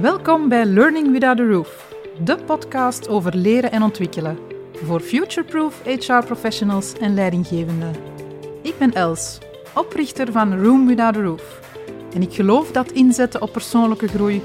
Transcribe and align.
Welkom 0.00 0.48
bij 0.48 0.64
Learning 0.64 1.12
Without 1.12 1.40
a 1.40 1.44
Roof, 1.44 1.94
de 2.24 2.36
podcast 2.36 3.08
over 3.08 3.36
leren 3.36 3.72
en 3.72 3.82
ontwikkelen 3.82 4.38
voor 4.72 5.00
future-proof 5.00 5.82
HR 5.84 6.24
professionals 6.24 6.92
en 6.92 7.14
leidinggevenden. 7.14 7.94
Ik 8.62 8.78
ben 8.78 8.92
Els, 8.92 9.38
oprichter 9.74 10.32
van 10.32 10.62
Room 10.62 10.86
Without 10.86 11.16
a 11.16 11.20
Roof. 11.20 11.60
En 12.14 12.22
ik 12.22 12.32
geloof 12.32 12.70
dat 12.70 12.90
inzetten 12.90 13.42
op 13.42 13.52
persoonlijke 13.52 14.08
groei 14.08 14.42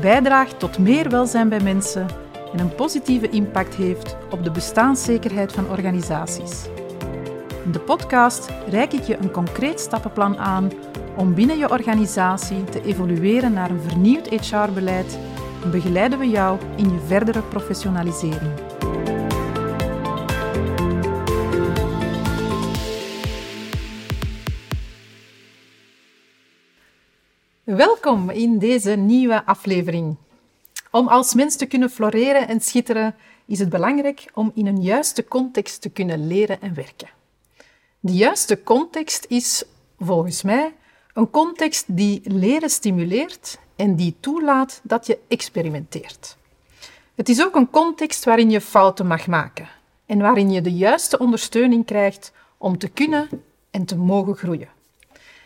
bijdraagt 0.00 0.58
tot 0.58 0.78
meer 0.78 1.10
welzijn 1.10 1.48
bij 1.48 1.60
mensen 1.60 2.06
en 2.52 2.58
een 2.58 2.74
positieve 2.74 3.28
impact 3.28 3.74
heeft 3.74 4.16
op 4.30 4.44
de 4.44 4.50
bestaanszekerheid 4.50 5.52
van 5.52 5.70
organisaties. 5.70 6.64
In 7.64 7.72
de 7.72 7.80
podcast 7.80 8.50
reik 8.68 8.92
ik 8.92 9.02
je 9.02 9.16
een 9.16 9.30
concreet 9.30 9.80
stappenplan 9.80 10.38
aan 10.38 10.70
om 11.16 11.34
binnen 11.34 11.58
je 11.58 11.70
organisatie 11.70 12.64
te 12.64 12.82
evolueren 12.82 13.52
naar 13.52 13.70
een 13.70 13.80
vernieuwd 13.80 14.28
HR-beleid 14.28 15.18
en 15.62 15.70
begeleiden 15.70 16.18
we 16.18 16.28
jou 16.28 16.58
in 16.76 16.90
je 16.90 16.98
verdere 17.06 17.42
professionalisering. 17.42 18.52
Welkom 27.64 28.30
in 28.30 28.58
deze 28.58 28.90
nieuwe 28.90 29.44
aflevering. 29.44 30.16
Om 30.90 31.08
als 31.08 31.34
mens 31.34 31.56
te 31.56 31.66
kunnen 31.66 31.90
floreren 31.90 32.48
en 32.48 32.60
schitteren, 32.60 33.14
is 33.46 33.58
het 33.58 33.68
belangrijk 33.68 34.30
om 34.34 34.50
in 34.54 34.66
een 34.66 34.82
juiste 34.82 35.24
context 35.24 35.80
te 35.80 35.88
kunnen 35.88 36.26
leren 36.26 36.60
en 36.60 36.74
werken. 36.74 37.08
De 38.00 38.12
juiste 38.12 38.62
context 38.62 39.24
is, 39.28 39.64
volgens 39.98 40.42
mij, 40.42 40.72
een 41.16 41.30
context 41.30 41.84
die 41.96 42.20
leren 42.24 42.70
stimuleert 42.70 43.58
en 43.76 43.96
die 43.96 44.16
toelaat 44.20 44.80
dat 44.82 45.06
je 45.06 45.18
experimenteert. 45.28 46.36
Het 47.14 47.28
is 47.28 47.44
ook 47.44 47.54
een 47.54 47.70
context 47.70 48.24
waarin 48.24 48.50
je 48.50 48.60
fouten 48.60 49.06
mag 49.06 49.26
maken 49.26 49.68
en 50.06 50.18
waarin 50.18 50.50
je 50.50 50.60
de 50.60 50.72
juiste 50.72 51.18
ondersteuning 51.18 51.86
krijgt 51.86 52.32
om 52.58 52.78
te 52.78 52.88
kunnen 52.88 53.28
en 53.70 53.84
te 53.84 53.96
mogen 53.96 54.36
groeien. 54.36 54.68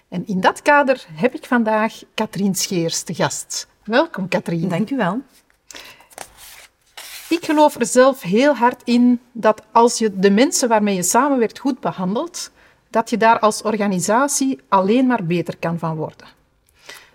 En 0.08 0.26
in 0.26 0.40
dat 0.40 0.62
kader 0.62 1.06
heb 1.12 1.34
ik 1.34 1.44
vandaag 1.44 2.02
Katrien 2.14 2.54
Scheers 2.54 3.02
te 3.02 3.14
gast. 3.14 3.68
Welkom, 3.84 4.28
Katrien. 4.28 4.68
Dank 4.68 4.90
u 4.90 4.96
wel. 4.96 5.20
Ik 7.28 7.44
geloof 7.44 7.74
er 7.74 7.86
zelf 7.86 8.22
heel 8.22 8.54
hard 8.54 8.82
in 8.84 9.20
dat 9.32 9.62
als 9.72 9.98
je 9.98 10.18
de 10.18 10.30
mensen 10.30 10.68
waarmee 10.68 10.94
je 10.94 11.02
samenwerkt 11.02 11.58
goed 11.58 11.80
behandelt, 11.80 12.50
dat 12.90 13.10
je 13.10 13.16
daar 13.16 13.38
als 13.38 13.62
organisatie 13.62 14.60
alleen 14.68 15.06
maar 15.06 15.24
beter 15.24 15.56
kan 15.56 15.78
van 15.78 15.96
worden. 15.96 16.26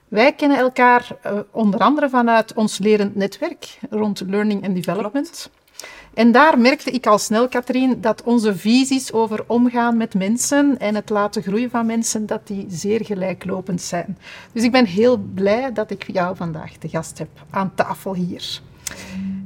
Wij 0.07 0.33
kennen 0.33 0.57
elkaar 0.57 1.07
uh, 1.25 1.39
onder 1.51 1.79
andere 1.79 2.09
vanuit 2.09 2.53
ons 2.53 2.77
lerend 2.77 3.15
netwerk 3.15 3.79
rond 3.89 4.23
learning 4.27 4.65
and 4.65 4.75
development. 4.75 5.49
En 6.13 6.31
daar 6.31 6.59
merkte 6.59 6.91
ik 6.91 7.07
al 7.07 7.17
snel, 7.17 7.47
Katrien, 7.47 8.01
dat 8.01 8.23
onze 8.23 8.55
visies 8.55 9.11
over 9.13 9.43
omgaan 9.47 9.97
met 9.97 10.13
mensen 10.13 10.79
en 10.79 10.95
het 10.95 11.09
laten 11.09 11.41
groeien 11.41 11.69
van 11.69 11.85
mensen, 11.85 12.25
dat 12.25 12.47
die 12.47 12.65
zeer 12.69 13.05
gelijklopend 13.05 13.81
zijn. 13.81 14.17
Dus 14.51 14.63
ik 14.63 14.71
ben 14.71 14.85
heel 14.85 15.17
blij 15.17 15.73
dat 15.73 15.91
ik 15.91 16.11
jou 16.11 16.35
vandaag 16.35 16.71
te 16.71 16.89
gast 16.89 17.17
heb 17.17 17.29
aan 17.49 17.71
tafel 17.75 18.13
hier. 18.13 18.61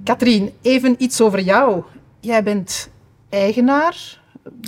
Katrien, 0.03 0.51
even 0.61 0.95
iets 0.97 1.21
over 1.21 1.39
jou. 1.39 1.83
Jij 2.19 2.43
bent 2.43 2.89
eigenaar 3.29 4.18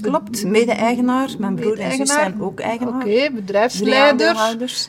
Klopt, 0.01 0.45
mede-eigenaar. 0.45 1.29
Mijn 1.39 1.55
broer 1.55 1.79
en 1.79 1.91
zus 1.91 2.11
zijn 2.11 2.41
ook 2.41 2.59
eigenaar. 2.59 3.01
Oké, 3.01 3.31
bedrijfsleider. 3.31 4.35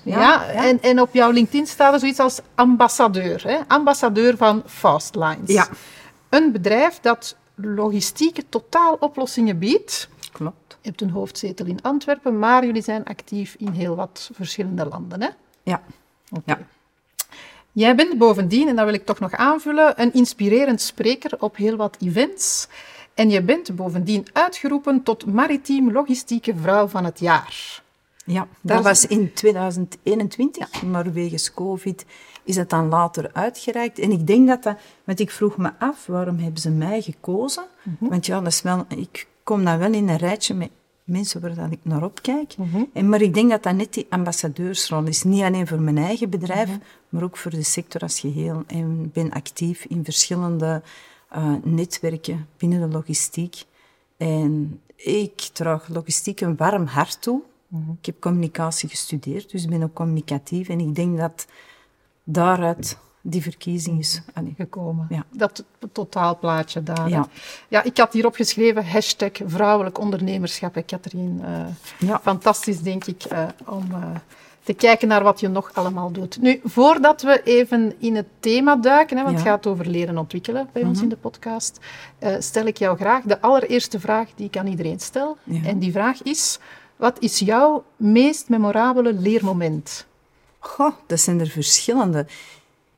Ja, 0.04 0.20
ja, 0.20 0.44
En, 0.46 0.82
en 0.82 1.00
op 1.00 1.14
jouw 1.14 1.30
LinkedIn 1.30 1.66
staat 1.66 1.92
er 1.92 2.00
zoiets 2.00 2.18
als 2.18 2.40
ambassadeur. 2.54 3.42
Hè? 3.46 3.58
Ambassadeur 3.66 4.36
van 4.36 4.62
Fastlines. 4.66 5.50
Ja. 5.50 5.68
Een 6.28 6.52
bedrijf 6.52 6.98
dat 7.00 7.36
logistieke 7.54 8.44
totaaloplossingen 8.48 9.58
biedt. 9.58 10.08
Klopt. 10.33 10.77
Je 10.80 10.89
hebt 10.89 11.00
een 11.00 11.11
hoofdzetel 11.11 11.67
in 11.67 11.83
Antwerpen, 11.83 12.38
maar 12.38 12.64
jullie 12.64 12.83
zijn 12.83 13.05
actief 13.05 13.55
in 13.58 13.72
heel 13.72 13.96
wat 13.96 14.30
verschillende 14.34 14.86
landen. 14.86 15.22
Hè? 15.22 15.28
Ja. 15.62 15.83
Okay. 16.30 16.42
ja. 16.58 16.58
Jij 17.72 17.94
bent 17.94 18.18
bovendien, 18.18 18.68
en 18.68 18.77
dat 18.77 18.84
wil 18.84 18.94
ik 18.94 19.06
toch 19.06 19.20
nog 19.20 19.33
aanvullen, 19.33 20.00
een 20.00 20.12
inspirerend 20.12 20.80
spreker 20.80 21.30
op 21.38 21.56
heel 21.56 21.77
wat 21.77 21.96
events. 22.00 22.68
En 23.14 23.30
je 23.30 23.42
bent 23.42 23.77
bovendien 23.77 24.27
uitgeroepen 24.33 25.02
tot 25.02 25.27
maritiem 25.27 25.92
logistieke 25.92 26.55
vrouw 26.56 26.86
van 26.86 27.05
het 27.05 27.18
jaar. 27.20 27.83
Ja, 28.24 28.46
dat, 28.61 28.83
was 28.83 29.06
in 29.06 29.33
2021, 29.33 30.83
maar 30.83 31.12
wegens 31.12 31.55
COVID 31.55 32.05
is 32.45 32.56
het 32.56 32.70
dan 32.70 32.89
later 32.89 33.30
uitgereikt. 33.33 33.98
En 33.98 34.11
ik 34.11 34.27
denk 34.27 34.48
dat 34.48 34.62
dat, 34.62 34.77
want 35.05 35.20
ik 35.20 35.30
vroeg 35.30 35.56
me 35.56 35.70
af, 35.78 36.06
waarom 36.06 36.39
hebben 36.39 36.61
ze 36.61 36.70
mij 36.70 37.00
gekozen? 37.00 37.64
Mhm. 37.83 38.11
Want 38.11 38.27
ja, 38.27 38.40
dat 38.40 38.52
is 38.52 38.62
wel, 38.62 38.84
ik 38.89 39.27
kom 39.42 39.64
dan 39.64 39.79
wel 39.79 39.92
in 39.92 40.08
een 40.08 40.17
rijtje 40.17 40.55
met 40.55 40.70
mensen 41.05 41.40
waar 41.40 41.55
dat 41.55 41.70
ik 41.70 41.79
naar 41.83 42.05
opkijk. 42.05 42.56
Mm 42.56 42.90
en, 42.92 43.08
maar 43.08 43.20
ik 43.20 43.34
denk 43.34 43.50
dat 43.50 43.62
dat 43.62 43.74
net 43.74 43.92
die 43.92 44.06
ambassadeursrol 44.08 45.05
is. 45.05 45.23
Niet 45.23 45.42
alleen 45.42 45.67
voor 45.67 45.80
mijn 45.80 45.98
eigen 45.98 46.30
bedrijf, 46.30 46.68
mhm. 46.68 46.79
maar 47.08 47.23
ook 47.23 47.36
voor 47.36 47.50
de 47.50 47.62
sector 47.62 48.00
als 48.00 48.20
geheel. 48.20 48.62
En 48.67 49.00
ik 49.05 49.12
ben 49.12 49.30
actief 49.30 49.84
in 49.84 50.05
verschillende 50.05 50.83
uh, 51.36 51.54
netwerken 51.62 52.48
binnen 52.56 52.80
de 52.80 52.96
logistiek. 52.96 53.64
En 54.16 54.80
ik 54.96 55.40
draag 55.52 55.88
logistiek 55.88 56.40
een 56.40 56.56
warm 56.56 56.86
hart 56.86 57.22
toe. 57.22 57.42
Mhm. 57.68 57.90
Ik 58.00 58.06
heb 58.06 58.20
communicatie 58.20 58.88
gestudeerd, 58.88 59.50
dus 59.50 59.64
ik 59.64 59.70
ben 59.70 59.82
ook 59.82 59.94
communicatief. 59.94 60.68
En 60.68 60.80
ik 60.80 60.94
denk 60.94 61.18
dat 61.18 61.46
daaruit 62.24 62.96
die 63.20 63.42
verkiezing 63.42 63.98
is 63.98 64.22
gekomen. 64.56 65.06
Ja. 65.08 65.24
Dat 65.30 65.64
totaalplaatje 65.92 66.82
daar. 66.82 67.08
Ja. 67.08 67.28
ja, 67.68 67.82
ik 67.82 67.96
had 67.96 68.12
hierop 68.12 68.34
geschreven 68.34 68.86
hashtag 68.86 69.30
vrouwelijk 69.44 69.98
ondernemerschap, 69.98 70.82
Katrien. 70.86 71.40
Uh, 71.40 71.66
ja. 72.08 72.20
Fantastisch, 72.20 72.80
denk 72.80 73.04
ik, 73.04 73.32
uh, 73.32 73.48
om 73.66 73.84
te 74.62 74.73
kijken 74.73 75.08
naar 75.08 75.23
wat 75.23 75.40
je 75.40 75.48
nog 75.48 75.70
allemaal 75.74 76.11
doet. 76.11 76.40
Nu, 76.40 76.61
voordat 76.64 77.23
we 77.23 77.42
even 77.45 77.95
in 77.98 78.17
het 78.17 78.27
thema 78.40 78.77
duiken, 78.77 79.17
hè, 79.17 79.23
want 79.23 79.36
het 79.36 79.46
gaat 79.46 79.67
over 79.67 79.86
leren 79.86 80.18
ontwikkelen 80.18 80.68
bij 80.73 80.83
ons 80.83 80.95
mhm. 80.95 81.02
in 81.02 81.08
de 81.08 81.17
podcast, 81.17 81.78
uh, 82.20 82.36
stel 82.39 82.67
ik 82.67 82.77
jou 82.77 82.96
graag 82.96 83.24
de 83.24 83.40
allereerste 83.40 84.00
vraag 84.00 84.28
die 84.34 84.46
ik 84.46 84.56
aan 84.56 84.67
iedereen 84.67 85.00
stel. 85.00 85.36
En 85.64 85.78
die 85.78 85.92
vraag 85.92 86.23
is, 86.23 86.58
wat 86.96 87.17
is 87.20 87.39
jouw 87.39 87.84
meest 87.96 88.48
memorabele 88.48 89.12
leermoment? 89.12 90.06
Goh, 90.58 90.92
dat 91.06 91.20
zijn 91.20 91.40
er 91.40 91.48
verschillende. 91.48 92.27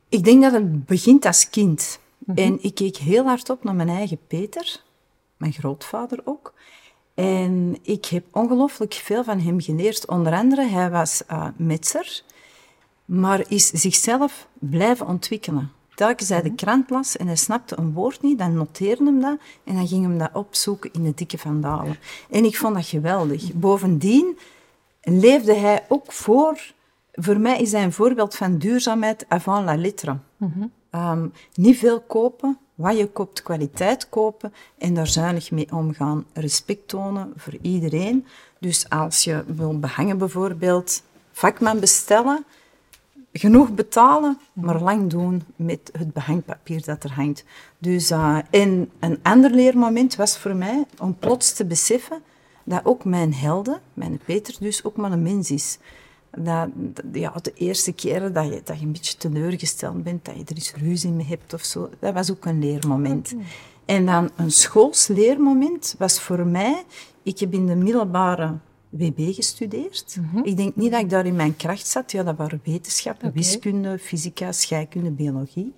Ik 0.09 0.23
denk 0.23 0.41
dat 0.41 0.51
het 0.51 0.85
begint 0.85 1.25
als 1.25 1.49
kind. 1.49 1.99
Mhm. 2.17 2.37
En 2.37 2.57
ik 2.61 2.75
keek 2.75 2.97
heel 2.97 3.25
hard 3.25 3.49
op 3.49 3.63
naar 3.63 3.75
mijn 3.75 3.89
eigen 3.89 4.19
Peter, 4.27 4.81
mijn 5.37 5.53
grootvader 5.53 6.19
ook. 6.23 6.53
En 7.15 7.77
ik 7.81 8.05
heb 8.05 8.25
ongelooflijk 8.31 8.93
veel 8.93 9.23
van 9.23 9.39
hem 9.39 9.61
geleerd. 9.61 10.07
Onder 10.07 10.33
andere, 10.33 10.67
hij 10.67 10.89
was 10.89 11.21
uh, 11.31 11.47
metser, 11.55 12.23
maar 13.05 13.43
is 13.47 13.67
zichzelf 13.67 14.47
blijven 14.59 15.07
ontwikkelen. 15.07 15.71
Telkens 15.95 16.29
hij 16.29 16.41
de 16.41 16.47
mhm. 16.47 16.57
krant 16.57 16.89
las 16.89 17.17
en 17.17 17.27
hij 17.27 17.35
snapte 17.35 17.77
een 17.77 17.93
woord 17.93 18.21
niet, 18.21 18.37
dan 18.37 18.53
noteerde 18.53 19.03
hem 19.03 19.21
dat 19.21 19.37
en 19.63 19.75
dan 19.75 19.87
ging 19.87 20.03
hem 20.03 20.17
dat 20.17 20.29
opzoeken 20.33 20.93
in 20.93 21.03
de 21.03 21.13
dikke 21.15 21.37
vandalen. 21.37 21.97
En 22.29 22.45
ik 22.45 22.57
vond 22.57 22.75
dat 22.75 22.85
geweldig. 22.85 23.53
Bovendien 23.53 24.37
leefde 25.01 25.53
hij 25.53 25.85
ook 25.87 26.11
voor... 26.11 26.73
Voor 27.17 27.39
mij 27.39 27.61
is 27.61 27.71
hij 27.71 27.83
een 27.83 27.93
voorbeeld 27.93 28.35
van 28.35 28.57
duurzaamheid 28.57 29.25
avant 29.27 29.65
la 29.65 29.77
lettre. 29.77 30.17
Mm 30.37 30.71
niet 31.53 31.77
veel 31.77 32.01
kopen, 32.01 32.57
wat 32.75 32.97
je 32.97 33.07
koopt, 33.07 33.43
kwaliteit 33.43 34.09
kopen 34.09 34.53
en 34.77 34.93
daar 34.93 35.07
zuinig 35.07 35.51
mee 35.51 35.71
omgaan. 35.71 36.25
Respect 36.33 36.87
tonen 36.87 37.33
voor 37.35 37.53
iedereen. 37.61 38.25
Dus 38.59 38.89
als 38.89 39.23
je 39.23 39.43
wil 39.47 39.79
behangen 39.79 40.17
bijvoorbeeld, 40.17 41.03
vakman 41.31 41.79
bestellen, 41.79 42.45
genoeg 43.33 43.73
betalen, 43.73 44.39
maar 44.53 44.81
lang 44.81 45.09
doen 45.09 45.43
met 45.55 45.89
het 45.97 46.13
behangpapier 46.13 46.83
dat 46.85 47.03
er 47.03 47.11
hangt. 47.11 47.43
Dus, 47.77 48.11
uh, 48.11 48.37
en 48.49 48.91
een 48.99 49.19
ander 49.21 49.51
leermoment 49.51 50.15
was 50.15 50.37
voor 50.37 50.55
mij 50.55 50.85
om 50.99 51.15
plots 51.19 51.53
te 51.53 51.65
beseffen 51.65 52.21
dat 52.63 52.81
ook 52.83 53.03
mijn 53.03 53.33
helden, 53.33 53.81
mijn 53.93 54.19
Peter 54.25 54.55
dus, 54.59 54.83
ook 54.83 54.95
maar 54.95 55.11
een 55.11 55.23
mens 55.23 55.51
is 55.51 55.77
dat, 56.37 56.69
ja, 57.11 57.33
de 57.41 57.53
eerste 57.53 57.93
keren 57.93 58.33
dat 58.33 58.45
je, 58.45 58.61
dat 58.63 58.79
je 58.79 58.85
een 58.85 58.91
beetje 58.91 59.17
teleurgesteld 59.17 60.03
bent, 60.03 60.25
dat 60.25 60.35
je 60.35 60.43
er 60.43 60.55
eens 60.55 60.73
ruzie 60.73 61.11
mee 61.11 61.25
hebt 61.25 61.53
of 61.53 61.63
zo, 61.63 61.89
dat 61.99 62.13
was 62.13 62.31
ook 62.31 62.45
een 62.45 62.59
leermoment. 62.59 63.35
En 63.85 64.05
dan 64.05 64.29
een 64.35 64.51
schoolsleermoment 64.51 65.95
was 65.97 66.21
voor 66.21 66.45
mij, 66.45 66.83
ik 67.23 67.39
heb 67.39 67.53
in 67.53 67.65
de 67.65 67.75
middelbare 67.75 68.57
WB 68.89 69.33
gestudeerd. 69.33 70.17
Mhm. 70.21 70.45
Ik 70.45 70.57
denk 70.57 70.75
niet 70.75 70.91
dat 70.91 71.01
ik 71.01 71.09
daar 71.09 71.25
in 71.25 71.35
mijn 71.35 71.55
kracht 71.55 71.87
zat. 71.87 72.11
Ja, 72.11 72.23
dat 72.23 72.35
waren 72.35 72.61
wetenschappen, 72.63 73.31
wiskunde, 73.33 73.99
fysica, 73.99 74.51
scheikunde, 74.51 75.11
biologie. 75.11 75.73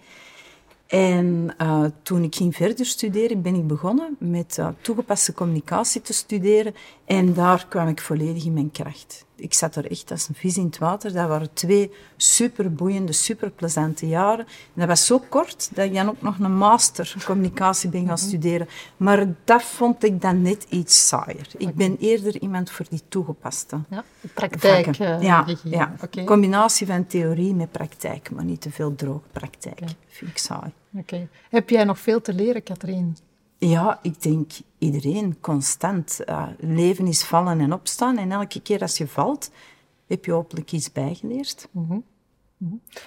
En 0.88 1.56
uh, 1.62 1.84
toen 2.02 2.24
ik 2.24 2.36
ging 2.36 2.56
verder 2.56 2.86
studeren, 2.86 3.42
ben 3.42 3.56
ik 3.56 3.68
begonnen 3.68 4.16
met 4.20 4.58
uh, 4.60 4.68
toegepaste 4.82 5.34
communicatie 5.34 6.02
te 6.02 6.14
studeren. 6.14 6.76
En 7.06 7.34
daar 7.34 7.66
kwam 7.68 7.88
ik 7.88 8.02
volledig 8.02 8.46
in 8.46 8.54
mijn 8.54 8.72
kracht. 8.72 9.26
Ik 9.38 9.54
zat 9.54 9.76
er 9.76 9.92
echt 9.92 10.12
als 10.12 10.28
een 10.30 10.36
vis 10.36 10.58
in 10.58 10.66
het 10.66 10.78
water. 10.78 11.14
Dat 11.14 11.28
waren 11.28 11.54
twee 11.54 11.92
superboeiende, 12.18 13.12
superplezante 13.12 14.08
jaren. 14.08 14.46
En 14.46 14.74
dat 14.74 14.88
was 14.88 15.06
zo 15.06 15.20
kort 15.30 15.70
dat 15.74 15.86
ik 15.86 15.94
dan 15.94 16.10
ook 16.10 16.22
nog 16.22 16.40
een 16.40 16.58
master 16.58 17.16
communicatie 17.26 17.90
ben 17.90 18.08
gaan 18.08 18.18
studeren. 18.18 18.68
Maar 18.98 19.26
dat 19.44 19.64
vond 19.64 20.04
ik 20.04 20.22
dan 20.22 20.42
net 20.42 20.66
iets 20.70 21.08
saaier. 21.08 21.48
Ik 21.58 21.76
ben 21.76 21.98
eerder 22.00 22.42
iemand 22.42 22.72
voor 22.72 22.86
die 22.90 23.02
toegepaste 23.08 23.80
Ja, 23.90 24.04
praktijk. 24.34 24.88
eh, 24.88 25.22
ja, 25.22 25.46
ja. 25.64 25.96
Combinatie 26.26 26.88
van 26.88 27.08
theorie 27.08 27.54
met 27.56 27.72
praktijk, 27.72 28.32
maar 28.32 28.46
niet 28.46 28.62
te 28.62 28.72
veel 28.72 28.96
droog 28.96 29.22
praktijk. 29.32 29.80
Vind 30.08 30.32
ik 30.32 30.38
saai. 30.38 30.72
Oké. 30.94 31.28
Heb 31.50 31.70
jij 31.70 31.84
nog 31.84 32.00
veel 32.00 32.22
te 32.22 32.34
leren, 32.34 32.64
Katrien? 32.64 33.18
Ja, 33.58 34.00
ik 34.02 34.22
denk 34.22 34.52
iedereen 34.78 35.38
constant. 35.42 36.20
Uh, 36.26 36.48
leven 36.60 37.08
is 37.08 37.24
vallen 37.24 37.60
en 37.60 37.74
opstaan. 37.74 38.18
En 38.18 38.32
elke 38.32 38.62
keer 38.62 38.82
als 38.82 38.98
je 38.98 39.08
valt, 39.08 39.52
heb 40.08 40.26
je 40.26 40.32
hopelijk 40.32 40.72
iets 40.72 40.92
bijgeleerd. 40.92 41.68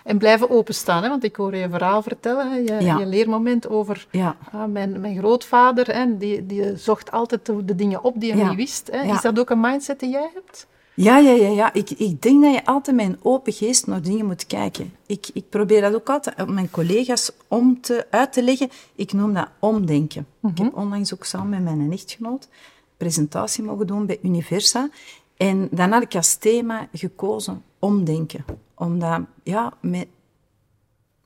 En 0.05 0.19
blijven 0.19 0.51
openstaan, 0.51 1.03
hè? 1.03 1.09
want 1.09 1.25
ik 1.25 1.37
hoor 1.37 1.57
je 1.57 1.69
verhaal 1.69 2.03
vertellen, 2.03 2.51
hè? 2.51 2.57
Je, 2.57 2.85
Ja. 2.85 2.99
je 2.99 3.07
leermoment 3.07 3.69
over 3.69 4.07
Ja. 4.11 4.37
ah, 4.53 4.65
mijn, 4.65 5.01
mijn 5.01 5.17
grootvader. 5.19 5.95
Hè? 5.95 6.17
Die, 6.17 6.47
die 6.47 6.77
zocht 6.77 7.11
altijd 7.11 7.47
de, 7.47 7.75
dingen 7.75 8.05
op 8.05 8.21
die 8.21 8.33
hij 8.33 8.41
Ja. 8.41 8.49
niet 8.49 8.57
wist. 8.57 8.89
Hè? 8.93 9.13
Is 9.13 9.21
dat 9.21 9.39
ook 9.39 9.51
een 9.51 9.61
mindset 9.61 10.01
die 10.01 10.11
jij 10.11 10.31
hebt? 10.35 10.67
Ja, 10.95 11.19
ja, 11.19 11.31
ja. 11.31 11.49
ja. 11.49 11.73
Ik, 11.73 11.91
ik 11.91 12.23
denk 12.23 12.43
dat 12.43 12.55
je 12.55 12.65
altijd 12.65 12.97
met 12.97 13.07
een 13.07 13.19
open 13.23 13.53
geest 13.53 13.87
naar 13.87 14.03
dingen 14.03 14.27
moet 14.27 14.47
kijken. 14.47 14.93
Ik, 15.07 15.31
ik 15.33 15.49
probeer 15.49 15.81
dat 15.81 15.95
ook 15.95 16.11
altijd 16.11 16.37
aan 16.37 16.55
mijn 16.55 16.71
collega's 16.71 17.31
om 17.49 17.81
te, 17.81 18.07
uit 18.11 18.33
te 18.33 18.43
leggen. 18.43 18.71
Ik 18.95 19.13
noem 19.13 19.35
dat 19.35 19.49
omdenken. 19.59 20.27
Ik 20.43 20.59
heb 20.59 20.77
onlangs 20.77 21.15
ook 21.15 21.25
samen 21.25 21.63
met 21.65 21.77
mijn 21.77 21.93
echtgenoot 21.93 22.45
een 22.45 22.51
presentatie 22.97 23.65
mogen 23.65 23.87
doen 23.87 24.07
bij 24.07 24.19
Universa. 24.23 24.89
En 25.37 25.69
dan 25.71 25.93
had 25.93 26.03
ik 26.03 26.15
als 26.15 26.35
thema 26.35 26.89
gekozen 26.93 27.63
omdenken. 27.79 28.45
Omdat, 28.75 29.21
ja, 29.43 29.73
met 29.81 30.07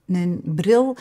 een 0.07 0.41
bril 0.43 0.95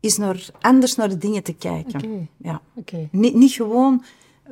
is 0.00 0.16
naar, 0.16 0.46
anders 0.60 0.94
naar 0.94 1.08
de 1.08 1.18
dingen 1.18 1.42
te 1.42 1.54
kijken. 1.54 2.04
Oké. 2.04 2.26
Ja. 2.36 2.60
Oké. 2.74 3.08
Niet, 3.10 3.34
niet 3.34 3.52
gewoon 3.52 4.04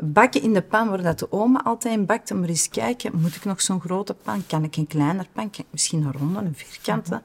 bakken 0.04 0.42
in 0.42 0.52
de 0.52 0.62
pan 0.62 0.88
waar 0.88 1.02
dat 1.02 1.18
de 1.18 1.32
oma 1.32 1.62
altijd 1.64 2.06
bakte, 2.06 2.34
maar 2.34 2.48
eens 2.48 2.68
kijken, 2.68 3.20
moet 3.20 3.34
ik 3.34 3.44
nog 3.44 3.60
zo'n 3.60 3.80
grote 3.80 4.14
pan? 4.14 4.46
Kan 4.46 4.64
ik 4.64 4.76
een 4.76 4.86
kleiner 4.86 5.28
pan? 5.32 5.50
Kan 5.50 5.64
ik 5.64 5.70
misschien 5.70 6.02
een 6.02 6.12
ronde, 6.12 6.38
een 6.38 6.54
vierkante? 6.54 7.22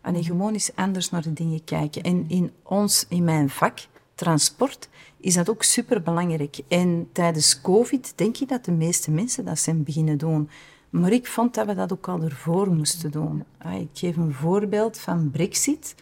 En 0.00 0.24
gewoon 0.24 0.52
eens 0.52 0.70
anders 0.74 1.10
naar 1.10 1.22
de 1.22 1.32
dingen 1.32 1.64
kijken. 1.64 2.02
En 2.02 2.24
in 2.28 2.52
ons, 2.62 3.06
in 3.08 3.24
mijn 3.24 3.50
vak, 3.50 3.78
transport, 4.14 4.88
is 5.16 5.34
dat 5.34 5.50
ook 5.50 5.62
superbelangrijk. 5.62 6.58
En 6.68 7.08
tijdens 7.12 7.60
COVID 7.60 8.12
denk 8.16 8.36
ik 8.36 8.48
dat 8.48 8.64
de 8.64 8.72
meeste 8.72 9.10
mensen 9.10 9.44
dat 9.44 9.58
zijn 9.58 9.82
beginnen 9.82 10.18
doen. 10.18 10.48
Maar 10.90 11.12
ik 11.12 11.26
vond 11.26 11.54
dat 11.54 11.66
we 11.66 11.74
dat 11.74 11.92
ook 11.92 12.08
al 12.08 12.22
ervoor 12.22 12.70
moesten 12.70 13.10
doen. 13.10 13.44
Ah, 13.58 13.80
Ik 13.80 13.88
geef 13.92 14.16
een 14.16 14.32
voorbeeld 14.34 14.98
van 14.98 15.30
Brexit. 15.30 15.94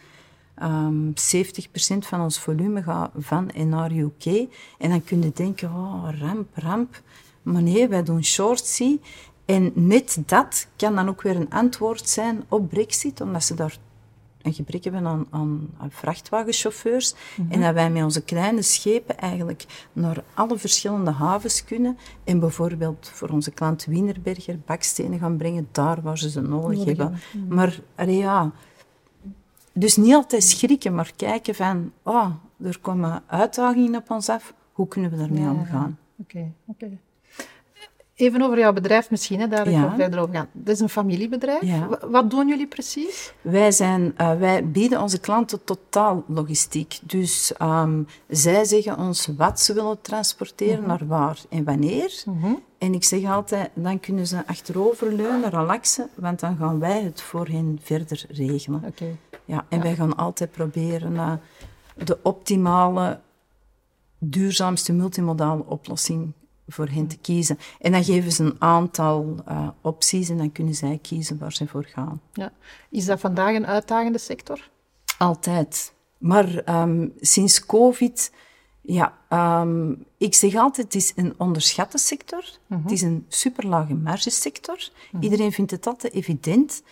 Ehm 0.55 1.09
70% 1.09 2.07
van 2.07 2.21
ons 2.21 2.39
volume 2.39 2.83
gaat 2.83 3.11
van 3.17 3.49
en 3.49 3.69
naar 3.69 3.91
UK. 3.91 4.25
En 4.77 4.89
dan 4.89 5.03
kun 5.03 5.21
je 5.21 5.31
denken, 5.33 5.69
oh, 5.69 6.09
ramp, 6.19 6.47
ramp. 6.53 7.01
Maar 7.41 7.61
nee, 7.61 7.87
wij 7.87 8.03
doen 8.03 8.23
short 8.23 8.65
sea. 8.65 8.95
En 9.45 9.71
net 9.73 10.17
dat 10.25 10.67
kan 10.75 10.95
dan 10.95 11.09
ook 11.09 11.21
weer 11.21 11.35
een 11.35 11.49
antwoord 11.49 12.09
zijn 12.09 12.43
op 12.47 12.69
Brexit, 12.69 13.21
omdat 13.21 13.43
ze 13.43 13.53
daar 13.53 13.77
een 14.41 14.53
gebrek 14.53 14.83
hebben 14.83 15.07
aan, 15.07 15.27
aan, 15.29 15.69
aan 15.77 15.91
vrachtwagenchauffeurs. 15.91 17.15
En 17.49 17.61
dat 17.61 17.73
wij 17.73 17.89
met 17.89 18.03
onze 18.03 18.21
kleine 18.21 18.61
schepen 18.61 19.17
eigenlijk 19.17 19.65
naar 19.93 20.23
alle 20.33 20.57
verschillende 20.57 21.11
havens 21.11 21.63
kunnen. 21.63 21.97
En 22.23 22.39
bijvoorbeeld 22.39 23.11
voor 23.13 23.29
onze 23.29 23.51
klant 23.51 23.85
Wienerberger 23.85 24.59
bakstenen 24.65 25.19
gaan 25.19 25.37
brengen, 25.37 25.67
daar 25.71 26.01
waar 26.01 26.17
ze 26.17 26.29
ze 26.29 26.41
nodig, 26.41 26.77
Nodig 26.77 26.85
hebben. 26.85 27.19
Maar 27.49 27.79
allee, 27.95 28.17
ja, 28.17 28.51
dus 29.77 29.95
niet 29.95 30.13
altijd 30.13 30.43
schrikken, 30.43 30.95
maar 30.95 31.11
kijken 31.15 31.55
van, 31.55 31.91
oh, 32.03 32.29
er 32.63 32.79
komen 32.79 33.23
uitdagingen 33.27 33.95
op 33.99 34.11
ons 34.11 34.29
af. 34.29 34.53
Hoe 34.71 34.87
kunnen 34.87 35.11
we 35.11 35.17
daarmee 35.17 35.41
Ja. 35.43 35.51
omgaan? 35.51 35.97
Oké, 36.21 36.51
oké. 36.67 36.89
Even 38.15 38.41
over 38.41 38.57
jouw 38.57 38.73
bedrijf 38.73 39.09
misschien, 39.11 39.39
hè, 39.39 39.47
daar 39.47 39.69
Ja. 39.69 39.85
ik 39.89 39.95
verder 39.95 40.19
over 40.19 40.35
gaan. 40.35 40.47
Het 40.59 40.69
is 40.69 40.79
een 40.79 40.89
familiebedrijf. 40.89 41.61
Ja. 41.61 41.87
Wa- 41.87 42.07
Wat 42.09 42.29
doen 42.29 42.47
jullie 42.47 42.67
precies? 42.67 43.33
Wij, 43.41 43.71
zijn, 43.71 44.13
eh, 44.17 44.37
wij 44.37 44.67
bieden 44.69 45.01
onze 45.01 45.19
klanten 45.19 45.63
totaal 45.63 46.23
logistiek. 46.27 46.99
Dus 47.01 47.53
ehm, 47.57 48.03
zij 48.27 48.65
zeggen 48.65 48.97
ons 48.97 49.27
wat 49.37 49.59
ze 49.59 49.73
willen 49.73 50.01
transporteren, 50.01 50.87
naar 50.87 51.07
waar 51.07 51.39
en 51.49 51.63
wanneer. 51.63 52.23
En 52.77 52.93
ik 52.93 53.03
zeg 53.03 53.25
altijd, 53.25 53.69
dan 53.73 53.99
kunnen 53.99 54.27
ze 54.27 54.47
achteroverleunen, 54.47 55.49
relaxen, 55.49 56.09
want 56.15 56.39
dan 56.39 56.57
gaan 56.57 56.79
wij 56.79 57.01
het 57.01 57.21
voor 57.21 57.47
hen 57.47 57.79
verder 57.81 58.25
regelen. 58.29 58.83
Oké. 58.87 59.05
Ja, 59.45 59.65
en 59.69 59.81
wij 59.81 59.95
gaan 59.95 60.15
altijd 60.15 60.51
proberen 60.51 61.41
de 61.95 62.19
optimale, 62.23 63.19
duurzaamste 64.19 64.93
multimodale 64.93 65.65
oplossing 65.65 66.33
voor 66.67 66.87
hen 66.87 67.07
te 67.07 67.17
kiezen. 67.17 67.57
En 67.79 67.91
dan 67.91 68.03
geven 68.03 68.31
ze 68.31 68.43
een 68.43 68.61
aantal 68.61 69.35
eh, 69.45 69.67
opties 69.81 70.29
en 70.29 70.37
dan 70.37 70.51
kunnen 70.51 70.75
zij 70.75 70.99
kiezen 71.01 71.37
waar 71.37 71.53
ze 71.53 71.67
voor 71.67 71.85
gaan. 71.85 72.21
Ja. 72.33 72.51
Is 72.89 73.05
dat 73.05 73.19
vandaag 73.19 73.55
een 73.55 73.67
uitdagende 73.67 74.17
sector? 74.17 74.69
Altijd. 75.17 75.93
Maar 76.17 76.57
ehm, 76.57 77.07
sinds 77.19 77.65
COVID, 77.65 78.31
ja, 78.81 79.17
ehm, 79.29 79.93
ik 80.17 80.33
zeg 80.33 80.55
altijd, 80.55 80.93
het 80.93 80.95
is 80.95 81.13
een 81.15 81.33
onderschatte 81.37 81.97
sector. 81.97 82.43
Het 82.67 82.91
is 82.91 83.01
een 83.01 83.25
superlage 83.27 83.93
margesector. 83.93 84.89
Iedereen 85.19 85.51
vindt 85.51 85.71
het 85.71 85.87
altijd 85.87 86.13
evident 86.13 86.83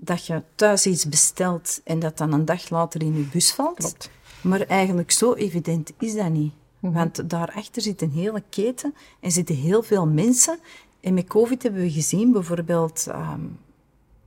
dat 0.00 0.26
je 0.26 0.42
thuis 0.54 0.86
iets 0.86 1.08
bestelt 1.08 1.80
en 1.84 1.98
dat 1.98 2.18
dan 2.18 2.32
een 2.32 2.44
dag 2.44 2.70
later 2.70 3.02
in 3.02 3.16
je 3.16 3.22
bus 3.32 3.52
valt. 3.52 3.76
Klopt. 3.76 4.10
Maar 4.40 4.60
eigenlijk 4.60 5.10
zo 5.10 5.34
evident 5.34 5.92
is 5.98 6.14
dat 6.14 6.30
niet. 6.30 6.52
Want 6.80 7.30
daarachter 7.30 7.82
zit 7.82 8.02
een 8.02 8.12
hele 8.12 8.42
keten 8.48 8.94
en 9.20 9.30
zitten 9.30 9.54
heel 9.54 9.82
veel 9.82 10.06
mensen. 10.06 10.58
En 11.00 11.14
met 11.14 11.26
COVID 11.26 11.62
hebben 11.62 11.82
we 11.82 11.90
gezien, 11.90 12.32
bijvoorbeeld, 12.32 13.06
ehm 13.08 13.40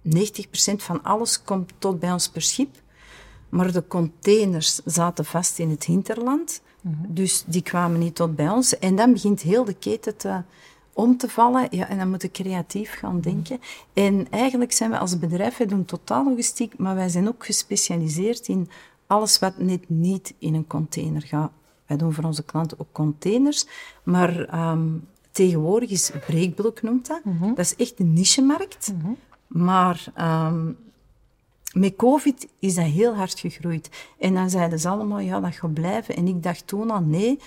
90% 0.03 0.83
van 0.83 1.03
alles 1.03 1.43
komt 1.43 1.71
tot 1.77 1.99
bij 1.99 2.11
ons 2.11 2.29
per 2.29 2.41
schip. 2.41 2.75
Maar 3.49 3.71
de 3.71 3.87
containers 3.87 4.81
zaten 4.85 5.25
vast 5.25 5.59
in 5.59 5.69
het 5.69 5.83
hinterland. 5.83 6.61
Dus 7.07 7.43
die 7.47 7.61
kwamen 7.61 7.99
niet 7.99 8.15
tot 8.15 8.35
bij 8.35 8.49
ons. 8.49 8.79
En 8.79 8.95
dan 8.95 9.13
begint 9.13 9.41
heel 9.41 9.65
de 9.65 9.73
keten 9.73 10.17
te, 10.17 10.41
om 11.01 11.17
te 11.17 11.29
vallen. 11.29 11.67
Ja, 11.69 11.87
en 11.87 11.97
dan 11.97 12.09
moet 12.09 12.21
je 12.21 12.31
creatief 12.31 12.93
gaan 12.93 13.19
denken. 13.19 13.59
En 13.93 14.27
eigenlijk 14.29 14.71
zijn 14.71 14.91
we 14.91 14.97
als 14.97 15.19
bedrijf, 15.19 15.57
wij 15.57 15.67
doen 15.67 15.85
totaal 15.85 16.23
logistiek, 16.23 16.77
maar 16.77 16.95
wij 16.95 17.09
zijn 17.09 17.27
ook 17.27 17.45
gespecialiseerd 17.45 18.47
in 18.47 18.69
alles 19.07 19.39
wat 19.39 19.57
net 19.57 19.89
niet 19.89 20.33
in 20.37 20.53
een 20.53 20.67
container 20.67 21.21
gaat. 21.21 21.51
Wij 21.85 21.97
doen 21.97 22.13
voor 22.13 22.23
onze 22.23 22.43
klanten 22.43 22.79
ook 22.79 22.91
containers, 22.91 23.65
maar 24.03 24.45
ehm, 24.45 24.87
tegenwoordig 25.31 25.89
is 25.89 26.11
breekbulk 26.25 26.81
noemt 26.81 27.07
dat. 27.07 27.21
Dat 27.55 27.65
is 27.65 27.75
echt 27.75 27.99
een 27.99 28.13
nichemarkt. 28.13 28.93
Maar 29.47 30.05
ehm, 30.15 30.71
met 31.73 31.95
COVID 31.95 32.47
is 32.59 32.75
dat 32.75 32.85
heel 32.85 33.15
hard 33.15 33.39
gegroeid. 33.39 33.89
En 34.19 34.33
dan 34.33 34.49
zeiden 34.49 34.79
ze 34.79 34.89
allemaal, 34.89 35.19
ja, 35.19 35.39
dat 35.39 35.55
gaat 35.55 35.73
blijven. 35.73 36.15
En 36.15 36.27
ik 36.27 36.43
dacht 36.43 36.67
toen 36.67 36.91
al, 36.91 37.01
nee, 37.01 37.39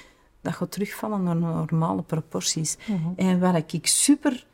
dat 0.44 0.54
gaat 0.54 0.72
terugvallen 0.72 1.22
naar 1.22 1.36
normale 1.36 2.02
proporties. 2.02 2.76
En 3.16 3.40
wat 3.40 3.72
ik 3.72 3.86
super 3.86 4.46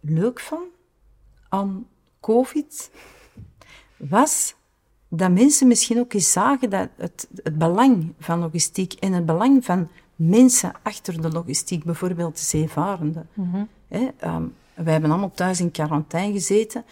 leuk 0.00 0.40
vond 0.40 0.68
aan 1.48 1.86
COVID, 2.20 2.90
was 3.96 4.54
dat 5.08 5.30
mensen 5.30 5.68
misschien 5.68 5.98
ook 5.98 6.12
eens 6.12 6.32
zagen 6.32 6.70
dat 6.70 6.88
het, 6.96 7.28
het 7.42 7.58
belang 7.58 8.12
van 8.18 8.38
logistiek 8.38 8.92
en 8.92 9.12
het 9.12 9.26
belang 9.26 9.64
van 9.64 9.88
mensen 10.16 10.72
achter 10.82 11.22
de 11.22 11.30
logistiek, 11.30 11.84
bijvoorbeeld 11.84 12.36
de 12.36 12.44
zeevarenden. 12.44 13.28
Hè, 13.88 14.08
ehm, 14.16 14.44
wij 14.74 14.92
hebben 14.92 15.10
allemaal 15.10 15.32
thuis 15.34 15.60
in 15.60 15.70
quarantaine 15.70 16.32
gezeten. 16.32 16.84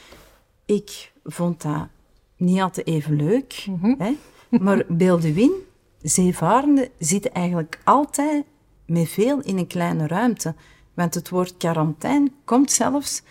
Ik 0.65 1.13
vond 1.25 1.63
dat 1.63 1.89
niet 2.37 2.61
altijd 2.61 2.87
even 2.87 3.17
leuk. 3.17 3.67
hè? 3.99 4.17
Maar 4.59 4.85
Beeldewin, 5.03 5.53
zeevarenden, 6.03 6.89
zitten 6.99 7.33
eigenlijk 7.33 7.81
altijd 7.85 8.45
met 8.87 9.09
veel 9.09 9.41
in 9.41 9.59
een 9.59 9.67
kleine 9.67 10.07
ruimte. 10.07 10.55
Want 10.95 11.15
het 11.15 11.29
woord 11.29 11.57
quarantaine 11.57 12.31
komt 12.45 12.71
zelfs 12.71 13.23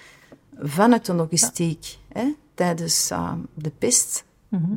vanuit 0.59 1.05
de 1.05 1.13
logistiek. 1.13 1.97
Hè? 2.07 2.33
Tijdens 2.53 3.09
ehm, 3.09 3.39
de 3.53 3.71
pest 3.77 4.25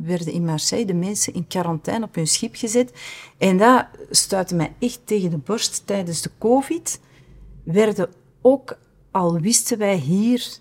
werden 0.03 0.33
in 0.33 0.45
Marseille 0.45 0.85
de 0.85 0.93
mensen 0.93 1.33
in 1.33 1.47
quarantaine 1.47 2.05
op 2.05 2.15
hun 2.15 2.27
schip 2.27 2.55
gezet. 2.55 2.93
En 3.37 3.57
dat 3.57 3.85
stuitte 4.09 4.55
mij 4.55 4.73
echt 4.79 4.99
tegen 5.03 5.29
de 5.29 5.37
borst. 5.37 5.87
Tijdens 5.87 6.21
de 6.21 6.31
COVID 6.37 6.99
werden 7.63 8.09
ook, 8.41 8.77
al 9.11 9.39
wisten 9.39 9.77
wij 9.77 9.95
hier 9.95 10.57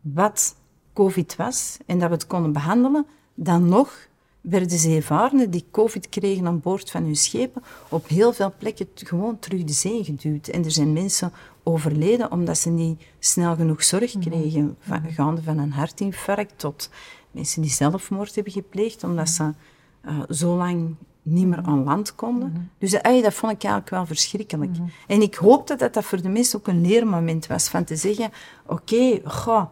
wat 0.00 0.56
COVID 0.92 1.36
was 1.36 1.76
en 1.86 1.98
dat 1.98 2.08
we 2.08 2.14
het 2.14 2.26
konden 2.26 2.52
behandelen, 2.52 3.06
dan 3.34 3.68
nog 3.68 4.08
werden 4.42 4.78
zeevarenden 4.78 5.50
die 5.50 5.64
COVID 5.70 6.08
kregen 6.08 6.46
aan 6.46 6.60
boord 6.60 6.90
van 6.90 7.02
hun 7.02 7.16
schepen 7.16 7.62
op 7.88 8.08
heel 8.08 8.32
veel 8.32 8.52
plekken 8.58 8.88
gewoon 8.94 9.38
terug 9.38 9.64
de 9.64 9.72
zee 9.72 10.04
geduwd. 10.04 10.48
En 10.48 10.64
er 10.64 10.70
zijn 10.70 10.92
mensen 10.92 11.32
overleden 11.62 12.32
omdat 12.32 12.58
ze 12.58 12.70
niet 12.70 13.02
snel 13.18 13.54
genoeg 13.54 13.84
zorg 13.84 14.14
Mhm. 14.14 14.28
kregen, 14.28 14.76
van, 14.80 15.02
gaande 15.10 15.42
van 15.42 15.58
een 15.58 15.72
hartinfarct 15.72 16.52
tot 16.58 16.90
mensen 17.30 17.62
die 17.62 17.70
zelfmoord 17.70 18.34
hebben 18.34 18.52
gepleegd 18.52 19.04
omdat 19.04 19.28
ze 19.28 19.52
eh, 20.00 20.20
zo 20.30 20.56
lang 20.56 20.94
niet 21.22 21.46
meer 21.46 21.62
aan 21.62 21.84
land 21.84 22.14
konden. 22.14 22.70
Dus 22.78 22.92
ey, 22.92 23.22
dat 23.22 23.34
vond 23.34 23.52
ik 23.52 23.62
eigenlijk 23.62 23.90
wel 23.94 24.06
verschrikkelijk. 24.06 24.76
En 25.06 25.22
ik 25.22 25.34
hoopte 25.34 25.76
dat 25.76 25.94
dat 25.94 26.04
voor 26.04 26.22
de 26.22 26.28
mensen 26.28 26.58
ook 26.58 26.66
een 26.66 26.80
leermoment 26.86 27.46
was, 27.46 27.68
van 27.68 27.84
te 27.84 27.96
zeggen, 27.96 28.30
oké, 28.66 29.20
goh, 29.24 29.64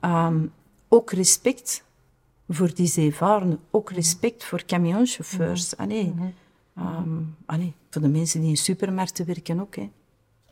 ehm, 0.00 0.46
ook 0.88 1.10
respect 1.12 1.84
voor 2.48 2.74
die 2.74 2.86
zeevarenden, 2.86 3.58
ook 3.70 3.90
respect 3.90 4.44
voor 4.44 4.64
camionchauffeurs. 4.64 5.76
Allee, 5.76 6.14
ehm, 6.76 7.08
allee, 7.46 7.74
voor 7.90 8.02
de 8.02 8.08
mensen 8.08 8.40
die 8.40 8.48
in 8.50 8.56
supermarkten 8.56 9.26
werken 9.26 9.60
ook. 9.60 9.76
Hè. 9.76 9.90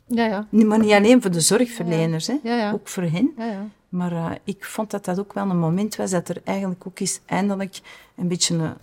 Ja, 0.06 0.24
ja. 0.26 0.46
Niet- 0.50 0.66
Maar 0.66 0.78
niet 0.78 0.92
alleen 0.92 1.22
voor 1.22 1.30
de 1.30 1.40
zorgverleners, 1.40 2.26
hè. 2.26 2.38
Ja, 2.42 2.72
ook 2.72 2.88
voor 2.88 3.02
hen. 3.02 3.32
ja, 3.36 3.44
ja. 3.44 3.66
Maar 3.88 4.12
eh, 4.12 4.30
ik 4.44 4.64
vond 4.64 4.90
dat 4.90 5.04
dat 5.04 5.18
ook 5.18 5.32
wel 5.32 5.50
een 5.50 5.58
moment 5.58 5.96
was 5.96 6.10
dat 6.10 6.28
er 6.28 6.40
eigenlijk 6.44 6.86
ook 6.86 6.98
eens 6.98 7.20
eindelijk 7.26 7.80
een 8.16 8.28
beetje 8.28 8.54
een, 8.54 8.74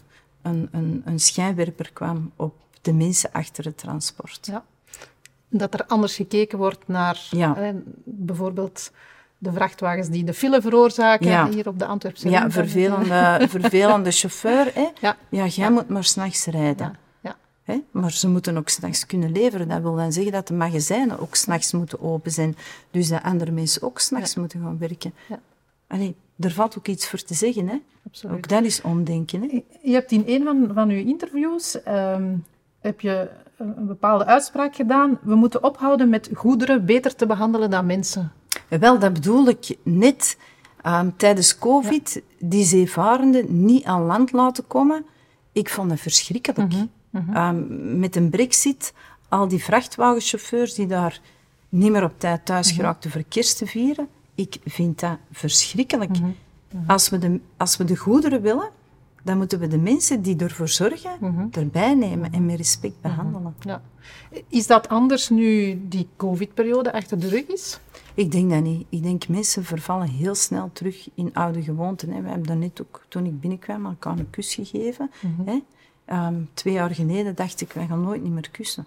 een, 0.42 0.68
een, 0.72 1.02
een 1.06 1.20
schijnwerper 1.20 1.92
kwam 1.94 2.32
op 2.36 2.54
de 2.82 2.94
mensen 2.94 3.32
achter 3.32 3.66
het 3.66 3.78
transport. 3.78 4.46
Ja. 4.46 4.64
Dat 5.50 5.74
er 5.74 5.86
anders 5.86 6.16
gekeken 6.16 6.58
wordt 6.58 6.88
naar 6.88 7.28
Ja. 7.32 7.74
bijvoorbeeld 8.04 8.92
de 9.42 9.52
vrachtwagens 9.54 10.10
die 10.10 10.24
de 10.24 10.34
file 10.34 10.62
veroorzaken 10.62 11.28
Ja. 11.28 11.50
hier 11.50 11.68
op 11.68 11.80
de 11.80 11.86
Antwerpse 11.86 12.30
Ja, 12.30 12.52
vervelende, 12.52 13.38
vervelende 13.50 14.12
chauffeur. 14.12 14.72
Hè. 14.74 14.88
Ja. 15.02 15.18
Ja, 15.30 15.46
jij 15.46 15.72
moet 15.72 15.90
maar 15.90 16.04
s'nachts 16.04 16.46
rijden. 16.46 16.86
Ja, 16.86 16.96
ja. 17.22 17.36
Hè? 17.64 17.82
Maar 17.92 18.12
ze 18.12 18.30
moeten 18.30 18.58
ook 18.58 18.70
s'nachts 18.70 19.06
kunnen 19.06 19.32
leveren. 19.32 19.68
Dat 19.68 19.82
wil 19.82 19.96
dan 19.96 20.12
zeggen 20.12 20.32
dat 20.32 20.48
de 20.48 20.54
magazijnen 20.54 21.20
ook 21.20 21.36
s'nachts 21.36 21.74
moeten 21.74 22.02
open 22.02 22.32
zijn. 22.32 22.56
Dus 22.92 23.08
dat 23.08 23.24
andere 23.24 23.52
mensen 23.52 23.82
ook 23.82 24.00
s'nachts 24.00 24.36
moeten 24.36 24.62
gaan 24.62 24.78
werken. 24.78 25.14
Ja. 25.28 25.40
Allee, 25.88 26.16
er 26.40 26.52
valt 26.52 26.78
ook 26.78 26.88
iets 26.88 27.08
voor 27.08 27.22
te 27.24 27.34
zeggen. 27.34 27.68
Hè? 27.68 27.76
Absoluut. 28.06 28.36
Ook 28.36 28.48
dat 28.48 28.64
is 28.64 28.82
omdenken. 28.82 29.42
Hè? 29.42 29.64
Je 29.82 29.94
hebt 29.94 30.12
in 30.12 30.24
een 30.26 30.44
van, 30.44 30.72
van 30.74 30.90
uw 30.90 31.06
interviews 31.06 31.84
ehm, 31.84 32.36
heb 32.80 33.02
je 33.02 33.30
een 33.58 33.88
bepaalde 33.88 34.26
uitspraak 34.26 34.76
gedaan. 34.76 35.20
We 35.22 35.36
moeten 35.36 35.64
ophouden 35.64 36.10
met 36.10 36.30
goederen 36.34 36.86
beter 36.86 37.16
te 37.16 37.26
behandelen 37.26 37.70
dan 37.70 37.86
mensen. 37.86 38.32
Wel, 38.70 39.00
dat 39.00 39.14
bedoel 39.14 39.48
ik 39.48 39.78
net 39.84 40.38
ehm, 40.82 41.10
tijdens 41.18 41.58
COVID, 41.58 42.22
die 42.40 42.66
zeevarenden 42.66 43.66
niet 43.66 43.84
aan 43.84 44.02
land 44.02 44.32
laten 44.32 44.68
komen. 44.68 45.06
Ik 45.52 45.70
vond 45.70 45.90
dat 45.90 46.00
verschrikkelijk. 46.00 46.74
Ehm, 47.12 48.00
met 48.00 48.16
een 48.16 48.30
brexit, 48.30 48.94
al 49.30 49.48
die 49.48 49.64
vrachtwagenchauffeurs 49.64 50.74
die 50.74 50.88
daar 50.88 51.22
niet 51.70 51.92
meer 51.92 52.04
op 52.04 52.14
tijd 52.18 52.46
thuis 52.46 52.72
geraakten 52.72 53.12
voor 53.12 53.24
kerst 53.28 53.58
te 53.58 53.66
vieren. 53.66 54.08
Ik 54.36 54.58
vind 54.66 55.00
dat 55.00 55.18
verschrikkelijk. 55.32 56.18
Als, 56.88 57.10
we 57.10 57.18
de, 57.18 57.40
als 57.58 57.78
we 57.78 57.84
de 57.84 57.96
goederen 57.96 58.42
willen, 58.42 58.70
dan 59.24 59.38
moeten 59.38 59.60
we 59.60 59.68
de 59.68 59.78
mensen 59.78 60.22
die 60.22 60.38
ervoor 60.38 60.70
zorgen, 60.70 61.50
erbij 61.52 61.94
nemen 61.94 62.32
en 62.32 62.46
met 62.46 62.58
respect 62.58 63.02
behandelen. 63.02 63.56
Ja. 63.60 63.82
Is 64.48 64.68
dat 64.68 64.90
anders 64.90 65.30
nu 65.30 65.80
die 65.88 66.08
COVID-periode 66.18 66.94
achter 66.94 67.20
de 67.20 67.28
rug 67.28 67.48
is? 67.48 67.80
Ik 68.20 68.32
denk 68.32 68.50
dat 68.50 68.64
niet. 68.64 68.86
Ik 68.90 69.04
denk 69.04 69.28
mensen 69.28 69.64
vervallen 69.64 70.08
heel 70.08 70.36
snel 70.36 70.70
terug 70.74 71.10
in 71.14 71.34
oude 71.34 71.64
gewoonten. 71.64 72.10
Hè. 72.10 72.22
We 72.22 72.28
hebben 72.28 72.48
daarnet 72.48 72.82
ook, 72.82 73.06
toen 73.08 73.26
ik 73.26 73.40
binnenkwam, 73.40 73.86
elkaar 73.86 74.20
een 74.20 74.30
kus 74.30 74.54
gegeven. 74.54 75.12
Hè. 75.46 75.60
Ehm, 76.06 76.36
twee 76.54 76.74
jaar 76.74 76.96
geleden 76.96 77.36
dacht 77.36 77.62
ik, 77.62 77.74
wij 77.74 77.88
gaan 77.88 78.02
nooit 78.02 78.24
niet 78.24 78.32
meer 78.32 78.50
kussen. 78.52 78.86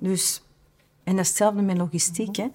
Dus, 0.00 0.42
en 1.04 1.16
dat 1.16 1.24
is 1.24 1.28
hetzelfde 1.28 1.62
met 1.62 1.76
logistiek. 1.76 2.36
Hè. 2.36 2.46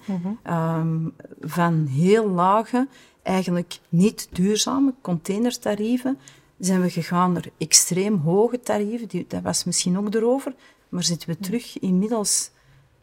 Ehm, 0.42 1.08
van 1.40 1.86
heel 1.86 2.28
lage, 2.28 2.88
eigenlijk 3.22 3.78
niet 3.88 4.28
duurzame 4.32 4.94
containertarieven, 5.00 6.18
zijn 6.58 6.80
we 6.80 6.90
gegaan 6.90 7.32
naar 7.32 7.48
extreem 7.58 8.16
hoge 8.16 8.60
tarieven. 8.60 9.08
Die, 9.08 9.24
dat 9.28 9.42
was 9.42 9.64
misschien 9.64 9.98
ook 9.98 10.14
erover. 10.14 10.54
Maar 10.88 11.04
zitten 11.04 11.28
we 11.28 11.38
terug, 11.38 11.78
inmiddels 11.78 12.50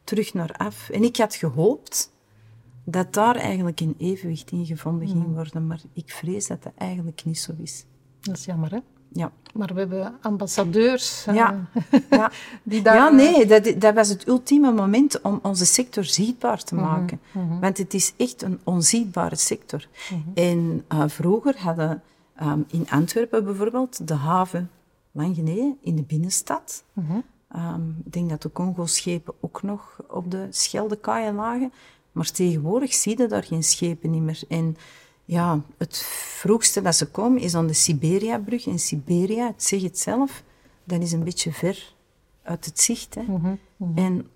terug 0.03 0.33
naar 0.33 0.53
af. 0.57 0.89
En 0.89 1.03
ik 1.03 1.17
had 1.17 1.35
gehoopt 1.35 2.11
dat 2.91 3.13
daar 3.13 3.35
eigenlijk 3.35 3.79
een 3.79 3.95
evenwicht 3.97 4.51
in 4.51 4.65
gevonden 4.65 5.07
ging 5.07 5.33
worden. 5.33 5.67
Maar 5.67 5.81
ik 5.93 6.11
vrees 6.11 6.47
dat 6.47 6.63
dat 6.63 6.73
eigenlijk 6.77 7.25
niet 7.25 7.39
zo 7.39 7.51
is. 7.57 7.85
Dat 8.19 8.37
is 8.37 8.45
jammer, 8.45 8.71
hè? 8.71 8.79
Ja, 9.13 9.31
Maar 9.53 9.73
we 9.73 9.79
hebben 9.79 10.17
ambassadeurs 10.21 11.25
eh, 11.27 11.35
ja. 11.35 11.67
ja. 12.09 12.31
die 12.63 12.81
daar... 12.81 12.95
ja 12.95 13.09
nee, 13.09 13.45
dat, 13.45 13.73
dat 13.77 13.93
was 13.93 14.09
het 14.09 14.27
ultieme 14.27 14.71
moment 14.71 15.21
om 15.21 15.39
onze 15.41 15.65
sector 15.65 16.03
zichtbaar 16.03 16.63
te 16.63 16.75
maken. 16.75 17.19
Want 17.59 17.77
het 17.77 17.93
is 17.93 18.13
echt 18.17 18.41
een 18.41 18.59
onzichtbare 18.63 19.35
sector. 19.35 19.87
En 20.33 20.83
eh, 20.87 21.03
vroeger 21.07 21.59
hadden 21.59 22.03
ehm, 22.35 22.59
in 22.67 22.85
Antwerpen 22.89 23.43
bijvoorbeeld 23.43 24.07
de 24.07 24.13
haven, 24.13 24.69
lang 25.11 25.35
geleden, 25.35 25.77
in 25.81 25.95
de 25.95 26.03
binnenstad. 26.03 26.83
Ehm, 27.49 27.89
ik 28.05 28.13
denk 28.13 28.29
dat 28.29 28.41
de 28.41 28.51
Congo-schepen 28.51 29.33
ook 29.39 29.61
nog 29.63 30.01
op 30.07 30.31
de 30.31 30.47
Scheldekaaien 30.49 31.35
lagen. 31.35 31.71
Maar 32.11 32.31
tegenwoordig 32.31 32.93
zie 32.93 33.17
je 33.21 33.27
daar 33.27 33.43
geen 33.43 33.63
schepen 33.63 34.09
niet 34.09 34.21
meer. 34.21 34.41
En 34.47 34.77
ja, 35.25 35.61
het 35.77 35.97
vroegste 36.37 36.81
dat 36.81 36.95
ze 36.95 37.05
komen 37.05 37.41
is 37.41 37.55
aan 37.55 37.67
de 37.67 37.73
Siberiabrug. 37.73 38.67
En 38.67 38.79
Siberia, 38.79 39.47
het 39.47 39.63
zegt 39.63 39.83
het 39.83 39.99
zelf, 39.99 40.43
dat 40.83 41.01
is 41.01 41.11
een 41.11 41.23
beetje 41.23 41.51
ver 41.51 41.93
uit 42.43 42.65
het 42.65 42.79
zicht. 42.79 43.15
Hè. 43.15 43.23
En 43.95 44.27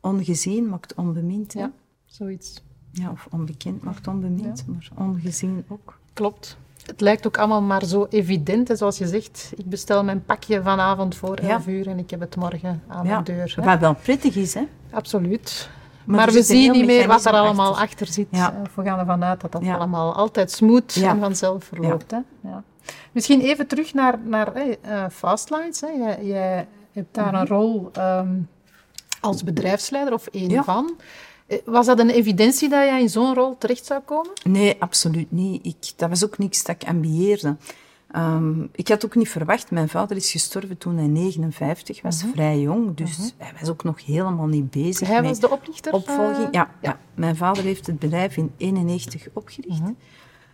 ongezien 0.00 0.68
maakt 0.68 0.94
onbemind. 0.94 1.52
Hè. 1.52 1.60
Ja, 1.60 1.72
zoiets. 2.06 2.62
Ja, 2.92 3.10
of 3.10 3.26
onbekend 3.30 3.82
maakt 3.82 4.06
onbemind, 4.06 4.64
maar 4.66 4.88
ongezien 4.96 5.64
ook. 5.68 5.98
Klopt. 6.12 6.56
Het 6.86 7.00
lijkt 7.00 7.26
ook 7.26 7.38
allemaal 7.38 7.62
maar 7.62 7.84
zo 7.84 8.06
evident, 8.10 8.68
hè, 8.68 8.76
zoals 8.76 8.98
je 8.98 9.06
zegt. 9.06 9.52
Ik 9.56 9.68
bestel 9.68 10.04
mijn 10.04 10.24
pakje 10.24 10.62
vanavond 10.62 11.16
voor 11.16 11.42
Ja. 11.42 11.48
11 11.48 11.66
uur 11.66 11.86
en 11.88 11.98
ik 11.98 12.10
heb 12.10 12.20
het 12.20 12.36
morgen 12.36 12.82
aan 12.86 13.04
Ja, 13.06 13.10
mijn 13.12 13.24
deur. 13.24 13.52
hè. 13.56 13.62
wat 13.64 13.78
wel 13.80 13.94
prettig 13.94 14.36
is, 14.36 14.54
hè. 14.54 14.62
Absoluut. 14.90 15.70
Maar 16.08 16.16
Maar, 16.16 16.32
we 16.34 16.42
zien 16.42 16.72
niet 16.72 16.84
meer 16.86 17.06
wat 17.06 17.24
er 17.24 17.32
allemaal 17.32 17.70
achter. 17.70 17.84
achter, 17.84 18.06
zit. 18.06 18.26
Ja. 18.30 18.52
Eh, 18.52 18.60
We 18.74 18.82
gaan 18.82 18.98
ervan 18.98 19.24
uit 19.24 19.40
dat 19.40 19.52
dat 19.52 19.64
Ja. 19.64 19.76
allemaal 19.76 20.14
altijd 20.14 20.50
smooth 20.50 20.94
Ja. 20.94 21.10
en 21.10 21.20
vanzelf 21.20 21.64
verloopt. 21.64 22.10
Hè? 22.10 22.18
Ja. 22.42 22.62
Misschien 23.12 23.40
even 23.40 23.66
terug 23.66 23.94
naar, 23.94 24.18
naar 24.24 24.52
eh, 24.54 24.72
eh, 24.82 25.10
Fastlines. 25.10 25.80
Hè. 25.80 25.88
Jij, 25.88 26.24
jij 26.24 26.66
hebt 26.92 27.14
daar 27.14 27.34
een 27.34 27.46
rol 27.46 27.88
ehm, 27.92 28.28
als 29.20 29.44
bedrijfsleider 29.44 30.12
of 30.14 30.26
één 30.26 30.48
Ja. 30.50 30.64
van. 30.64 30.94
Eh, 31.46 31.58
Was 31.64 31.86
dat 31.86 31.98
een 31.98 32.10
evidentie 32.10 32.68
dat 32.68 32.84
jij 32.84 33.00
in 33.00 33.08
zo'n 33.10 33.34
rol 33.34 33.56
terecht 33.58 33.84
zou 33.86 34.00
komen? 34.00 34.32
Nee, 34.44 34.76
absoluut 34.78 35.30
niet. 35.32 35.66
Ik, 35.66 35.92
dat 35.96 36.08
was 36.08 36.24
ook 36.24 36.38
niks 36.38 36.64
dat 36.64 36.82
ik 36.82 36.88
ambieerde. 36.88 37.56
Ehm, 38.10 38.62
ik 38.72 38.88
had 38.88 39.04
ook 39.04 39.14
niet 39.14 39.28
verwacht. 39.28 39.70
Mijn 39.70 39.88
vader 39.88 40.16
is 40.16 40.30
gestorven 40.30 40.78
toen 40.78 40.96
hij 40.96 41.06
59 41.06 42.02
was, 42.02 42.24
vrij 42.32 42.60
jong. 42.60 42.96
Dus 42.96 43.34
hij 43.36 43.52
was 43.60 43.68
ook 43.68 43.84
nog 43.84 44.04
helemaal 44.06 44.46
niet 44.46 44.70
bezig 44.70 45.08
Hij 45.08 45.20
met 45.20 45.30
was 45.30 45.40
de 45.40 45.50
oplichter? 45.50 45.92
opvolging. 45.92 46.46
eh, 46.46 46.52
ja, 46.52 46.70
ja. 46.82 46.98
mijn 47.14 47.36
vader 47.36 47.62
heeft 47.62 47.86
het 47.86 47.98
bedrijf 47.98 48.36
in 48.36 48.52
91 48.56 49.26
opgericht. 49.32 49.80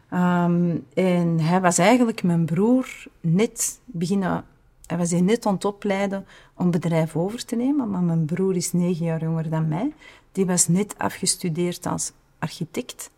Ehm, 0.09 0.77
en 0.95 1.41
hij 1.41 1.61
was 1.61 1.79
eigenlijk 1.79 2.23
mijn 2.23 2.45
broer 2.45 2.87
net 3.21 3.81
beginnen... 3.85 4.45
Hij 4.87 4.99
was 4.99 5.11
net 5.11 5.47
aan 5.47 5.55
het 5.55 5.65
opleiden 5.65 6.27
om 6.55 6.71
bedrijf 6.71 7.17
over 7.17 7.45
te 7.45 7.57
nemen. 7.57 7.91
Maar 7.91 8.03
mijn 8.03 8.25
broer 8.25 8.57
is 8.57 8.73
negen 8.73 9.05
jaar 9.05 9.23
jonger 9.23 9.51
dan 9.51 9.69
mij. 9.69 9.93
Die 10.33 10.47
was 10.47 10.69
net 10.69 10.95
afgestudeerd 10.99 11.87
als 11.87 12.13
architect. 12.39 13.11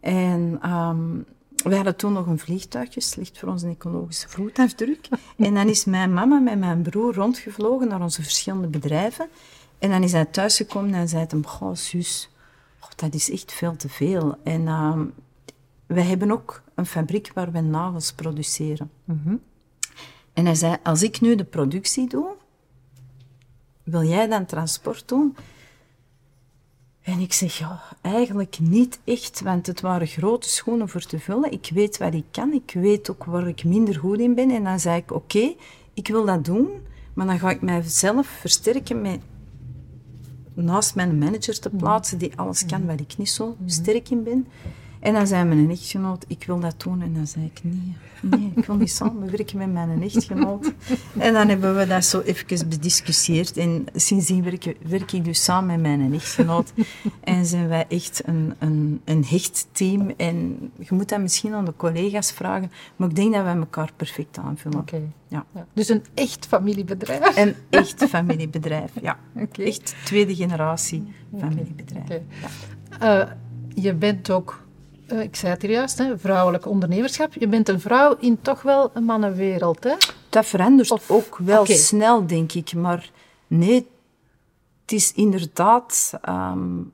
En 0.00 0.58
ehm, 0.62 1.18
we 1.64 1.74
hadden 1.74 1.96
toen 1.96 2.12
nog 2.12 2.26
een 2.26 2.38
vliegtuigje, 2.38 3.00
slecht 3.00 3.38
voor 3.38 3.48
onze 3.48 3.68
ecologische 3.68 4.28
voetafdruk. 4.28 5.08
en 5.36 5.54
dan 5.54 5.68
is 5.68 5.84
mijn 5.84 6.12
mama 6.12 6.38
met 6.38 6.58
mijn 6.58 6.82
broer 6.82 7.14
rondgevlogen 7.14 7.88
naar 7.88 8.00
onze 8.00 8.22
verschillende 8.22 8.68
bedrijven. 8.68 9.28
En 9.78 9.90
dan 9.90 10.02
is 10.02 10.12
hij 10.12 10.24
thuisgekomen 10.24 10.94
en 10.94 11.08
zei 11.08 11.24
hem, 11.28 11.46
goh, 11.46 11.74
zus, 11.74 12.30
oh, 12.80 12.88
dat 12.96 13.14
is 13.14 13.30
echt 13.30 13.52
veel 13.52 13.76
te 13.76 13.88
veel. 13.88 14.38
En 14.42 14.68
ehm, 14.68 15.04
wij 15.86 16.04
hebben 16.04 16.30
ook 16.30 16.62
een 16.74 16.86
fabriek 16.86 17.30
waar 17.34 17.52
we 17.52 17.60
nagels 17.60 18.12
produceren. 18.12 18.90
En 20.32 20.44
hij 20.44 20.54
zei, 20.54 20.76
als 20.82 21.02
ik 21.02 21.20
nu 21.20 21.34
de 21.34 21.44
productie 21.44 22.08
doe, 22.08 22.36
wil 23.82 24.02
jij 24.02 24.26
dan 24.26 24.46
transport 24.46 25.08
doen? 25.08 25.36
En 27.04 27.18
ik 27.18 27.32
zeg, 27.32 27.58
ja, 27.58 27.82
eigenlijk 28.00 28.58
niet 28.60 28.98
echt, 29.04 29.40
want 29.40 29.66
het 29.66 29.80
waren 29.80 30.06
grote 30.06 30.48
schoenen 30.48 30.88
voor 30.88 31.00
te 31.06 31.18
vullen. 31.18 31.52
Ik 31.52 31.70
weet 31.74 31.98
wat 31.98 32.14
ik 32.14 32.24
kan, 32.30 32.52
ik 32.52 32.70
weet 32.74 33.10
ook 33.10 33.24
waar 33.24 33.48
ik 33.48 33.64
minder 33.64 33.98
goed 33.98 34.18
in 34.18 34.34
ben. 34.34 34.50
En 34.50 34.64
dan 34.64 34.80
zei 34.80 34.96
ik, 34.96 35.12
oké, 35.12 35.54
ik 35.94 36.08
wil 36.08 36.24
dat 36.24 36.44
doen, 36.44 36.68
maar 37.14 37.26
dan 37.26 37.38
ga 37.38 37.50
ik 37.50 37.62
mijzelf 37.62 38.26
versterken 38.26 39.02
met 39.02 39.20
naast 40.54 40.94
mijn 40.94 41.18
manager 41.18 41.60
te 41.60 41.70
plaatsen 41.70 42.18
die 42.18 42.36
alles 42.36 42.66
kan 42.66 42.86
waar 42.86 43.00
ik 43.00 43.18
niet 43.18 43.30
zo 43.30 43.56
sterk 43.66 44.10
in 44.10 44.22
ben. 44.22 44.46
En 45.04 45.12
dan 45.12 45.26
zei 45.26 45.44
mijn 45.44 45.70
echtgenoot, 45.70 46.24
ik 46.28 46.44
wil 46.46 46.60
dat 46.60 46.74
doen. 46.82 47.02
En 47.02 47.14
dan 47.14 47.26
zei 47.26 47.44
ik, 47.44 47.60
nee, 47.62 47.96
nee 48.20 48.52
ik 48.54 48.64
wil 48.64 48.76
niet 48.76 48.90
samenwerken 48.90 49.58
met 49.58 49.72
mijn 49.72 50.02
echtgenoot. 50.02 50.72
en 51.18 51.32
dan 51.32 51.48
hebben 51.48 51.76
we 51.76 51.86
dat 51.86 52.04
zo 52.04 52.20
even 52.20 52.68
bediscussieerd. 52.68 53.56
En 53.56 53.86
sindsdien 53.94 54.42
werk, 54.42 54.76
werk 54.86 55.12
ik 55.12 55.24
dus 55.24 55.44
samen 55.44 55.80
met 55.80 55.96
mijn 55.98 56.14
echtgenoot. 56.14 56.72
en 57.20 57.46
zijn 57.46 57.68
wij 57.68 57.84
echt 57.88 58.22
een, 58.26 58.54
een, 58.58 59.00
een 59.04 59.24
hecht 59.24 59.66
team. 59.72 60.12
En 60.16 60.70
je 60.78 60.94
moet 60.94 61.08
dat 61.08 61.20
misschien 61.20 61.54
aan 61.54 61.64
de 61.64 61.76
collega's 61.76 62.32
vragen. 62.32 62.70
Maar 62.96 63.08
ik 63.08 63.16
denk 63.16 63.34
dat 63.34 63.42
wij 63.42 63.56
elkaar 63.56 63.90
perfect 63.96 64.38
aanvullen. 64.38 64.78
Oké. 64.78 65.02
Ja. 65.28 65.44
ja. 65.54 65.66
Dus 65.72 65.88
een 65.88 66.04
echt 66.14 66.46
familiebedrijf? 66.46 67.36
Een 67.36 67.54
echt 67.70 68.04
familiebedrijf, 68.04 68.92
ja. 69.00 69.18
Okay. 69.42 69.66
Echt 69.66 69.94
tweede 70.04 70.34
generatie 70.34 71.12
familiebedrijf. 71.38 72.04
Okay. 72.04 72.22
Ja. 73.00 73.22
Uh, 73.22 73.30
je 73.74 73.94
bent 73.94 74.30
ook 74.30 74.63
uh, 75.12 75.20
ik 75.20 75.36
zei 75.36 75.52
het 75.52 75.62
hier 75.62 75.70
juist, 75.70 75.98
hè, 75.98 76.18
vrouwelijk 76.18 76.66
ondernemerschap. 76.66 77.34
Je 77.34 77.48
bent 77.48 77.68
een 77.68 77.80
vrouw 77.80 78.16
in 78.18 78.40
toch 78.40 78.62
wel 78.62 78.90
een 78.94 79.04
mannenwereld, 79.04 79.84
hè? 79.84 79.94
Dat 80.28 80.46
verandert 80.46 81.10
ook 81.10 81.38
wel 81.38 81.66
snel, 81.66 82.26
denk 82.26 82.52
ik. 82.52 82.74
Maar 82.74 83.10
nee, 83.46 83.88
het 84.82 84.92
is 84.92 85.12
inderdaad 85.12 86.12
um, 86.28 86.92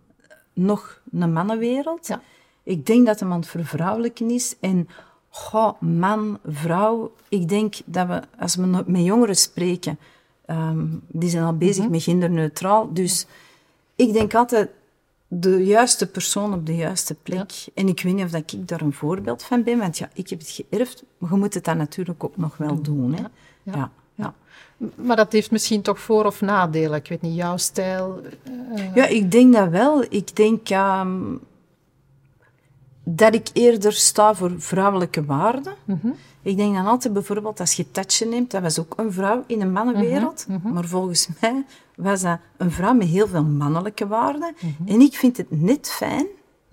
nog 0.53 1.01
een 1.13 1.33
mannenwereld. 1.33 2.07
Ja. 2.07 2.21
Ik 2.63 2.87
denk 2.87 3.07
dat 3.07 3.23
aan 3.23 3.33
het 3.33 3.47
vervrouwelijken 3.47 4.31
is. 4.31 4.55
En 4.61 4.89
goh, 5.29 5.81
man, 5.81 6.39
vrouw, 6.47 7.13
ik 7.29 7.49
denk 7.49 7.75
dat 7.85 8.07
we, 8.07 8.23
als 8.39 8.57
we 8.57 8.67
met 8.87 9.05
jongeren 9.05 9.37
spreken, 9.37 9.99
um, 10.47 11.03
die 11.07 11.31
zijn 11.31 11.45
al 11.45 11.57
bezig 11.57 11.83
mhm. 11.83 11.93
met 11.93 12.03
genderneutraal. 12.03 12.93
Dus 12.93 13.27
ik 13.97 14.13
denk 14.13 14.35
altijd, 14.35 14.71
de 15.33 15.65
juiste 15.65 16.07
persoon 16.07 16.55
op 16.55 16.67
de 16.67 16.77
juiste 16.77 17.15
plek. 17.15 17.53
En 17.75 17.89
ik 17.89 18.03
weet 18.03 18.15
niet 18.15 18.25
of 18.25 18.31
dat 18.31 18.53
ik 18.53 18.69
daar 18.69 18.81
een 18.81 18.93
voorbeeld 18.93 19.43
van 19.43 19.63
ben, 19.63 19.79
want 19.79 19.99
ja, 19.99 20.09
ik 20.15 20.31
heb 20.31 20.39
het 20.39 20.51
geërfd, 20.51 21.05
maar 21.19 21.31
je 21.31 21.37
moet 21.37 21.55
het 21.55 21.65
dan 21.65 21.77
natuurlijk 21.77 22.25
ook 22.25 22.37
nog 22.37 22.57
wel 22.57 22.81
doen. 22.83 23.15
Hè? 23.15 23.23
Ja. 23.63 23.91
ja. 24.15 24.35
Maar 24.95 25.17
dat 25.17 25.33
heeft 25.33 25.51
misschien 25.51 25.83
toch 25.83 26.01
voor- 26.01 26.25
of 26.25 26.41
nadelen? 26.41 26.99
Ik 26.99 27.09
weet 27.09 27.23
niet, 27.23 27.37
jouw 27.37 27.57
stijl? 27.57 28.21
Uh... 28.75 28.95
Ja, 28.95 29.07
ik 29.07 29.31
denk 29.31 29.55
dat 29.55 29.69
wel. 29.69 30.05
Ik 30.09 30.37
denk 30.37 30.71
um, 30.71 31.41
dat 33.05 33.35
ik 33.35 33.49
eerder 33.53 33.93
sta 33.93 34.35
voor 34.35 34.61
vrouwelijke 34.61 35.25
waarden. 35.25 35.75
Mm 35.85 36.15
Ik 36.43 36.57
denk 36.57 36.75
dan 36.75 36.87
altijd 36.87 37.13
bijvoorbeeld, 37.13 37.61
als 37.61 37.73
je 37.73 37.91
Tatje 37.91 38.27
neemt, 38.27 38.51
dat 38.51 38.63
was 38.63 38.79
ook 38.79 38.93
een 38.97 39.13
vrouw 39.13 39.45
in 39.47 39.61
een 39.61 39.73
mannenwereld. 39.73 40.45
Mm 40.49 40.61
-hmm. 40.63 40.73
Maar 40.73 40.85
volgens 40.85 41.29
mij 41.41 41.65
was 41.97 42.21
dat 42.21 42.39
een 42.57 42.71
vrouw 42.71 42.95
met 42.95 43.09
heel 43.09 43.27
veel 43.29 43.45
mannelijke 43.45 44.07
waarden. 44.07 44.55
Mhm. 44.61 44.89
En 44.89 45.01
ik 45.01 45.15
vind 45.15 45.37
het 45.37 45.47
net 45.51 45.91
fijn, 45.91 46.27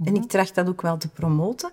en 0.04 0.16
ik 0.16 0.24
tracht 0.24 0.56
dat 0.56 0.68
ook 0.68 0.82
wel 0.82 0.98
te 0.98 1.10
promoten, 1.10 1.72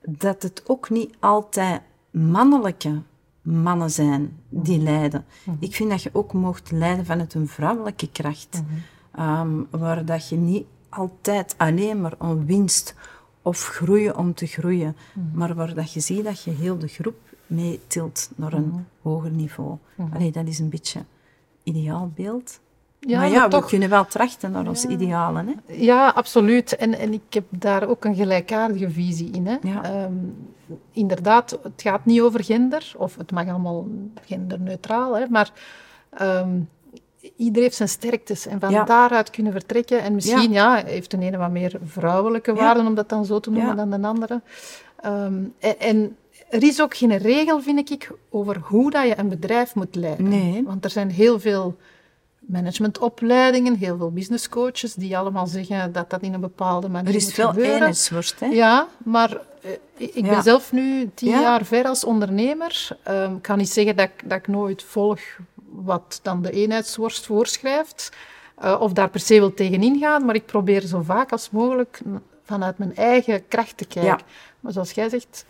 dat 0.00 0.42
het 0.42 0.62
ook 0.66 0.90
niet 0.90 1.14
altijd 1.18 1.80
mannelijke 2.10 3.02
mannen 3.42 3.90
zijn 3.90 4.38
die 4.48 4.76
mhm. 4.76 4.84
leiden. 4.84 5.24
Mhm. 5.44 5.56
Ik 5.60 5.74
vind 5.74 5.90
dat 5.90 6.02
je 6.02 6.10
ook 6.12 6.32
mocht 6.32 6.70
leiden 6.70 7.06
vanuit 7.06 7.34
een 7.34 7.48
vrouwelijke 7.48 8.10
kracht. 8.10 8.62
Ehm, 9.14 9.50
waar 9.70 10.04
dat 10.04 10.28
je 10.28 10.36
niet 10.36 10.66
altijd 10.88 11.54
alleen 11.56 12.00
maar 12.00 12.14
om 12.18 12.46
winst 12.46 12.94
of 13.42 13.66
groeien 13.66 14.16
om 14.16 14.34
te 14.34 14.46
groeien, 14.46 14.96
maar 15.34 15.54
waar 15.54 15.74
dat 15.74 15.92
je 15.92 16.00
ziet 16.00 16.24
dat 16.24 16.42
je 16.42 16.50
heel 16.50 16.78
de 16.78 16.88
groep 16.88 17.16
meetilt 17.54 18.30
naar 18.36 18.52
een 18.52 18.86
hoger 19.02 19.30
niveau. 19.30 19.76
Allee, 20.12 20.32
dat 20.32 20.46
is 20.46 20.58
een 20.58 20.68
beetje 20.68 21.04
ideaal 21.62 22.10
beeld. 22.14 22.60
Ja, 23.06 23.18
maar 23.18 23.30
ja, 23.30 23.48
we 23.48 23.64
kunnen 23.64 23.88
wel 23.88 24.06
trachten 24.06 24.50
naar 24.50 24.68
onze 24.68 24.88
idealen. 24.88 25.46
Hè? 25.46 25.74
Ja, 25.74 26.08
absoluut. 26.08 26.76
En, 26.76 26.98
en 26.98 27.12
ik 27.12 27.22
heb 27.34 27.44
daar 27.48 27.88
ook 27.88 28.04
een 28.04 28.14
gelijkaardige 28.14 28.90
visie 28.90 29.30
in. 29.30 29.46
Hè? 29.46 29.56
Ehm, 29.82 30.12
inderdaad, 30.92 31.58
het 31.62 31.82
gaat 31.82 32.04
niet 32.04 32.20
over 32.20 32.44
gender, 32.44 32.92
of 32.96 33.16
het 33.16 33.30
mag 33.30 33.48
allemaal 33.48 33.86
genderneutraal, 34.24 35.16
hè, 35.16 35.26
maar 35.28 35.52
um, 36.20 36.68
ieder 37.36 37.62
heeft 37.62 37.76
zijn 37.76 37.88
sterktes. 37.88 38.46
En 38.46 38.60
van 38.60 38.84
daaruit 38.84 39.30
kunnen 39.30 39.52
vertrekken. 39.52 40.02
En 40.02 40.14
misschien 40.14 40.52
ja. 40.52 40.82
heeft 40.84 41.10
de 41.10 41.18
ene 41.18 41.36
wat 41.36 41.50
meer 41.50 41.78
vrouwelijke 41.84 42.54
waarden, 42.54 42.86
om 42.86 42.94
dat 42.94 43.08
dan 43.08 43.24
zo 43.24 43.40
te 43.40 43.50
noemen, 43.50 43.76
dan 43.76 43.90
de 43.90 44.08
andere. 44.08 44.40
Ehm, 45.00 45.44
en, 45.58 45.78
en 45.78 46.16
er 46.52 46.62
is 46.62 46.80
ook 46.80 46.96
geen 46.96 47.16
regel, 47.16 47.60
vind 47.60 47.90
ik, 47.90 48.10
over 48.30 48.58
hoe 48.62 48.90
dat 48.90 49.06
je 49.06 49.18
een 49.18 49.28
bedrijf 49.28 49.74
moet 49.74 49.94
leiden. 49.94 50.28
Nee. 50.28 50.62
Want 50.64 50.84
er 50.84 50.90
zijn 50.90 51.10
heel 51.10 51.40
veel 51.40 51.76
managementopleidingen, 52.38 53.76
heel 53.76 53.96
veel 53.96 54.10
businesscoaches 54.10 54.94
die 54.94 55.18
allemaal 55.18 55.46
zeggen 55.46 55.92
dat 55.92 56.10
dat 56.10 56.22
in 56.22 56.34
een 56.34 56.40
bepaalde 56.40 56.88
manier 56.88 57.12
moet 57.12 57.32
gebeuren. 57.32 57.52
Er 57.52 57.58
is 57.58 57.64
veel 57.64 57.74
eenheidsworst, 57.74 58.40
hè? 58.40 58.46
Ja, 58.46 58.88
maar 59.04 59.40
uh, 59.64 59.70
ik 60.14 60.22
ben 60.22 60.42
zelf 60.42 60.72
nu 60.72 61.10
tien 61.14 61.30
jaar 61.30 61.64
ver 61.64 61.84
als 61.84 62.04
ondernemer. 62.04 62.88
Um, 63.08 63.36
ik 63.36 63.42
kan 63.42 63.58
niet 63.58 63.70
zeggen 63.70 63.96
dat 63.96 64.08
ik, 64.08 64.28
dat 64.28 64.38
ik 64.38 64.48
nooit 64.48 64.82
volg 64.82 65.20
wat 65.70 66.20
dan 66.22 66.42
de 66.42 66.50
eenheidsworst 66.50 67.26
voorschrijft, 67.26 68.12
uh, 68.64 68.80
of 68.80 68.92
daar 68.92 69.08
per 69.08 69.20
se 69.20 69.38
wil 69.38 69.54
tegenin 69.54 69.98
gaan, 69.98 70.24
maar 70.24 70.34
ik 70.34 70.46
probeer 70.46 70.80
zo 70.80 71.02
vaak 71.02 71.32
als 71.32 71.50
mogelijk 71.50 72.00
vanuit 72.44 72.78
mijn 72.78 72.96
eigen 72.96 73.48
kracht 73.48 73.76
te 73.76 73.84
kijken. 73.84 74.24
Maar 74.60 74.72
zoals 74.72 74.90
jij 74.90 75.08
zegt, 75.08 75.44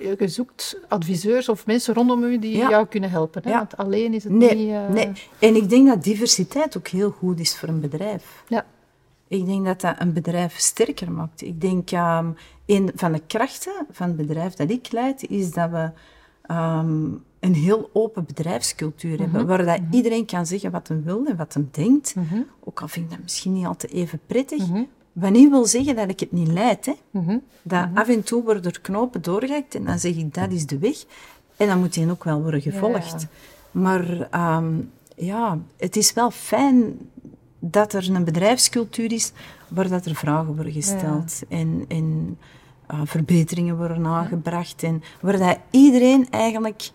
je 0.00 0.28
zoekt 0.28 0.80
adviseurs 0.88 1.48
of 1.48 1.66
mensen 1.66 1.94
rondom 1.94 2.22
u 2.22 2.38
die 2.38 2.56
jou 2.56 2.86
kunnen 2.86 3.10
helpen. 3.10 3.42
Hè? 3.44 3.50
Want 3.50 3.76
alleen 3.76 4.14
is 4.14 4.24
het 4.24 4.32
nee, 4.32 4.54
niet... 4.54 4.68
Uh... 4.68 4.88
Nee, 4.88 5.12
en 5.38 5.56
ik 5.56 5.68
denk 5.68 5.88
dat 5.88 6.04
diversiteit 6.04 6.76
ook 6.76 6.88
heel 6.88 7.10
goed 7.10 7.40
is 7.40 7.56
voor 7.56 7.68
een 7.68 7.80
bedrijf. 7.80 8.44
Ja. 8.48 8.64
Ik 9.28 9.46
denk 9.46 9.64
dat 9.64 9.80
dat 9.80 9.94
een 9.98 10.12
bedrijf 10.12 10.58
sterker 10.58 11.12
maakt. 11.12 11.42
Ik 11.42 11.60
denk, 11.60 11.90
um, 11.90 12.36
een 12.66 12.90
van 12.94 13.12
de 13.12 13.22
krachten 13.26 13.86
van 13.90 14.06
het 14.06 14.16
bedrijf 14.16 14.54
dat 14.54 14.70
ik 14.70 14.92
leid, 14.92 15.28
is 15.28 15.50
dat 15.50 15.70
we 15.70 15.90
um, 16.54 17.24
een 17.40 17.54
heel 17.54 17.90
open 17.92 18.24
bedrijfscultuur 18.24 19.18
hebben, 19.18 19.40
mhm. 19.40 19.48
waar 19.48 19.64
dat 19.64 19.80
mhm. 19.80 19.94
iedereen 19.94 20.26
kan 20.26 20.46
zeggen 20.46 20.70
wat 20.70 20.88
hij 20.88 21.02
wil 21.02 21.26
en 21.26 21.36
wat 21.36 21.54
hij 21.54 21.66
denkt. 21.70 22.14
Mhm. 22.14 22.40
Ook 22.60 22.80
al 22.80 22.88
vind 22.88 23.04
ik 23.04 23.10
dat 23.10 23.22
misschien 23.22 23.52
niet 23.52 23.66
altijd 23.66 23.92
even 23.92 24.20
prettig, 24.26 24.66
wat 25.14 25.30
niet 25.30 25.50
wil 25.50 25.66
zeggen 25.66 25.96
dat 25.96 26.10
ik 26.10 26.20
het 26.20 26.32
niet 26.32 26.48
leid. 26.48 26.86
Hè. 26.86 26.92
Mm 27.10 27.42
Dat 27.62 27.88
af 27.94 28.08
en 28.08 28.22
toe 28.22 28.42
worden 28.42 28.64
er 28.64 28.80
knopen 28.80 29.22
doorgehakt 29.22 29.74
en 29.74 29.84
dan 29.84 29.98
zeg 29.98 30.14
ik 30.14 30.34
dat 30.34 30.52
is 30.52 30.66
de 30.66 30.78
weg. 30.78 31.04
En 31.56 31.66
dan 31.66 31.78
moet 31.78 31.94
die 31.94 32.10
ook 32.10 32.24
wel 32.24 32.42
worden 32.42 32.60
gevolgd. 32.60 33.26
Maar 33.70 34.28
um, 34.56 34.90
ja, 35.16 35.58
het 35.76 35.96
is 35.96 36.12
wel 36.12 36.30
fijn 36.30 36.98
dat 37.58 37.92
er 37.92 38.14
een 38.14 38.24
bedrijfscultuur 38.24 39.12
is 39.12 39.32
waar 39.68 39.88
dat 39.88 40.06
er 40.06 40.14
vragen 40.14 40.54
worden 40.54 40.72
gesteld 40.72 41.42
en, 41.48 41.84
en 41.88 42.38
uh, 42.90 43.00
verbeteringen 43.04 43.76
worden 43.76 44.06
aangebracht 44.06 44.82
en 44.82 45.02
waar 45.20 45.38
dat 45.38 45.58
iedereen 45.70 46.30
eigenlijk 46.30 46.90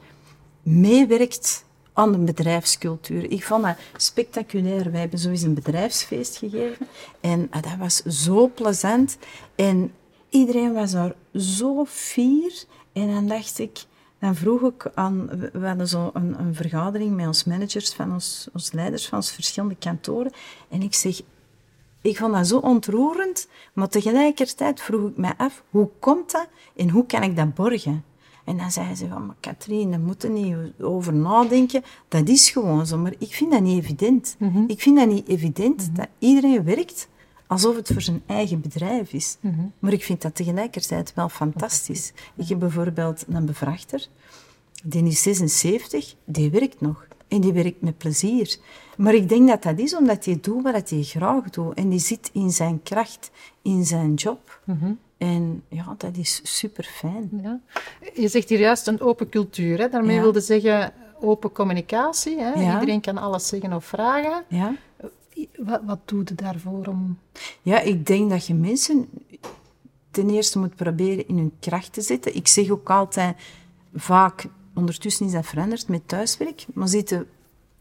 meewerkt 0.62 1.65
aan 1.99 2.12
de 2.12 2.17
bedrijfscultuur. 2.17 3.31
Ik 3.31 3.43
vond 3.43 3.63
dat 3.63 3.75
spectaculair. 3.97 4.91
Wij 4.91 4.99
hebben 4.99 5.19
sowieso 5.19 5.45
een 5.45 5.53
bedrijfsfeest 5.53 6.38
gegeven 6.38 6.88
en 7.19 7.47
ah, 7.49 7.62
dat 7.62 7.75
was 7.77 8.01
zo 8.01 8.47
plezant. 8.47 9.17
En 9.55 9.93
iedereen 10.29 10.73
was 10.73 10.91
daar 10.91 11.13
zo 11.35 11.85
fier. 11.85 12.63
En 12.93 13.13
dan 13.13 13.27
dacht 13.27 13.59
ik, 13.59 13.83
dan 14.19 14.35
vroeg 14.35 14.62
ik 14.62 14.91
aan, 14.93 15.27
we 15.53 15.67
hadden 15.67 15.88
zo 15.88 16.09
een, 16.13 16.39
een 16.39 16.55
vergadering 16.55 17.15
met 17.15 17.27
ons 17.27 17.43
managers, 17.43 17.93
van 17.93 18.13
ons, 18.13 18.47
ons 18.53 18.71
leiders 18.71 19.07
van 19.07 19.17
ons 19.17 19.31
verschillende 19.31 19.75
kantoren. 19.75 20.31
En 20.69 20.81
ik 20.81 20.93
zeg, 20.93 21.21
ik 22.01 22.17
vond 22.17 22.33
dat 22.33 22.47
zo 22.47 22.57
ontroerend, 22.57 23.47
maar 23.73 23.89
tegelijkertijd 23.89 24.81
vroeg 24.81 25.09
ik 25.09 25.17
mij 25.17 25.33
af, 25.38 25.63
hoe 25.69 25.89
komt 25.99 26.31
dat 26.31 26.47
en 26.75 26.89
hoe 26.89 27.05
kan 27.05 27.23
ik 27.23 27.35
dat 27.35 27.53
borgen? 27.53 28.03
En 28.49 28.57
dan 28.57 28.71
zei 28.71 28.95
ze 28.95 29.07
van, 29.07 29.25
maar 29.25 29.35
Katrien, 29.39 29.91
daar 29.91 29.99
moet 29.99 30.29
niet 30.29 30.55
over 30.79 31.13
nadenken. 31.13 31.83
Dat 32.07 32.27
is 32.27 32.49
gewoon 32.49 32.88
zo. 32.88 32.97
Maar 32.97 33.13
ik 33.17 33.33
vind 33.33 33.51
dat 33.51 33.62
niet 33.62 33.83
evident. 33.83 34.35
Mhm. 34.39 34.63
Ik 34.67 34.81
vind 34.81 34.97
dat 34.97 35.07
niet 35.07 35.27
evident 35.27 35.88
mhm. 35.88 35.93
dat 35.95 36.07
iedereen 36.19 36.63
werkt 36.63 37.07
alsof 37.47 37.75
het 37.75 37.89
voor 37.93 38.01
zijn 38.01 38.21
eigen 38.25 38.62
bedrijf 38.62 39.13
is. 39.13 39.38
Mhm. 39.39 39.62
Maar 39.79 39.93
ik 39.93 40.03
vind 40.03 40.21
dat 40.21 40.35
tegelijkertijd 40.35 41.13
wel 41.15 41.29
fantastisch. 41.29 42.13
Ik 42.35 42.47
heb 42.47 42.59
bijvoorbeeld 42.59 43.25
een 43.27 43.45
bevrachter, 43.45 44.07
die 44.83 45.03
is 45.03 45.21
76, 45.21 46.15
die 46.25 46.49
werkt 46.49 46.81
nog. 46.81 47.07
En 47.27 47.41
die 47.41 47.53
werkt 47.53 47.81
met 47.81 47.97
plezier. 47.97 48.57
Maar 48.97 49.13
ik 49.13 49.29
denk 49.29 49.47
dat 49.47 49.63
dat 49.63 49.79
is 49.79 49.95
omdat 49.95 50.25
hij 50.25 50.38
doet 50.41 50.63
wat 50.63 50.89
hij 50.89 51.03
graag 51.03 51.49
doet. 51.49 51.73
En 51.73 51.89
die 51.89 51.99
zit 51.99 52.29
in 52.33 52.51
zijn 52.51 52.83
kracht, 52.83 53.31
in 53.62 53.85
zijn 53.85 54.13
job. 54.13 54.62
En 55.19 55.63
ja, 55.67 55.95
dat 55.97 56.17
is 56.17 56.41
super 56.43 56.84
fijn. 56.84 57.29
Ja. 57.43 57.60
Je 58.13 58.27
zegt 58.27 58.49
hier 58.49 58.60
juist 58.60 58.88
een 58.88 59.01
open 59.01 59.29
cultuur. 59.29 59.79
Hè? 59.79 59.89
Daarmee 59.89 60.15
ja. 60.15 60.21
wilde 60.21 60.41
zeggen 60.41 60.93
open 61.19 61.51
communicatie. 61.51 62.39
Hè? 62.39 62.73
Iedereen 62.73 63.01
kan 63.01 63.17
alles 63.17 63.47
zeggen 63.47 63.73
of 63.73 63.86
vragen. 63.86 64.43
Ja. 64.47 64.75
Wat, 65.58 65.82
wat 65.86 65.99
doe 66.05 66.21
je 66.25 66.36
daarvoor 66.36 66.86
om... 66.88 67.17
Ja, 67.62 67.79
ik 67.79 68.05
denk 68.05 68.29
dat 68.29 68.47
je 68.47 68.53
mensen 68.53 69.10
ten 70.12 70.29
eerste 70.29 70.60
moet 70.60 70.75
proberen 70.75 71.27
in 71.27 71.38
hun 71.38 71.53
kracht 71.60 71.93
te 71.93 72.01
zetten. 72.01 72.36
Ik 72.36 72.47
zeg 72.47 72.69
ook 72.69 72.89
altijd, 72.89 73.38
vaak, 73.93 74.45
ondertussen 74.75 75.25
is 75.25 75.32
dat 75.32 75.45
veranderd 75.45 75.88
met 75.88 76.08
thuiswerk, 76.08 76.65
maar 76.73 76.88
zitten 76.88 77.27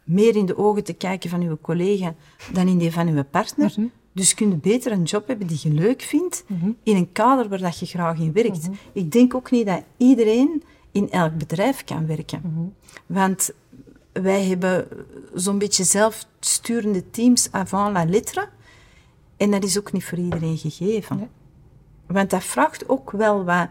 meer 0.04 0.36
in 0.36 0.46
de 0.46 0.58
ogen 0.58 0.84
te 0.84 0.92
kijken 0.92 1.30
van 1.30 1.42
uw 1.42 1.58
collega 1.60 2.14
dan 2.52 2.68
in 2.68 2.78
die 2.78 2.92
van 2.92 3.08
uw 3.08 3.24
partner. 3.30 3.72
Mhm. 3.76 3.86
Dus 4.18 4.34
kun 4.34 4.48
je 4.50 4.56
beter 4.56 4.92
een 4.92 5.02
job 5.02 5.26
hebben 5.26 5.46
die 5.46 5.58
je 5.62 5.70
leuk 5.72 6.02
vindt, 6.02 6.44
in 6.82 6.96
een 6.96 7.12
kader 7.12 7.48
waar 7.48 7.58
dat 7.58 7.78
je 7.78 7.86
graag 7.86 8.18
in 8.18 8.32
werkt. 8.32 8.68
Ik 8.92 9.12
denk 9.12 9.34
ook 9.34 9.50
niet 9.50 9.66
dat 9.66 9.82
iedereen 9.96 10.62
in 10.92 11.10
elk 11.10 11.36
bedrijf 11.36 11.84
kan 11.84 12.06
werken. 12.06 12.74
Want 13.06 13.50
wij 14.12 14.44
hebben 14.44 14.88
zo'n 15.34 15.58
beetje 15.58 15.84
zelfsturende 15.84 17.10
teams 17.10 17.52
avant 17.52 17.92
la 17.92 18.04
lettre. 18.04 18.48
En 19.36 19.50
dat 19.50 19.64
is 19.64 19.78
ook 19.78 19.92
niet 19.92 20.04
voor 20.04 20.18
iedereen 20.18 20.56
gegeven. 20.56 21.30
Want 22.06 22.30
dat 22.30 22.44
vraagt 22.44 22.88
ook 22.88 23.10
wel 23.10 23.44
wat 23.44 23.68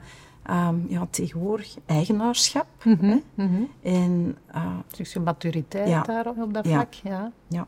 um, 0.49 0.85
ja, 0.89 1.07
tegenwoordig 1.09 1.75
eigenaarschap. 1.85 2.67
Mhm, 2.83 3.05
hè? 3.05 3.17
mhm. 3.33 3.61
En 3.81 4.37
uh, 4.55 4.77
Dus 4.97 5.13
je 5.13 5.19
maturiteit 5.19 5.89
Ja. 5.89 6.01
daar 6.01 6.27
op 6.27 6.53
dat 6.53 6.67
vlak. 6.67 6.93
Ja. 6.93 7.31
ja. 7.47 7.67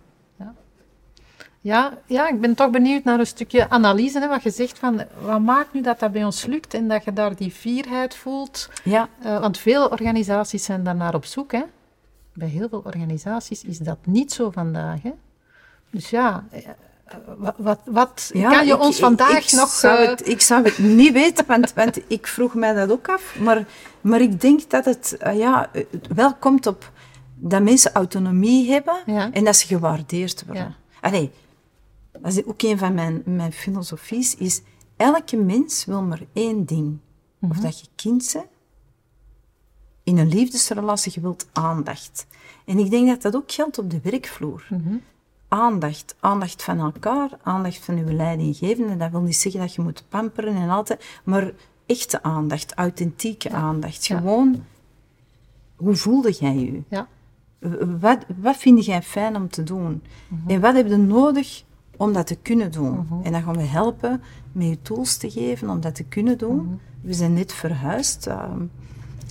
Ja, 1.61 1.97
ja, 2.05 2.29
ik 2.29 2.41
ben 2.41 2.55
toch 2.55 2.69
benieuwd 2.69 3.03
naar 3.03 3.19
een 3.19 3.27
stukje 3.27 3.69
analyse. 3.69 4.19
Hè, 4.19 4.27
wat 4.27 4.43
je 4.43 4.49
zegt 4.49 4.79
van, 4.79 5.01
wat 5.21 5.41
maakt 5.41 5.73
nu 5.73 5.81
dat 5.81 5.99
dat 5.99 6.11
bij 6.11 6.23
ons 6.25 6.45
lukt 6.45 6.73
en 6.73 6.87
dat 6.87 7.03
je 7.03 7.13
daar 7.13 7.35
die 7.35 7.51
fierheid 7.51 8.15
voelt? 8.15 8.69
ja, 8.83 9.09
Eh, 9.23 9.39
want 9.39 9.57
veel 9.57 9.87
organisaties 9.87 10.63
zijn 10.63 10.83
daarnaar 10.83 11.15
op 11.15 11.25
zoek. 11.25 11.51
Hè. 11.51 11.61
Bij 12.33 12.47
heel 12.47 12.69
veel 12.69 12.81
organisaties 12.85 13.63
is 13.63 13.77
dat 13.77 13.97
niet 14.03 14.31
zo 14.31 14.49
vandaag. 14.51 15.01
Hè. 15.01 15.11
Dus 15.91 16.09
ja, 16.09 16.43
eh, 16.51 16.61
wat, 17.37 17.53
wat, 17.57 17.79
wat 17.85 18.29
Ja, 18.33 18.49
kan 18.51 18.65
je 18.65 18.73
ik- 18.73 18.79
ons 18.81 18.95
ik- 18.97 19.03
vandaag 19.03 19.37
ik 19.45 19.51
nog... 19.51 19.69
Zou 19.69 19.97
eh, 20.03 20.07
het, 20.09 20.27
ik 20.27 20.41
zou 20.41 20.63
het 20.63 20.77
niet 20.77 21.11
weten, 21.13 21.45
want, 21.47 21.73
want 21.73 21.99
ik 22.07 22.27
vroeg 22.27 22.53
mij 22.53 22.73
dat 22.73 22.91
ook 22.91 23.09
af. 23.09 23.35
Maar, 23.39 23.65
maar 24.01 24.21
ik 24.21 24.41
denk 24.41 24.69
dat 24.69 24.85
het 24.85 25.17
ja, 25.33 25.69
wel 26.15 26.33
komt 26.33 26.67
op 26.67 26.91
dat 27.35 27.61
mensen 27.61 27.91
autonomie 27.93 28.71
hebben 28.71 28.95
Ja. 29.05 29.29
en 29.31 29.43
dat 29.43 29.55
ze 29.55 29.67
gewaardeerd 29.67 30.43
worden. 30.45 30.63
Ja. 30.63 31.07
Allee, 31.07 31.31
dat 32.21 32.31
is 32.31 32.45
ook 32.45 32.61
een 32.61 32.77
van 32.77 32.93
mijn, 32.93 33.21
mijn 33.25 33.51
filosofies, 33.51 34.35
is 34.35 34.61
elke 34.97 35.37
mens 35.37 35.85
wil 35.85 36.01
maar 36.01 36.21
één 36.33 36.65
ding. 36.65 36.97
Of 37.41 37.49
Mhm. 37.49 37.61
dat 37.61 37.79
je 37.79 37.87
kind 37.95 38.29
bent, 38.33 38.45
in 40.03 40.17
een 40.17 40.27
liefdesrelatie, 40.27 41.11
je 41.15 41.21
wilt 41.21 41.47
aandacht. 41.51 42.27
En 42.65 42.77
ik 42.77 42.89
denk 42.89 43.07
dat 43.07 43.21
dat 43.21 43.35
ook 43.35 43.51
geldt 43.51 43.77
op 43.77 43.89
de 43.89 43.99
werkvloer 44.03 44.67
mhm. 44.69 44.95
aandacht. 45.47 46.15
Aandacht 46.19 46.63
van 46.63 46.79
elkaar, 46.79 47.29
aandacht 47.43 47.77
van 47.77 47.97
uw 47.97 48.15
leidinggevende. 48.15 48.97
Dat 48.97 49.11
wil 49.11 49.21
niet 49.21 49.35
zeggen 49.35 49.61
dat 49.61 49.73
je 49.73 49.81
moet 49.81 50.03
pamperen 50.09 50.55
en 50.55 50.69
altijd, 50.69 51.19
maar 51.23 51.51
echte 51.85 52.23
aandacht, 52.23 52.73
authentieke 52.73 53.49
aandacht. 53.49 54.05
Ja. 54.05 54.17
Gewoon, 54.17 54.63
hoe 55.75 55.95
voelde 55.95 56.31
jij 56.31 56.55
je? 56.55 56.81
Ja. 56.89 57.07
Wat, 57.99 58.25
wat 58.37 58.57
vind 58.57 58.85
jij 58.85 59.01
fijn 59.01 59.35
om 59.35 59.49
te 59.49 59.63
doen? 59.63 60.03
Mhm. 60.27 60.49
En 60.49 60.61
wat 60.61 60.75
heb 60.75 60.87
je 60.87 60.97
nodig 60.97 61.63
om 61.99 62.13
dat 62.13 62.27
te 62.27 62.35
kunnen 62.35 62.71
doen? 62.71 63.07
En 63.23 63.31
dan 63.31 63.41
gaan 63.41 63.57
we 63.57 63.63
helpen 63.63 64.21
met 64.51 64.67
je 64.67 64.81
tools 64.81 65.17
te 65.17 65.29
geven 65.31 65.69
om 65.69 65.81
dat 65.81 65.95
te 65.95 66.03
kunnen 66.03 66.37
doen. 66.37 66.55
Mhm. 66.55 66.75
We 67.01 67.13
zijn 67.13 67.33
net 67.33 67.53
verhuisd. 67.53 68.27
ehm, 68.27 68.61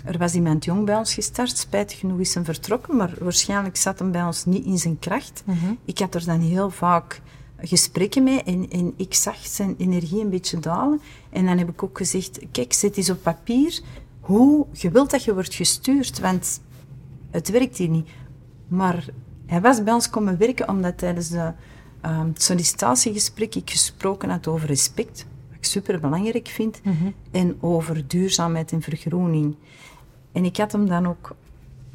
er 0.04 0.18
was 0.18 0.34
iemand 0.34 0.64
jong 0.64 0.84
bij 0.84 0.96
ons 0.96 1.14
gestart. 1.14 1.56
Spijtig 1.56 1.98
genoeg 1.98 2.18
is 2.18 2.34
hem 2.34 2.44
vertrokken, 2.44 2.96
maar 2.96 3.14
waarschijnlijk 3.20 3.76
zat 3.76 3.98
hem 3.98 4.10
bij 4.10 4.24
ons 4.24 4.44
niet 4.44 4.64
in 4.64 4.78
zijn 4.78 4.98
kracht. 4.98 5.42
Mhm. 5.44 5.56
Ik 5.84 5.98
had 5.98 6.14
er 6.14 6.24
dan 6.24 6.40
heel 6.40 6.70
vaak 6.70 7.20
gesprekken 7.60 8.22
mee 8.22 8.42
en, 8.42 8.70
en 8.70 8.94
ik 8.96 9.14
zag 9.14 9.46
zijn 9.46 9.74
energie 9.78 10.20
een 10.20 10.30
beetje 10.30 10.58
dalen. 10.58 11.00
En 11.30 11.46
dan 11.46 11.58
heb 11.58 11.68
ik 11.68 11.82
ook 11.82 11.98
gezegd, 11.98 12.38
kijk, 12.52 12.72
zet 12.72 12.96
eens 12.96 13.10
op 13.10 13.22
papier 13.22 13.80
hoe 14.20 14.66
je 14.72 14.90
wilt 14.90 15.10
dat 15.10 15.24
je 15.24 15.34
wordt 15.34 15.54
gestuurd, 15.54 16.20
want 16.20 16.60
het 17.30 17.48
werkt 17.48 17.76
hier 17.76 17.88
niet. 17.88 18.08
Maar 18.68 19.06
hij 19.46 19.60
was 19.60 19.82
bij 19.82 19.92
ons 19.92 20.10
komen 20.10 20.38
werken 20.38 20.68
omdat 20.68 20.98
tijdens 20.98 21.28
de 21.28 21.52
het 22.00 22.42
sollicitatiegesprek 22.42 23.54
ik 23.54 23.70
gesproken 23.70 24.30
had 24.30 24.46
over 24.46 24.68
respect, 24.68 25.26
wat 25.48 25.56
ik 25.58 25.64
super 25.64 26.00
belangrijk 26.00 26.48
vind, 26.48 26.80
en 27.30 27.56
over 27.60 28.06
duurzaamheid 28.06 28.72
en 28.72 28.82
vergroening. 28.82 29.56
En 30.32 30.44
ik 30.44 30.56
had 30.56 30.72
hem 30.72 30.88
dan 30.88 31.08
ook 31.08 31.36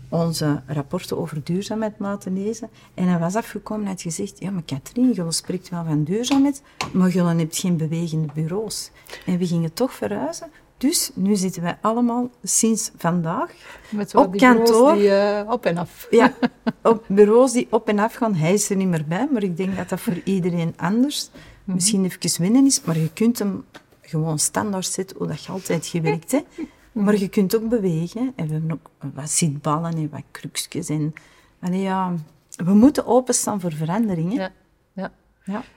onze 0.10 0.62
rapporten 0.68 1.18
over 1.18 1.44
duurzaamheid 1.44 1.94
laten 1.98 2.44
lezen. 2.44 2.70
En 2.94 3.08
hij 3.08 3.20
was 3.20 3.36
afgekomen 3.36 3.84
en 3.84 3.92
had 3.92 4.02
gezegd, 4.02 4.40
ja, 4.40 4.52
maar 4.52 4.64
Katrien, 4.64 5.12
jullie 5.12 5.32
spreekt 5.32 5.70
wel 5.70 5.84
van 5.84 6.04
duurzaamheid, 6.04 6.62
maar 6.94 7.10
jullie 7.10 7.28
hebben 7.28 7.48
geen 7.52 7.78
bewegende 7.78 8.34
bureaus. 8.34 8.92
En 9.26 9.38
we 9.38 9.48
gingen 9.48 9.74
toch 9.74 9.94
verhuizen. 9.94 10.52
Dus 10.78 11.12
nu 11.14 11.36
zitten 11.36 11.62
wij 11.62 11.78
allemaal 11.82 12.30
sinds 12.44 12.92
vandaag 12.98 13.52
Met 13.90 14.16
op 14.16 14.38
kantoor. 14.38 14.94
Die, 14.94 15.10
eh, 15.10 15.52
op 15.52 15.66
en 15.66 15.78
af. 15.78 16.08
ja, 16.10 16.34
op 16.82 17.04
bureaus 17.08 17.52
die 17.52 17.68
op 17.70 17.88
en 17.88 18.00
af 18.00 18.14
gaan. 18.14 18.36
Hij 18.36 18.54
is 18.54 18.70
er 18.70 18.76
niet 18.76 18.88
meer 18.88 19.06
bij, 19.08 19.28
maar 19.32 19.44
ik 19.44 19.58
denk 19.58 19.76
dat 19.76 19.90
dat 19.90 20.00
voor 20.00 20.22
iedereen 20.24 20.74
anders 20.78 21.30
misschien 21.64 22.06
even 22.06 22.42
winnen 22.42 22.66
is. 22.66 22.82
Maar 22.82 22.98
je 22.98 23.14
kunt 23.14 23.40
hem 23.40 23.66
gewoon 24.02 24.40
standaard 24.40 24.86
zetten, 24.86 25.18
hoe 25.18 25.28
dat 25.28 25.44
je 25.44 25.52
altijd 25.52 25.86
gewerkt 25.86 26.32
hebt. 26.32 26.48
Maar 26.92 27.18
je 27.18 27.28
kunt 27.28 27.56
ook 27.56 27.70
bewegen. 27.70 28.34
En 28.36 28.48
we 28.48 28.54
hebben 28.54 28.72
ook 28.72 28.90
wat 29.14 29.30
zitballen 29.30 29.94
en 29.94 30.10
wat 30.10 30.24
krukjes. 30.32 30.90
En, 30.90 31.14
allee, 31.62 31.82
ja, 31.82 32.14
we 32.56 32.74
moeten 32.74 33.06
openstaan 33.06 33.60
voor 33.60 33.74
veranderingen. 33.74 34.34
Ja, 34.34 34.52
ja. 34.94 35.12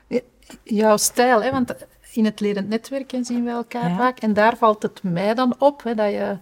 Ja. 0.08 0.20
Jouw 0.62 0.96
stijl, 0.96 1.42
hè, 1.42 1.50
want 1.50 1.74
in 2.16 2.24
het 2.24 2.40
lerend 2.40 2.68
netwerken 2.68 3.24
zien 3.24 3.44
we 3.44 3.50
elkaar 3.50 3.88
Ja. 3.90 3.96
vaak. 3.96 4.18
En 4.18 4.32
daar 4.32 4.56
valt 4.56 4.82
het 4.82 5.02
mij 5.02 5.34
dan 5.34 5.54
op, 5.58 5.82
hè, 5.82 5.94
dat 5.94 6.10
je, 6.10 6.36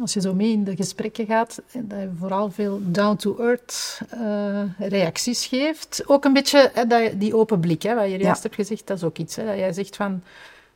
als 0.00 0.12
je 0.12 0.20
zo 0.20 0.34
mee 0.34 0.52
in 0.52 0.64
de 0.64 0.76
gesprekken 0.76 1.26
gaat, 1.26 1.62
dat 1.72 1.98
je 2.00 2.10
vooral 2.18 2.50
veel 2.50 2.80
down-to-earth 2.84 4.00
eh, 4.10 4.62
reacties 4.78 5.46
geeft. 5.46 6.02
Ook 6.06 6.24
een 6.24 6.32
beetje 6.32 6.70
hè, 6.74 6.86
dat 6.86 7.02
je, 7.02 7.18
die 7.18 7.36
open 7.36 7.60
blik, 7.60 7.82
hè, 7.82 7.94
wat 7.94 8.04
je 8.04 8.10
juist 8.10 8.24
Ja. 8.24 8.42
hebt 8.42 8.54
gezegd, 8.54 8.86
dat 8.86 8.96
is 8.96 9.04
ook 9.04 9.18
iets. 9.18 9.36
Hè, 9.36 9.44
dat 9.46 9.56
jij 9.56 9.72
zegt 9.72 9.96
van, 9.96 10.22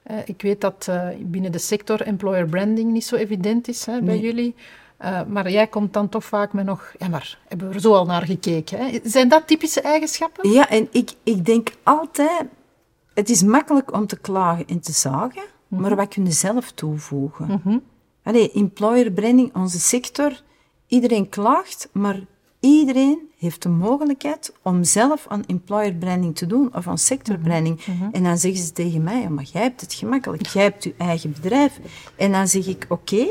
eh, 0.03 0.17
ik 0.25 0.43
weet 0.43 0.61
dat 0.61 0.87
eh, 0.89 1.09
binnen 1.21 1.53
de 1.53 1.59
sector 1.59 2.01
employer 2.03 2.47
branding 2.47 2.93
niet 2.93 3.05
zo 3.05 3.17
evident 3.17 3.69
is 3.69 3.87
hè, 3.87 4.01
bij 4.03 4.19
jullie. 4.19 4.55
Maar 5.29 5.51
jij 5.51 5.67
komt 5.67 5.93
dan 5.93 6.09
toch 6.09 6.25
vaak 6.25 6.53
met 6.53 6.65
nog, 6.65 6.93
ja 6.99 7.09
maar, 7.09 7.39
hebben 7.49 7.69
we 7.69 7.75
er 7.75 7.81
zo 7.81 7.95
al 7.95 8.05
naar 8.07 8.23
gekeken. 8.27 8.79
Hè? 8.79 8.99
Zijn 9.05 9.29
dat 9.29 9.47
typische 9.47 9.81
eigenschappen? 9.81 10.51
Ja, 10.51 10.69
en 10.69 10.89
ik, 10.91 11.11
ik 11.23 11.45
denk 11.45 11.69
altijd... 11.83 12.45
Het 13.15 13.31
is 13.31 13.43
makkelijk 13.43 13.93
om 13.93 14.07
te 14.07 14.19
klagen 14.19 14.67
en 14.67 14.81
te 14.81 14.93
zagen, 14.93 15.43
maar 15.69 15.97
wat 15.97 16.09
kun 16.09 16.25
je 16.25 16.33
zelf 16.33 16.71
toevoegen? 16.71 17.47
Mhm. 17.65 17.79
Allee, 18.23 18.53
employer 18.53 19.13
branding, 19.13 19.55
onze 19.55 19.81
sector, 19.81 20.43
iedereen 20.87 21.29
klaagt, 21.29 21.89
maar 21.93 22.21
iedereen 22.61 23.19
heeft 23.37 23.63
de 23.63 23.69
mogelijkheid 23.69 24.53
om 24.63 24.85
zelf 24.85 25.27
aan 25.29 25.45
employer 25.47 25.95
branding 25.95 26.37
te 26.37 26.47
doen 26.47 26.75
of 26.75 26.87
aan 26.87 26.99
sector 26.99 27.39
branding. 27.39 27.81
En 28.13 28.23
dan 28.23 28.39
zeggen 28.39 28.65
ze 28.65 28.73
tegen 28.73 29.03
mij, 29.03 29.29
maar 29.29 29.45
jij 29.53 29.63
hebt 29.63 29.81
het 29.81 29.95
gemakkelijk, 29.95 30.47
jij 30.47 30.63
hebt 30.63 30.85
je 30.85 30.95
eigen 30.97 31.33
bedrijf. 31.33 31.81
En 32.17 32.33
dan 32.33 32.49
zeg 32.49 32.67
ik, 32.67 32.87
oké, 32.89 33.27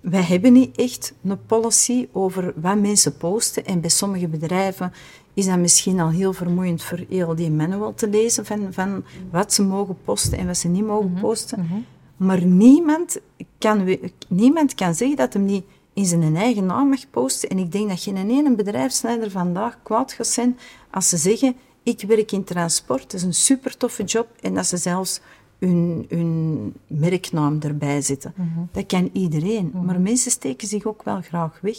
wij 0.00 0.22
hebben 0.22 0.52
niet 0.52 0.76
echt 0.76 1.14
een 1.24 1.46
policy 1.46 2.08
over 2.12 2.52
wat 2.56 2.78
mensen 2.78 3.16
posten. 3.16 3.64
En 3.64 3.80
bij 3.80 3.90
sommige 3.90 4.28
bedrijven 4.28 4.92
is 5.36 5.46
dat 5.46 5.58
misschien 5.58 6.00
al 6.00 6.10
heel 6.10 6.32
vermoeiend 6.32 6.82
voor 6.82 7.00
heel 7.08 7.34
die 7.34 7.50
manual 7.50 7.94
te 7.94 8.08
lezen 8.08 8.46
van, 8.46 8.72
van 8.72 9.04
wat 9.30 9.52
ze 9.52 9.62
mogen 9.62 9.96
posten 10.04 10.38
en 10.38 10.46
wat 10.46 10.56
ze 10.56 10.68
niet 10.68 10.86
mogen 10.86 11.16
posten. 11.20 11.86
Maar 12.16 12.44
niemand 12.44 13.20
kan, 13.58 13.98
niemand 14.28 14.74
kan 14.74 14.94
zeggen 14.94 15.16
dat 15.16 15.32
hem 15.32 15.44
niet 15.44 15.64
in 15.92 16.04
zijn 16.04 16.36
eigen 16.36 16.66
naam 16.66 16.88
mag 16.88 17.10
posten. 17.10 17.48
En 17.48 17.58
ik 17.58 17.72
denk 17.72 17.88
dat 17.88 18.00
geen 18.00 18.30
ene 18.30 18.54
bedrijfsleider 18.54 19.30
vandaag 19.30 19.78
kwaad 19.82 20.12
gaat 20.12 20.26
zijn 20.26 20.58
als 20.90 21.08
ze 21.08 21.16
zeggen 21.16 21.56
ik 21.86 22.02
werk 22.06 22.32
in 22.32 22.44
transport, 22.44 23.02
dat 23.02 23.12
is 23.12 23.22
een 23.22 23.34
super 23.34 23.76
toffe 23.76 24.04
job. 24.04 24.28
En 24.40 24.54
dat 24.54 24.66
ze 24.66 24.76
zelfs 24.76 25.20
hun, 25.58 26.06
hun 26.08 26.74
merknaam 26.86 27.58
erbij 27.60 28.00
zetten. 28.00 28.34
Dat 28.72 28.86
kan 28.86 29.10
iedereen. 29.12 29.72
Maar 29.84 30.00
mensen 30.00 30.30
steken 30.30 30.68
zich 30.68 30.84
ook 30.84 31.02
wel 31.02 31.20
graag 31.20 31.58
weg. 31.62 31.76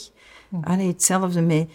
Allee, 0.62 0.88
hetzelfde 0.88 1.42
met... 1.42 1.70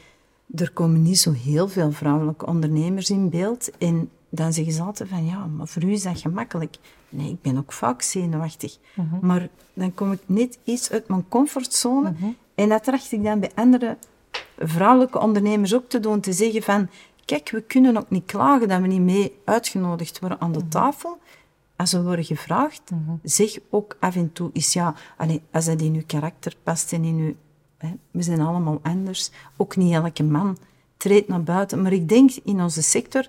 Er 0.55 0.73
komen 0.73 1.03
niet 1.03 1.19
zo 1.19 1.33
heel 1.33 1.69
veel 1.69 1.93
vrouwelijke 1.93 2.47
ondernemers 2.47 3.11
in 3.11 3.31
beeld. 3.31 3.71
En 3.79 4.11
dan 4.29 4.53
zeggen 4.53 4.73
ze 4.73 4.83
altijd 4.83 5.09
van, 5.09 5.27
ja, 5.27 5.47
maar 5.47 5.69
voor 5.69 5.83
u 5.83 5.93
is 5.93 6.03
dat 6.03 6.21
gemakkelijk. 6.21 6.77
Nee, 7.09 7.31
ik 7.31 7.43
ben 7.43 7.59
ook 7.59 7.73
vaak 7.73 8.03
zenuwachtig. 8.03 8.79
Maar 9.21 9.49
dan 9.75 9.95
kom 9.95 10.13
ik 10.13 10.21
net 10.27 10.59
iets 10.65 10.91
uit 10.91 11.09
mijn 11.09 11.29
comfortzone. 11.29 12.15
En 12.55 12.69
dat 12.69 12.85
tracht 12.85 13.13
ik 13.13 13.25
dan 13.25 13.41
bij 13.41 13.51
andere 13.55 13.97
vrouwelijke 14.59 15.19
ondernemers 15.19 15.75
ook 15.75 15.89
te 15.89 16.01
doen. 16.01 16.21
Te 16.21 16.33
zeggen 16.33 16.63
van, 16.63 16.89
kijk, 17.25 17.51
we 17.51 17.63
kunnen 17.63 17.97
ook 17.97 18.11
niet 18.11 18.25
klagen 18.27 18.69
dat 18.69 18.81
we 18.81 18.87
niet 18.87 19.01
mee 19.01 19.39
uitgenodigd 19.45 20.19
worden 20.19 20.41
aan 20.41 20.53
de 20.53 20.69
tafel. 20.69 21.19
Als 21.77 21.93
we 21.93 22.03
worden 22.03 22.25
gevraagd, 22.25 22.83
zeg 23.23 23.59
ook 23.71 23.97
af 24.01 24.17
en 24.17 24.33
toe 24.33 24.51
eens 24.53 24.73
ja. 24.73 24.95
Allee, 25.17 25.43
als 25.51 25.65
dat 25.65 25.81
in 25.81 25.95
uw 25.95 26.03
karakter 26.07 26.57
past 26.63 26.93
en 26.93 27.05
in 27.05 27.17
uw... 27.17 27.35
We 28.11 28.23
zijn 28.23 28.41
allemaal 28.41 28.79
anders. 28.83 29.31
Ook 29.57 29.77
niet 29.77 29.93
elke 29.93 30.23
man 30.23 30.57
treedt 30.97 31.29
naar 31.29 31.43
buiten. 31.43 31.83
Maar 31.83 31.93
ik 31.93 32.09
denk 32.09 32.31
in 32.45 32.63
onze 32.63 32.83
sector, 32.83 33.29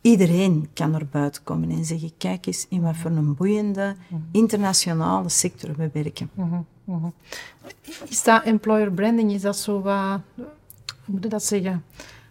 iedereen 0.00 0.68
kan 0.72 0.90
naar 0.90 1.06
buiten 1.10 1.42
komen 1.42 1.70
en 1.70 1.84
zeggen, 1.84 2.10
kijk 2.18 2.46
eens 2.46 2.66
in 2.68 2.82
wat 2.82 2.96
voor 2.96 3.10
een 3.10 3.34
boeiende 3.34 3.94
internationale 4.32 5.28
sector 5.28 5.74
we 5.76 5.90
werken. 5.92 6.30
Is 8.08 8.22
dat 8.22 8.44
employer 8.44 8.92
branding, 8.92 9.32
is 9.32 9.42
dat 9.42 9.56
zo 9.56 9.80
wat, 9.80 10.20
hoe 10.34 10.46
moet 11.04 11.30
dat 11.30 11.44
zeggen, 11.44 11.84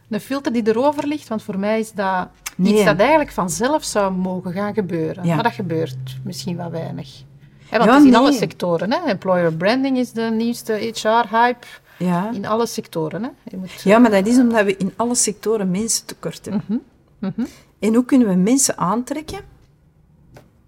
een 0.10 0.20
filter 0.20 0.54
die 0.54 0.68
erover 0.68 1.08
ligt? 1.08 1.28
Want 1.28 1.44
voor 1.44 1.60
mij 1.60 1.80
is 1.80 1.92
dat 1.92 2.30
Nee. 2.60 2.74
Iets 2.74 2.84
dat 2.84 3.00
eigenlijk 3.00 3.32
vanzelf 3.32 3.84
zou 3.84 4.14
mogen 4.14 4.54
gaan 4.54 4.74
gebeuren. 4.74 5.26
Ja. 5.26 5.34
Maar 5.34 5.44
dat 5.44 5.54
gebeurt 5.54 6.18
misschien 6.24 6.58
wel 6.58 6.72
weinig. 6.72 7.24
Want 7.70 7.84
Ja, 7.84 7.94
het 7.94 8.02
is 8.04 8.08
in 8.10 8.16
alle 8.16 8.32
sectoren. 8.34 8.92
Hè? 8.92 8.98
Employer 9.08 9.54
branding 9.54 9.98
is 9.98 10.12
de 10.12 10.22
nieuwste 10.22 10.74
HR-hype. 10.74 11.66
Ja. 11.98 12.32
In 12.32 12.46
alle 12.46 12.66
sectoren. 12.66 13.24
Hè? 13.24 13.30
Je 13.44 13.58
moet, 13.58 13.82
ja, 13.82 13.98
maar 13.98 14.12
dat 14.12 14.28
is 14.28 14.38
omdat 14.38 14.66
we 14.66 14.78
in 14.78 14.94
alle 14.96 15.16
sectoren 15.16 15.72
mensen 15.72 16.06
tekort 16.06 16.46
hebben. 16.46 16.84
Mhm. 17.20 17.46
En 17.80 17.94
hoe 17.96 18.06
kunnen 18.06 18.28
we 18.28 18.36
mensen 18.36 18.78
aantrekken? 18.78 19.40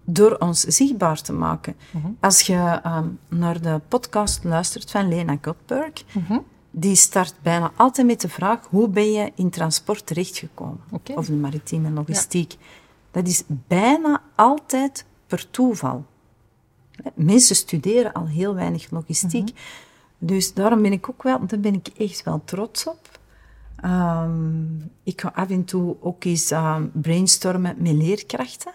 Door 0.04 0.36
ons 0.38 0.60
zichtbaar 0.60 1.22
te 1.22 1.32
maken. 1.32 1.74
Mhm. 1.90 2.06
Als 2.20 2.40
je 2.40 2.80
ehm, 2.82 3.06
naar 3.28 3.60
de 3.60 3.80
podcast 3.88 4.44
luistert 4.44 4.90
van 4.90 5.08
Lena 5.08 5.36
Goldberg, 5.42 5.92
Mhm. 6.14 6.38
die 6.70 6.94
start 6.96 7.34
bijna 7.42 7.72
altijd 7.76 8.06
met 8.06 8.20
de 8.20 8.28
vraag: 8.28 8.58
hoe 8.70 8.88
ben 8.88 9.12
je 9.12 9.32
in 9.34 9.50
transport 9.50 10.06
terechtgekomen? 10.06 10.80
Of 11.14 11.26
de 11.26 11.32
maritieme 11.32 11.90
logistiek. 11.90 12.54
Dat 13.10 13.26
is 13.26 13.42
bijna 13.48 14.22
altijd 14.34 15.04
per 15.26 15.50
toeval. 15.50 16.04
Mensen 17.14 17.56
studeren 17.56 18.12
al 18.12 18.26
heel 18.26 18.54
weinig 18.54 18.90
logistiek. 18.90 19.42
Mhm. 19.42 19.54
Dus 20.18 20.54
daarom 20.54 20.82
ben 20.82 20.92
ik 20.92 21.08
ook 21.08 21.22
wel, 21.22 21.46
daar 21.46 21.60
ben 21.60 21.74
ik 21.74 21.88
echt 21.98 22.22
wel 22.22 22.42
trots 22.44 22.86
op. 22.86 23.18
Ehm, 23.76 24.80
ik 25.02 25.20
ga 25.20 25.32
af 25.34 25.50
en 25.50 25.64
toe 25.64 25.96
ook 26.00 26.24
eens 26.24 26.50
ehm, 26.50 26.86
brainstormen 26.92 27.74
met 27.78 27.92
leerkrachten. 27.92 28.72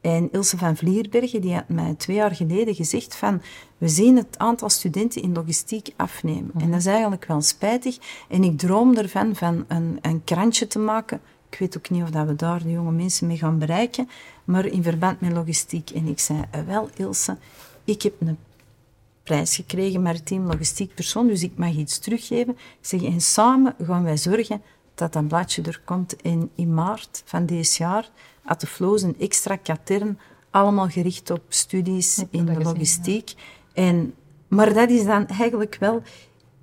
En 0.00 0.28
Ilse 0.32 0.58
van 0.58 0.76
Vlierbergen 0.76 1.40
die 1.40 1.54
had 1.54 1.68
mij 1.68 1.94
twee 1.94 2.16
jaar 2.16 2.34
geleden 2.34 2.74
gezegd 2.74 3.14
van 3.14 3.42
we 3.78 3.88
zien 3.88 4.16
het 4.16 4.38
aantal 4.38 4.70
studenten 4.70 5.22
in 5.22 5.32
logistiek 5.32 5.88
afnemen. 5.96 6.52
En 6.58 6.70
dat 6.70 6.80
is 6.80 6.86
eigenlijk 6.86 7.24
wel 7.24 7.40
spijtig. 7.40 7.98
En 8.28 8.44
ik 8.44 8.58
droom 8.58 8.96
ervan 8.96 9.34
van 9.34 9.64
een, 9.68 9.98
een 10.00 10.24
krantje 10.24 10.66
te 10.66 10.78
maken. 10.78 11.20
Ik 11.52 11.58
weet 11.58 11.76
ook 11.76 11.90
niet 11.90 12.02
of 12.02 12.10
dat 12.10 12.26
we 12.26 12.36
daar 12.36 12.62
de 12.62 12.70
jonge 12.70 12.90
mensen 12.90 13.26
mee 13.26 13.38
gaan 13.38 13.58
bereiken, 13.58 14.08
maar 14.44 14.66
in 14.66 14.82
verband 14.82 15.20
met 15.20 15.32
logistiek. 15.32 15.90
En 15.90 16.06
ik 16.06 16.18
zei, 16.18 16.44
eh, 16.50 16.60
wel 16.66 16.88
Ilse, 16.96 17.36
ik 17.84 18.02
heb 18.02 18.14
een 18.20 18.38
prijs 19.22 19.56
gekregen, 19.56 20.02
maritiem 20.02 20.46
logistiek 20.46 20.94
persoon, 20.94 21.26
dus 21.26 21.42
ik 21.42 21.52
mag 21.56 21.74
iets 21.74 21.98
teruggeven. 21.98 22.52
Ik 22.52 22.86
zeg, 22.86 23.02
en 23.02 23.20
samen 23.20 23.74
gaan 23.82 24.02
wij 24.02 24.16
zorgen 24.16 24.62
dat 24.94 25.12
dat 25.12 25.28
bladje 25.28 25.62
er 25.62 25.80
komt. 25.84 26.16
En 26.16 26.50
in 26.54 26.74
maart 26.74 27.22
van 27.24 27.46
dit 27.46 27.76
jaar 27.76 28.10
had 28.42 28.60
de 28.60 28.66
Flows 28.66 29.02
een 29.02 29.18
extra 29.18 29.56
katern, 29.56 30.18
allemaal 30.50 30.88
gericht 30.88 31.30
op 31.30 31.42
studies 31.48 32.18
in 32.30 32.44
de 32.44 32.54
gezien, 32.54 32.62
logistiek. 32.62 33.34
En, 33.72 34.14
maar 34.48 34.74
dat 34.74 34.90
is 34.90 35.04
dan 35.04 35.26
eigenlijk 35.26 35.76
wel 35.80 36.02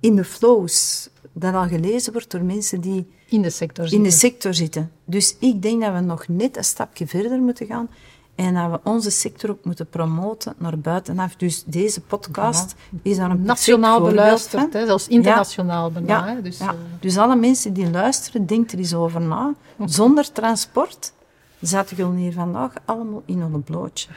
in 0.00 0.16
de 0.16 0.24
Flows, 0.24 1.08
dat 1.32 1.54
al 1.54 1.66
gelezen 1.66 2.12
wordt 2.12 2.30
door 2.30 2.42
mensen 2.42 2.80
die 2.80 3.06
in 3.28 3.42
de 3.42 3.50
sector 3.50 3.84
in 3.84 4.02
de 4.02 4.10
zitten. 4.10 4.30
sector 4.30 4.54
zitten. 4.54 4.92
Dus 5.04 5.36
ik 5.38 5.62
denk 5.62 5.82
dat 5.82 5.92
we 5.92 6.00
nog 6.00 6.28
net 6.28 6.56
een 6.56 6.64
stapje 6.64 7.06
verder 7.06 7.38
moeten 7.38 7.66
gaan 7.66 7.88
en 8.34 8.54
dat 8.54 8.70
we 8.70 8.90
onze 8.90 9.10
sector 9.10 9.50
ook 9.50 9.64
moeten 9.64 9.86
promoten 9.86 10.54
naar 10.58 10.78
buitenaf. 10.78 11.36
Dus 11.36 11.64
deze 11.66 12.00
podcast 12.00 12.74
is 13.02 13.16
daar 13.16 13.30
een 13.30 13.42
Nationaal 13.42 14.00
beluisterd, 14.00 14.72
hè, 14.72 14.86
zelfs 14.86 15.08
internationaal 15.08 15.90
bijna. 15.90 16.26
Ja, 16.26 16.40
dus, 16.40 16.58
ja. 16.58 16.68
eh, 16.68 16.74
dus 17.00 17.18
alle 17.18 17.36
mensen 17.36 17.72
die 17.72 17.90
luisteren, 17.90 18.46
denk 18.46 18.70
er 18.70 18.78
eens 18.78 18.94
over 18.94 19.20
na. 19.20 19.54
Zonder 19.84 20.32
transport 20.32 21.12
zaten 21.60 21.96
jullie 21.96 22.18
hier 22.18 22.32
vandaag 22.32 22.72
allemaal 22.84 23.22
in 23.24 23.40
een 23.40 23.62
blootje. 23.62 24.08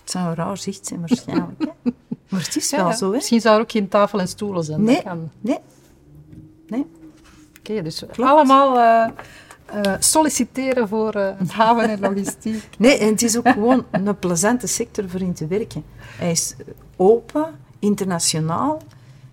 Het 0.00 0.10
zou 0.10 0.28
een 0.28 0.34
raar 0.34 0.58
zicht 0.58 0.86
zijn 0.86 1.00
waarschijnlijk. 1.00 1.58
Hè? 1.58 1.90
Maar 2.28 2.40
het 2.40 2.56
is 2.56 2.70
wel 2.70 2.86
ja. 2.86 2.96
zo, 2.96 3.06
hè? 3.06 3.16
Misschien 3.16 3.40
zou 3.40 3.56
er 3.56 3.62
ook 3.62 3.70
geen 3.70 3.88
tafel 3.88 4.20
en 4.20 4.28
stoelen 4.28 4.64
zijn. 4.64 4.84
dat 4.84 5.02
kan. 5.02 5.30
nee, 5.40 5.58
nee. 6.66 6.86
Oké, 7.58 7.82
dus 7.82 8.04
allemaal 8.16 8.78
eh, 8.78 9.10
eh, 9.66 9.94
solliciteren 9.98 10.88
voor 10.88 11.12
eh, 11.12 11.48
haven 11.48 11.88
en 11.88 12.00
logistiek. 12.00 12.68
Nee, 12.78 12.98
en 12.98 13.08
het 13.08 13.22
is 13.22 13.36
ook 13.36 13.48
gewoon 13.48 13.84
een 13.90 14.18
plezante 14.18 14.66
sector 14.66 15.08
voor 15.08 15.20
in 15.20 15.34
te 15.34 15.46
werken. 15.46 15.84
Hij 15.98 16.30
is 16.30 16.54
open, 16.96 17.54
internationaal. 17.78 18.82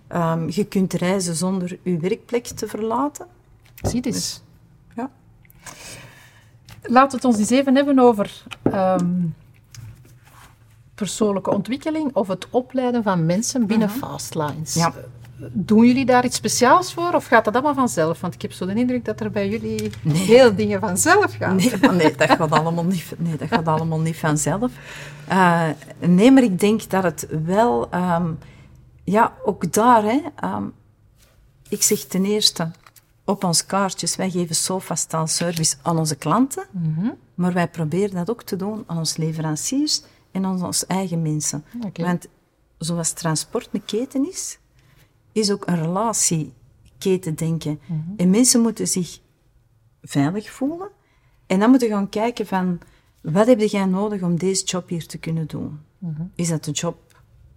Ehm, 0.06 0.48
je 0.48 0.64
kunt 0.64 0.92
reizen 0.92 1.34
zonder 1.34 1.78
je 1.82 1.98
werkplek 1.98 2.46
te 2.46 2.66
verlaten. 2.66 3.26
Zie 3.82 4.00
dus. 4.00 4.42
Ja. 4.94 5.10
Laten 6.82 7.10
we 7.10 7.16
het 7.16 7.24
ons 7.24 7.38
eens 7.38 7.50
even 7.50 7.74
hebben 7.74 7.98
over 7.98 8.42
ehm, 8.62 9.26
persoonlijke 10.94 11.50
ontwikkeling 11.50 12.14
of 12.14 12.28
het 12.28 12.46
opleiden 12.50 13.02
van 13.02 13.26
mensen 13.26 13.66
binnen 13.66 13.90
Fastlines. 13.90 14.74
Ja. 14.74 14.94
Doen 15.52 15.86
jullie 15.86 16.04
daar 16.04 16.24
iets 16.24 16.36
speciaals 16.36 16.94
voor 16.94 17.12
of 17.14 17.26
gaat 17.26 17.44
dat 17.44 17.54
allemaal 17.54 17.74
vanzelf? 17.74 18.20
Want 18.20 18.34
ik 18.34 18.42
heb 18.42 18.52
zo 18.52 18.66
de 18.66 18.74
indruk 18.74 19.04
dat 19.04 19.20
er 19.20 19.30
bij 19.30 19.48
jullie 19.48 19.90
Nee. 20.02 20.16
heel 20.16 20.54
dingen 20.54 20.80
vanzelf 20.80 21.34
gaan. 21.36 21.56
Nee, 21.96 22.14
dat 22.16 22.30
gaat 22.30 22.50
allemaal 22.52 22.84
niet, 22.84 23.12
nee, 23.18 23.36
dat 23.36 23.48
gaat 23.48 23.66
allemaal 23.66 24.00
niet 24.00 24.16
vanzelf. 24.16 24.72
Eh, 25.28 25.68
nee, 25.98 26.30
maar 26.32 26.42
ik 26.42 26.60
denk 26.60 26.90
dat 26.90 27.02
het 27.02 27.26
wel... 27.44 27.90
ehm, 27.90 28.32
ja, 29.04 29.32
ook 29.44 29.72
daar, 29.72 30.02
hè. 30.02 30.20
ehm, 30.36 30.64
ik 31.68 31.82
zeg 31.82 31.98
ten 31.98 32.24
eerste, 32.24 32.70
op 33.24 33.44
ons 33.44 33.66
kaartjes, 33.66 34.16
wij 34.16 34.30
geven 34.30 34.54
Sofastaal 34.54 35.26
service 35.26 35.76
aan 35.82 35.98
onze 35.98 36.16
klanten. 36.16 36.64
Maar 37.34 37.52
wij 37.52 37.68
proberen 37.68 38.14
dat 38.14 38.30
ook 38.30 38.42
te 38.42 38.56
doen 38.56 38.84
aan 38.86 38.98
onze 38.98 39.20
leveranciers 39.20 40.02
en 40.32 40.44
aan 40.44 40.64
onze 40.64 40.86
eigen 40.86 41.22
mensen. 41.22 41.64
Want 41.94 42.26
zoals 42.78 43.12
transport 43.12 43.68
een 43.72 43.84
keten 43.84 44.28
is, 44.30 44.58
is 45.34 45.50
ook 45.50 45.66
een 45.66 45.82
relatieketen 45.82 47.34
denken. 47.34 47.80
En 48.16 48.30
mensen 48.30 48.60
moeten 48.60 48.88
zich 48.88 49.20
veilig 50.02 50.50
voelen. 50.50 50.88
En 51.46 51.58
dan 51.60 51.70
moeten 51.70 51.88
we 51.88 51.94
gaan 51.94 52.08
kijken 52.08 52.46
van, 52.46 52.78
wat 53.22 53.46
heb 53.46 53.60
jij 53.60 53.84
nodig 53.84 54.22
om 54.22 54.38
deze 54.38 54.64
job 54.64 54.88
hier 54.88 55.06
te 55.06 55.18
kunnen 55.18 55.46
doen? 55.46 55.80
Is 56.34 56.48
dat 56.48 56.64
de 56.64 56.70
job 56.70 56.96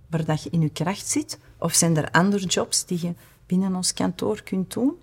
waar 0.09 0.25
dat 0.25 0.43
je 0.43 0.49
in 0.49 0.61
je 0.61 0.69
kracht 0.69 1.07
zit? 1.07 1.39
Of 1.59 1.73
zijn 1.73 1.97
er 1.97 2.11
andere 2.11 2.45
jobs 2.45 2.85
die 2.85 2.99
je 3.01 3.13
binnen 3.45 3.75
ons 3.75 3.93
kantoor 3.93 4.43
kunt 4.43 4.73
doen? 4.73 4.93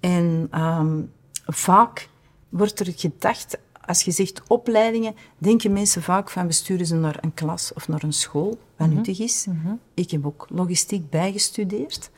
En 0.00 0.48
ehm, 0.50 1.02
vaak 1.46 2.08
wordt 2.48 2.80
er 2.80 2.92
gedacht, 2.96 3.58
als 3.86 4.02
je 4.02 4.10
zegt 4.10 4.42
opleidingen, 4.46 5.14
denken 5.38 5.72
mensen 5.72 6.02
vaak 6.02 6.30
van 6.30 6.46
we 6.46 6.52
sturen 6.52 6.86
ze 6.86 6.94
naar 6.94 7.18
een 7.20 7.34
klas 7.34 7.72
of 7.72 7.88
naar 7.88 8.02
een 8.02 8.12
school, 8.12 8.58
wat 8.76 8.88
nuttig 8.88 9.20
is. 9.20 9.46
Ik 9.94 10.10
heb 10.10 10.26
ook 10.26 10.46
logistiek 10.50 11.10
bijgestudeerd. 11.10 12.10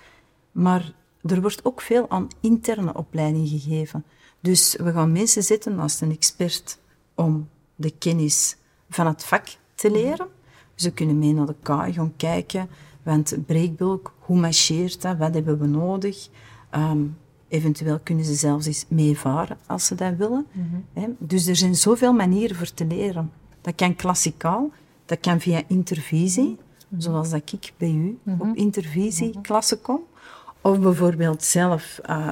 Maar 0.52 0.92
er 1.22 1.40
wordt 1.40 1.64
ook 1.64 1.81
veel 1.81 2.11
aan 2.11 2.29
interne 2.40 2.94
opleiding 2.94 3.48
gegeven. 3.48 4.05
Dus 4.40 4.76
we 4.76 4.92
gaan 4.92 5.12
mensen 5.12 5.42
zetten 5.42 5.74
naast 5.74 6.00
een 6.00 6.12
expert 6.12 6.79
om 7.14 7.48
de 7.74 7.90
kennis 7.98 8.57
van 8.88 9.07
het 9.07 9.24
vak 9.24 9.46
te 9.74 9.90
leren. 9.90 10.26
Ze 10.74 10.92
kunnen 10.92 11.18
mee 11.18 11.33
naar 11.33 11.46
de 11.46 11.55
kaai 11.62 11.92
gaan 11.92 12.12
kijken, 12.16 12.68
want 13.02 13.37
breekbulk, 13.46 14.14
hoe 14.18 14.38
marcheert 14.38 15.02
dat, 15.02 15.16
wat 15.16 15.35
hebben 15.35 15.59
we 15.59 15.66
nodig? 15.66 16.29
Ehm, 16.70 17.05
eventueel 17.48 18.00
kunnen 18.02 18.24
ze 18.24 18.35
zelfs 18.35 18.66
eens 18.66 18.85
meevaren 18.88 19.59
als 19.66 19.87
ze 19.87 19.94
dat 19.94 20.16
willen. 20.16 20.46
Hè. 20.92 21.06
Dus 21.18 21.46
er 21.46 21.56
zijn 21.56 21.74
zoveel 21.74 22.12
manieren 22.12 22.56
voor 22.56 22.74
te 22.74 22.85
leren. 22.85 23.32
Dat 23.61 23.74
kan 23.74 23.96
klassikaal, 23.96 24.70
dat 25.06 25.20
kan 25.20 25.40
via 25.40 25.62
intervisie, 25.66 26.56
zoals 26.98 27.30
dat 27.30 27.52
ik 27.52 27.72
bij 27.76 27.90
u 27.90 28.18
op 28.38 28.54
intervisieklassen 28.54 29.80
kom. 29.80 30.00
Of 30.61 30.80
bijvoorbeeld 30.80 31.42
zelf 31.42 32.00
eh, 32.02 32.30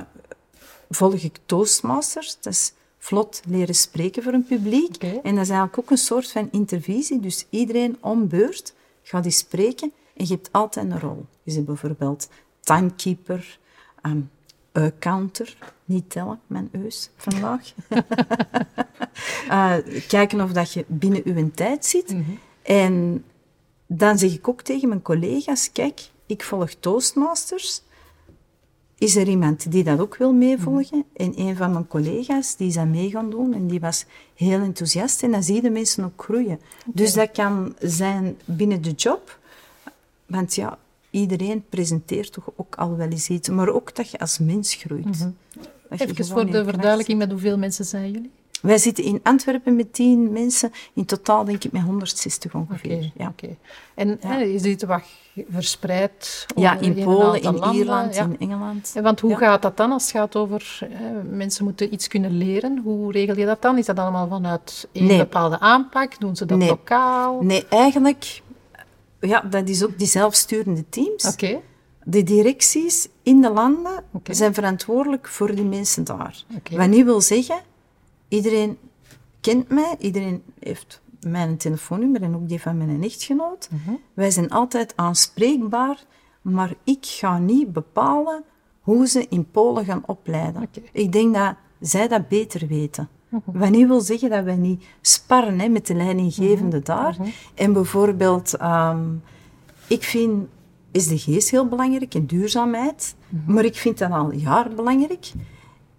volg 0.90 1.14
ik 1.14 1.38
Toastmasters. 1.46 2.36
Dat 2.40 2.52
is 2.52 2.72
vlot 2.98 3.42
leren 3.46 3.74
spreken 3.74 4.22
voor 4.22 4.32
een 4.32 4.44
publiek. 4.44 5.02
En 5.02 5.34
dat 5.34 5.44
is 5.44 5.48
eigenlijk 5.48 5.78
ook 5.78 5.90
een 5.90 5.96
soort 5.96 6.30
van 6.30 6.48
intervisie. 6.50 7.20
Dus 7.20 7.46
iedereen 7.50 7.96
om 8.00 8.28
beurt 8.28 8.74
gaat 9.02 9.24
eens 9.24 9.38
spreken 9.38 9.92
en 10.16 10.26
je 10.26 10.32
hebt 10.32 10.48
altijd 10.52 10.90
een 10.90 11.00
rol. 11.00 11.26
Je 11.42 11.50
zit 11.50 11.64
bijvoorbeeld 11.64 12.28
timekeeper, 12.60 13.58
ehm 14.82 14.90
counter, 14.98 15.56
niet 15.84 16.10
tellen, 16.10 16.40
mijn 16.46 16.68
eus 16.72 17.10
vandaag. 17.16 17.72
Eh, 19.48 19.76
kijken 20.08 20.40
of 20.40 20.52
dat 20.52 20.72
je 20.72 20.84
binnen 20.88 21.22
uw 21.24 21.50
tijd 21.54 21.84
zit. 21.84 22.16
En 22.62 23.24
dan 23.86 24.18
zeg 24.18 24.32
ik 24.32 24.48
ook 24.48 24.62
tegen 24.62 24.88
mijn 24.88 25.02
collega's, 25.02 25.72
kijk, 25.72 26.00
ik 26.26 26.42
volg 26.42 26.70
Toastmasters. 26.70 27.82
Is 28.98 29.16
er 29.16 29.28
iemand 29.28 29.70
die 29.70 29.84
dat 29.84 30.00
ook 30.00 30.16
wil 30.16 30.32
meevolgen? 30.32 31.04
En 31.16 31.40
een 31.40 31.56
van 31.56 31.72
mijn 31.72 31.86
collega's, 31.86 32.56
die 32.56 32.68
is 32.68 32.74
dat 32.74 32.86
mee 32.86 33.10
gaan 33.10 33.30
doen 33.30 33.54
en 33.54 33.66
die 33.66 33.80
was 33.80 34.04
heel 34.34 34.60
enthousiast. 34.60 35.22
En 35.22 35.30
dan 35.30 35.42
zie 35.42 35.54
je 35.54 35.62
de 35.62 35.70
mensen 35.70 36.04
ook 36.04 36.22
groeien. 36.22 36.60
Dus 36.86 37.12
dat 37.12 37.30
kan 37.30 37.74
zijn 37.80 38.38
binnen 38.44 38.82
de 38.82 38.92
job. 38.92 39.38
Want 40.26 40.54
ja, 40.54 40.78
iedereen 41.14 41.64
presenteert 41.68 42.32
toch 42.32 42.48
ook 42.56 42.74
al 42.74 42.96
wel 42.96 43.08
eens 43.08 43.28
iets. 43.28 43.48
Maar 43.48 43.68
ook 43.68 43.94
dat 43.94 44.10
je 44.10 44.18
als 44.18 44.38
mens 44.38 44.74
groeit. 44.74 45.18
Je 45.18 46.06
Even 46.06 46.26
voor 46.26 46.46
de 46.46 46.64
verduidelijking, 46.64 47.18
met 47.18 47.30
hoeveel 47.30 47.58
mensen 47.58 47.84
zijn 47.84 48.10
jullie? 48.10 48.30
Wij 48.62 48.78
zitten 48.78 49.04
in 49.04 49.20
Antwerpen 49.22 49.76
met 49.76 49.92
tien 49.94 50.32
mensen, 50.32 50.72
in 50.94 51.04
totaal 51.04 51.44
denk 51.44 51.64
ik 51.64 51.72
met 51.72 51.82
160 51.82 52.54
ongeveer. 52.54 52.96
Oké, 52.96 53.10
ja. 53.16 53.28
oké. 53.28 53.56
En 53.94 54.16
hè, 54.20 54.36
je 54.38 54.58
ziet 54.58 54.84
wat 54.84 55.02
verspreid 55.48 56.46
ja, 56.56 56.78
in 56.78 56.94
Polen, 56.94 57.42
in 57.42 57.52
landen, 57.52 57.74
Ierland, 57.74 58.14
ja. 58.14 58.24
in 58.24 58.36
Engeland. 58.38 58.92
En 58.94 59.02
Want 59.02 59.20
hoe 59.20 59.30
Ja. 59.30 59.36
gaat 59.36 59.62
dat 59.62 59.76
dan 59.76 59.92
als 59.92 60.02
het 60.02 60.12
gaat 60.12 60.36
over 60.36 60.78
eh, 60.80 60.88
mensen 61.30 61.64
moeten 61.64 61.92
iets 61.92 62.08
kunnen 62.08 62.36
leren? 62.36 62.80
Hoe 62.84 63.12
regel 63.12 63.36
je 63.36 63.46
dat 63.46 63.62
dan? 63.62 63.78
Is 63.78 63.86
dat 63.86 63.98
allemaal 63.98 64.28
vanuit 64.28 64.88
een 64.92 65.06
Nee. 65.06 65.18
bepaalde 65.18 65.60
aanpak? 65.60 66.20
Doen 66.20 66.36
ze 66.36 66.44
dat 66.46 66.58
Nee. 66.58 66.68
lokaal? 66.68 67.42
Nee, 67.42 67.66
eigenlijk, 67.68 68.42
ja, 69.26 69.40
dat 69.40 69.68
is 69.68 69.84
ook 69.84 69.98
die 69.98 70.06
zelfsturende 70.06 70.84
teams. 70.88 71.26
Oké. 71.26 71.60
De 72.04 72.22
directies 72.22 73.08
in 73.22 73.40
de 73.40 73.50
landen 73.50 74.04
zijn 74.30 74.54
verantwoordelijk 74.54 75.28
voor 75.28 75.54
die 75.54 75.64
mensen 75.64 76.04
daar. 76.04 76.44
Wat 76.70 76.88
niet 76.88 77.04
wil 77.04 77.20
zeggen, 77.20 77.60
iedereen 78.28 78.78
kent 79.40 79.68
mij, 79.68 79.96
iedereen 79.98 80.42
heeft 80.58 81.00
mijn 81.20 81.56
telefoonnummer 81.56 82.22
en 82.22 82.34
ook 82.34 82.48
die 82.48 82.60
van 82.60 82.76
mijn 82.76 83.02
echtgenoot. 83.02 83.68
Mhm. 83.70 83.94
Wij 84.14 84.30
zijn 84.30 84.50
altijd 84.50 84.92
aanspreekbaar, 84.96 86.04
maar 86.42 86.74
ik 86.84 87.06
ga 87.06 87.38
niet 87.38 87.72
bepalen 87.72 88.44
hoe 88.80 89.06
ze 89.06 89.26
in 89.28 89.50
Polen 89.50 89.84
gaan 89.84 90.02
opleiden. 90.06 90.68
Ik 90.92 91.12
denk 91.12 91.34
dat 91.34 91.54
zij 91.80 92.08
dat 92.08 92.28
beter 92.28 92.66
weten. 92.66 93.08
Mhm. 93.46 93.58
Wat 93.58 93.70
niet 93.70 93.86
wil 93.86 94.00
zeggen 94.00 94.30
dat 94.30 94.44
wij 94.44 94.56
niet 94.56 94.84
sparren 95.00 95.60
hè, 95.60 95.68
met 95.68 95.86
de 95.86 95.94
leidinggevende 95.94 96.76
Mhm. 96.76 96.84
daar. 96.84 97.16
En 97.54 97.72
bijvoorbeeld, 97.72 98.54
ehm, 98.54 99.02
ik 99.88 100.02
vind 100.02 100.46
SDG's 100.92 101.50
heel 101.50 101.66
belangrijk 101.68 102.14
en 102.14 102.26
duurzaamheid, 102.26 103.14
Mhm. 103.28 103.52
maar 103.52 103.64
ik 103.64 103.76
vind 103.76 103.98
dat 103.98 104.10
al 104.10 104.32
jaren 104.32 104.76
belangrijk. 104.76 105.32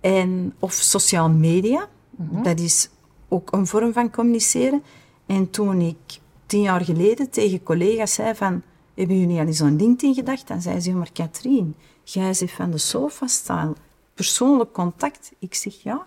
En, 0.02 0.54
of 0.60 0.74
sociale 0.74 1.34
media, 1.34 1.88
Mhm. 2.15 2.43
dat 2.43 2.60
is 2.60 2.89
ook 3.28 3.52
een 3.52 3.67
vorm 3.67 3.93
van 3.93 4.12
communiceren. 4.12 4.84
En 5.26 5.50
toen 5.50 5.82
ik 5.82 6.19
tien 6.45 6.62
jaar 6.62 6.82
geleden 6.82 7.30
tegen 7.30 7.63
collega's 7.63 8.13
zei 8.13 8.36
van, 8.36 8.62
hebben 8.95 9.19
jullie 9.19 9.39
al 9.39 9.45
eens 9.45 9.62
aan 9.62 9.76
LinkedIn 9.76 10.13
gedacht? 10.15 10.48
Dan 10.48 10.62
zei 10.62 10.80
ze, 10.80 10.91
maar 10.91 11.12
Katrien, 11.13 11.76
jij 12.04 12.34
zegt 12.34 12.54
van 12.54 12.71
de 12.71 12.78
sofa-style, 12.78 13.74
persoonlijk 14.13 14.71
contact. 14.74 15.32
Ik 15.39 15.54
zeg 15.54 15.74
ja, 15.84 16.06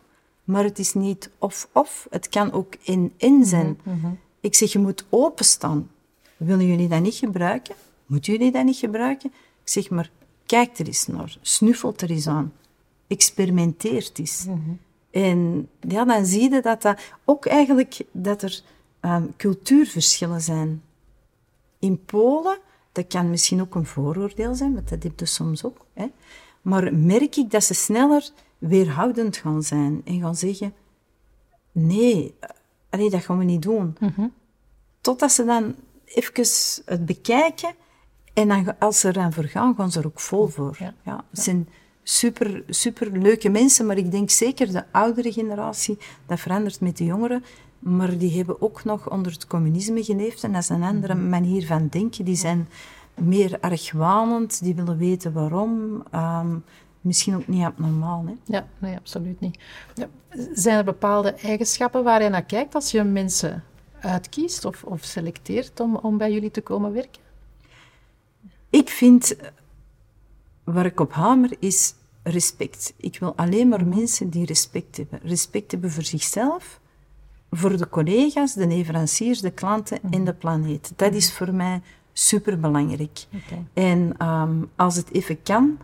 maar 0.49 0.65
het 0.65 0.79
is 0.79 0.95
niet 0.95 1.31
of-of, 1.39 2.07
het 2.11 2.29
kan 2.29 2.53
ook 2.53 2.75
in-in 2.83 3.45
zijn. 3.45 3.81
Ik 4.41 4.55
zeg, 4.55 4.73
je 4.73 4.79
moet 4.79 5.05
openstaan. 5.09 5.91
Willen 6.37 6.67
jullie 6.67 6.89
dat 6.89 7.01
niet 7.01 7.15
gebruiken? 7.15 7.75
Moeten 8.07 8.33
jullie 8.33 8.53
dat 8.53 8.65
niet 8.65 8.77
gebruiken? 8.77 9.31
Ik 9.63 9.69
zeg, 9.69 9.91
maar 9.91 10.11
kijk 10.47 10.79
er 10.79 10.87
eens 10.87 11.07
naar, 11.07 11.39
snuffelt 11.41 12.01
er 12.01 12.11
eens 12.11 12.27
aan, 12.27 12.53
experimenteert 13.07 14.19
eens. 14.19 14.47
En 15.11 15.69
ja, 15.81 16.05
dan 16.05 16.27
zie 16.27 16.43
je 16.43 16.61
dat 16.61 16.83
dat 16.83 17.01
ook 17.25 17.47
eigenlijk 17.47 18.05
dat 18.13 18.43
er 18.43 18.63
ehm, 19.01 19.27
cultuurverschillen 19.37 20.41
zijn. 20.41 20.83
In 21.79 22.05
Polen, 22.05 22.59
dat 22.93 23.07
kan 23.07 23.31
misschien 23.31 23.61
ook 23.61 23.75
een 23.75 23.87
vooroordeel 23.87 24.55
zijn, 24.55 24.75
want 24.75 24.89
dat 24.89 25.03
heb 25.03 25.21
je 25.21 25.27
soms 25.27 25.65
ook. 25.65 25.87
Hè? 25.93 26.07
Maar 26.63 26.95
merk 26.95 27.37
ik 27.37 27.51
dat 27.51 27.65
ze 27.65 27.75
sneller 27.75 28.31
weerhoudend 28.59 29.37
gaan 29.37 29.62
zijn 29.62 30.01
en 30.05 30.21
gaan 30.21 30.37
zeggen: 30.37 30.73
nee, 31.73 32.35
allee, 32.90 33.11
dat 33.11 33.25
gaan 33.25 33.38
we 33.38 33.44
niet 33.44 33.62
doen. 33.62 33.97
Totdat 35.01 35.33
ze 35.33 35.44
dan 35.44 35.75
even 36.05 36.83
het 36.85 37.07
bekijken 37.07 37.75
en 38.35 38.49
dan, 38.49 38.79
als 38.79 39.01
ze 39.01 39.09
eraan 39.09 39.33
voor 39.33 39.44
gaan, 39.44 39.75
gaan 39.75 39.90
ze 39.90 39.99
er 39.99 40.07
ook 40.07 40.21
vol 40.21 40.47
voor. 40.47 40.77
Ja. 40.79 40.94
Ja, 41.05 41.25
het 41.31 41.40
zijn 41.42 41.68
super, 42.03 42.64
super 42.68 43.18
leuke 43.18 43.49
mensen, 43.49 43.87
maar 43.87 43.97
ik 43.97 44.11
denk 44.11 44.31
zeker 44.31 44.73
de 44.73 44.85
oudere 44.92 45.33
generatie, 45.33 45.99
dat 46.27 46.40
verandert 46.40 46.81
met 46.81 46.97
de 46.97 47.05
jongeren, 47.05 47.44
maar 47.79 48.18
die 48.18 48.37
hebben 48.37 48.62
ook 48.62 48.85
nog 48.85 49.11
onder 49.11 49.33
het 49.33 49.47
communisme 49.47 50.05
geleefd 50.05 50.44
en 50.44 50.53
dat 50.53 50.62
is 50.62 50.68
een 50.68 50.83
andere 50.83 51.14
manier 51.14 51.66
van 51.66 51.88
denken. 51.90 52.25
Die 52.25 52.37
zijn 52.37 52.68
meer 53.14 53.59
argwanend, 53.61 54.62
die 54.62 54.75
willen 54.75 54.99
weten 54.99 55.33
waarom. 55.33 56.03
ehm, 56.11 56.57
misschien 57.01 57.37
ook 57.37 57.47
niet 57.47 57.65
abnormaal. 57.65 58.25
Hè? 58.27 58.35
Ja, 58.45 58.67
nee, 58.79 58.97
absoluut 58.97 59.41
niet. 59.41 59.59
Ja. 59.95 60.09
Zijn 60.55 60.77
er 60.77 60.85
bepaalde 60.85 61.33
eigenschappen 61.33 62.05
waar 62.05 62.23
je 62.23 62.29
naar 62.29 62.45
kijkt 62.45 62.75
als 62.75 62.91
je 62.91 63.03
mensen 63.03 63.65
uitkiest 64.01 64.65
of, 64.65 64.85
of 64.85 65.05
selecteert 65.05 65.81
om, 65.81 65.97
om 65.97 66.19
bij 66.19 66.33
jullie 66.33 66.51
te 66.51 66.61
komen 66.61 66.93
werken? 66.93 67.23
Ik 68.71 68.89
vind, 68.89 69.37
waar 70.65 70.87
ik 70.87 71.01
op 71.01 71.13
hamer, 71.13 71.57
is 71.59 71.95
respect. 72.23 72.95
Ik 72.97 73.19
wil 73.19 73.33
alleen 73.37 73.69
maar 73.69 73.87
mensen 73.87 74.31
die 74.31 74.47
respect 74.47 74.97
hebben. 74.97 75.21
Respect 75.23 75.71
hebben 75.71 75.91
voor 75.91 76.03
zichzelf, 76.03 76.81
voor 77.51 77.77
de 77.77 77.89
collega's, 77.89 78.55
de 78.55 78.67
leveranciers, 78.67 79.41
de 79.41 79.51
klanten 79.51 79.99
en 80.11 80.25
de 80.25 80.35
planeet. 80.35 80.93
Dat 80.97 81.15
is 81.15 81.33
voor 81.33 81.55
mij 81.55 81.81
superbelangrijk. 82.13 83.27
En 83.73 84.15
ehm, 84.19 84.63
als 84.77 84.97
het 84.97 85.13
even 85.13 85.43
kan, 85.43 85.79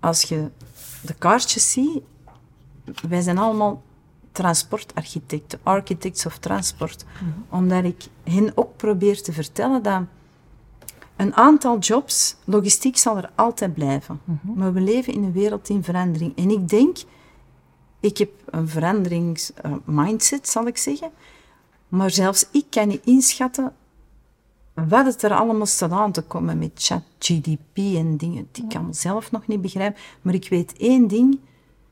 als 0.00 0.22
je 0.22 0.50
de 1.02 1.14
kaartjes 1.14 1.72
ziet, 1.72 2.02
wij 3.08 3.20
zijn 3.20 3.38
allemaal 3.38 3.82
transportarchitecten, 4.32 5.58
architects 5.62 6.26
of 6.26 6.38
transport, 6.38 7.04
omdat 7.48 7.84
ik 7.84 8.04
hen 8.24 8.52
ook 8.54 8.76
probeer 8.76 9.22
te 9.22 9.32
vertellen 9.32 9.82
dat 9.82 10.02
een 11.16 11.34
aantal 11.34 11.78
jobs, 11.78 12.36
logistiek 12.44 12.96
zal 12.96 13.16
er 13.16 13.30
altijd 13.34 13.74
blijven. 13.74 14.20
Maar 14.54 14.72
we 14.72 14.80
leven 14.80 15.12
in 15.12 15.22
een 15.22 15.32
wereld 15.32 15.68
in 15.68 15.84
verandering. 15.84 16.36
En 16.36 16.50
ik 16.50 16.68
denk, 16.68 16.96
ik 18.00 18.18
heb 18.18 18.30
een 18.44 18.68
veranderingsmindset, 18.68 20.48
zal 20.48 20.66
ik 20.66 20.76
zeggen. 20.76 21.10
Maar 21.88 22.10
zelfs 22.10 22.46
ik 22.50 22.66
kan 22.70 22.88
niet 22.88 23.04
inschatten 23.04 23.72
wat 24.88 25.06
het 25.06 25.22
er 25.22 25.34
allemaal 25.34 25.66
staat 25.66 25.90
aan 25.90 26.12
te 26.12 26.22
komen 26.22 26.58
met 26.58 26.70
ChatGDP 26.74 27.76
en 27.76 28.16
dingen 28.16 28.48
die 28.52 28.64
ik 28.64 28.68
kan 28.68 28.94
zelf 28.94 29.30
nog 29.30 29.46
niet 29.46 29.60
begrijpen. 29.60 30.00
Maar 30.22 30.34
ik 30.34 30.48
weet 30.48 30.76
één 30.76 31.06
ding, 31.06 31.38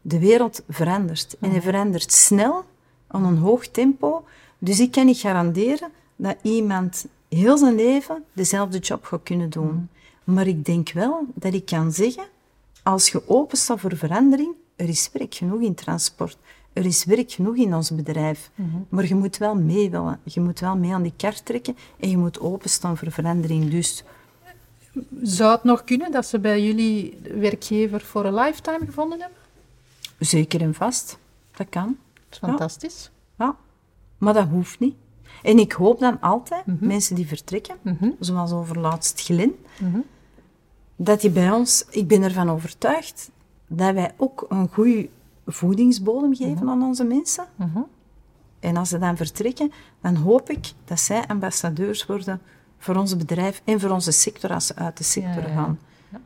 de 0.00 0.18
wereld 0.18 0.62
verandert. 0.68 1.36
En 1.40 1.50
hij 1.50 1.62
verandert 1.62 2.12
snel, 2.12 2.64
aan 3.06 3.24
een 3.24 3.38
hoog 3.38 3.68
tempo. 3.68 4.24
Dus 4.58 4.80
ik 4.80 4.90
kan 4.90 5.06
niet 5.06 5.18
garanderen 5.18 5.90
dat 6.16 6.36
iemand 6.42 7.06
heel 7.28 7.58
zijn 7.58 7.74
leven 7.74 8.24
dezelfde 8.32 8.78
job 8.78 9.04
gaat 9.04 9.22
kunnen 9.22 9.50
doen. 9.50 9.88
Maar 10.24 10.46
ik 10.46 10.64
denk 10.64 10.92
wel 10.92 11.26
dat 11.34 11.54
ik 11.54 11.64
kan 11.66 11.92
zeggen, 11.92 12.24
als 12.82 13.10
je 13.10 13.28
open 13.28 13.58
staat 13.58 13.80
voor 13.80 13.96
verandering, 13.96 14.54
er 14.76 14.88
is 14.88 15.10
werk 15.12 15.34
genoeg 15.34 15.60
in 15.60 15.74
transport. 15.74 16.36
Er 16.74 16.84
is 16.84 17.04
werk 17.04 17.32
genoeg 17.32 17.56
in 17.56 17.74
ons 17.74 17.90
bedrijf. 17.94 18.50
Maar 18.88 19.06
je 19.06 19.14
moet 19.14 19.36
wel 19.36 19.54
mee 19.54 19.90
willen. 19.90 20.20
Je 20.22 20.40
moet 20.40 20.60
wel 20.60 20.76
mee 20.76 20.94
aan 20.94 21.02
die 21.02 21.12
kar 21.16 21.42
trekken 21.42 21.76
en 22.00 22.10
je 22.10 22.18
moet 22.18 22.40
openstaan 22.40 22.96
voor 22.96 23.10
verandering. 23.10 23.70
Dus 23.70 24.04
Zou 25.22 25.52
het 25.52 25.64
nog 25.64 25.84
kunnen 25.84 26.12
dat 26.12 26.26
ze 26.26 26.38
bij 26.38 26.64
jullie 26.64 27.18
werkgever 27.34 28.00
voor 28.00 28.24
een 28.24 28.34
lifetime 28.34 28.84
gevonden 28.86 29.20
hebben? 29.20 29.38
zeker 30.18 30.60
en 30.60 30.74
vast, 30.74 31.18
dat 31.56 31.68
kan. 31.68 31.96
Dat 32.14 32.22
is 32.30 32.38
fantastisch. 32.38 33.10
Ja. 33.38 33.56
Maar 34.18 34.34
dat 34.34 34.48
hoeft 34.48 34.80
niet. 34.80 34.94
En 35.42 35.58
ik 35.58 35.72
hoop 35.72 36.00
dan 36.00 36.20
altijd, 36.20 36.64
mensen 36.80 37.14
die 37.16 37.26
vertrekken, 37.26 37.76
zoals 38.20 38.52
overlaatst 38.52 39.20
Glen, 39.20 39.54
dat 40.96 41.20
die 41.20 41.30
bij 41.30 41.50
ons, 41.50 41.84
ik 41.90 42.08
ben 42.08 42.22
ervan 42.22 42.50
overtuigd, 42.50 43.30
dat 43.68 43.94
wij 43.94 44.12
ook 44.16 44.46
een 44.48 44.68
goede 44.72 45.08
voedingsbodem 45.46 46.34
geven 46.34 46.68
aan 46.68 46.82
onze 46.82 47.04
mensen. 47.04 47.44
En 48.60 48.76
als 48.76 48.88
ze 48.88 48.98
dan 48.98 49.16
vertrekken, 49.16 49.72
dan 50.00 50.14
hoop 50.14 50.50
ik 50.50 50.72
dat 50.84 51.00
zij 51.00 51.26
ambassadeurs 51.26 52.06
worden 52.06 52.40
voor 52.78 52.96
ons 52.96 53.16
bedrijf 53.16 53.62
en 53.64 53.80
voor 53.80 53.90
onze 53.90 54.10
sector 54.12 54.50
als 54.52 54.66
ze 54.66 54.74
uit 54.74 54.96
de 54.96 55.04
sector 55.04 55.42
Ja, 55.42 55.48
ja, 55.48 55.54
gaan. 55.54 55.78
ja. 56.10 56.20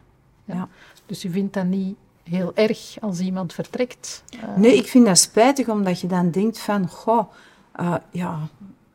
Ja. 0.44 0.68
Dus 1.07 1.24
u 1.24 1.31
vindt 1.31 1.54
dat 1.54 1.64
niet 1.64 1.96
heel 2.22 2.52
erg 2.54 2.96
als 3.00 3.20
iemand 3.20 3.52
vertrekt? 3.52 4.22
Eh, 4.31 4.57
Nee, 4.57 4.76
ik 4.76 4.87
vind 4.87 5.07
dat 5.07 5.18
spijtig, 5.18 5.68
omdat 5.68 6.00
je 6.00 6.07
dan 6.07 6.31
denkt 6.31 6.59
van, 6.59 6.88
goh, 6.88 7.33
eh, 7.72 7.94
ja, 8.11 8.48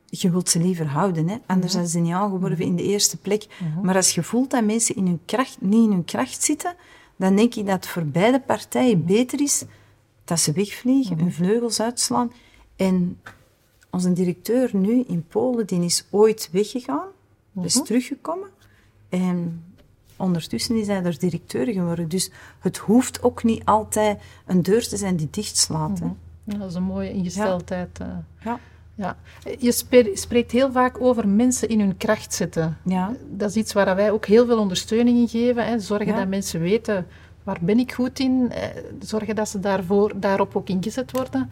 je 0.06 0.30
wilt 0.32 0.50
ze 0.50 0.60
liever 0.60 0.88
houden, 0.88 1.28
hè? 1.28 1.38
anders 1.46 1.74
hadden 1.74 1.92
ze 1.92 2.00
niet 2.00 2.14
aangeworven 2.14 2.66
in 2.66 2.76
de 2.76 2.84
eerste 2.84 3.18
plek. 3.18 3.48
Maar 3.82 3.96
als 3.96 4.16
je 4.16 4.24
voelt 4.24 4.52
dat 4.52 4.64
mensen 4.64 4.96
in 4.96 5.06
hun 5.06 5.22
kracht, 5.26 5.58
niet 5.60 5.84
in 5.84 5.92
hun 5.92 6.06
kracht 6.06 6.44
zitten, 6.44 6.76
dan 7.16 7.36
denk 7.36 7.56
ik 7.56 7.66
dat 7.66 7.76
het 7.76 7.88
voor 7.88 8.06
beide 8.06 8.40
partijen 8.40 9.06
beter 9.06 9.42
is 9.42 9.64
dat 10.24 10.40
ze 10.40 10.52
wegvliegen, 10.52 11.20
hun 11.20 11.34
vleugels 11.34 11.82
uitslaan. 11.82 12.32
En 12.76 13.20
onze 13.92 14.14
directeur 14.14 14.70
nu 14.74 15.04
in 15.08 15.26
Polen, 15.28 15.68
die 15.68 15.84
is 15.84 16.06
ooit 16.10 16.50
weggegaan, 16.52 17.08
is 17.62 17.82
teruggekomen. 17.84 18.48
En 19.10 19.64
ondertussen 20.18 20.76
is 20.76 20.88
hij 20.88 21.04
er 21.04 21.20
directeur 21.20 21.66
geworden. 21.66 22.08
Dus 22.10 22.32
het 22.60 22.78
hoeft 22.78 23.24
ook 23.24 23.44
niet 23.44 23.66
altijd 23.66 24.22
een 24.46 24.62
deur 24.64 24.88
te 24.88 24.98
zijn 24.98 25.16
die 25.16 25.28
dichtslaat. 25.32 26.00
hè. 26.00 26.06
Ja, 26.44 26.58
dat 26.58 26.70
is 26.70 26.76
een 26.76 26.84
mooie 26.84 27.12
ingesteldheid. 27.12 28.00
eh. 28.00 28.08
Ja. 28.44 28.60
Ja. 28.96 29.18
Je 29.60 29.72
spreekt 30.14 30.52
heel 30.52 30.72
vaak 30.72 31.02
over 31.02 31.28
mensen 31.28 31.68
in 31.70 31.80
hun 31.80 31.97
kracht 31.97 32.34
zetten. 32.34 32.78
Ja. 32.86 33.16
Dat 33.30 33.50
is 33.50 33.56
iets 33.56 33.74
waar 33.74 33.95
wij 33.95 34.12
ook 34.12 34.26
heel 34.26 34.45
veel 34.45 34.58
ondersteuning 34.60 35.18
in 35.18 35.28
geven. 35.28 35.66
Hè. 35.66 35.80
Zorgen 35.80 36.08
Ja. 36.08 36.16
dat 36.18 36.28
mensen 36.28 36.60
weten 36.60 37.08
waar 37.44 37.58
ben 37.62 37.80
ik 37.80 37.94
goed 37.94 38.20
in. 38.20 38.52
Eh, 38.52 38.68
zorgen 39.00 39.36
dat 39.36 39.50
ze 39.50 39.60
daarvoor, 39.60 40.12
daarop 40.16 40.56
ook 40.56 40.70
ingezet 40.70 41.12
worden. 41.12 41.50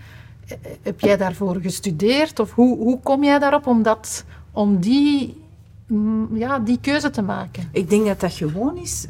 eh, 0.47 0.57
heb 0.81 0.99
jij 0.99 1.17
daarvoor 1.17 1.61
gestudeerd? 1.61 2.39
Of 2.39 2.51
hoe, 2.51 2.77
hoe 2.77 2.99
kom 2.99 3.23
jij 3.23 3.39
daarop 3.39 3.67
om, 3.67 3.83
dat, 3.83 4.25
om 4.51 4.79
die, 4.79 5.41
mm, 5.87 6.37
ja, 6.37 6.59
die 6.59 6.79
keuze 6.81 7.09
te 7.09 7.21
maken? 7.21 7.69
Ik 7.71 7.89
denk 7.89 8.05
dat 8.05 8.19
dat 8.19 8.33
gewoon 8.33 8.77
is 8.77 9.07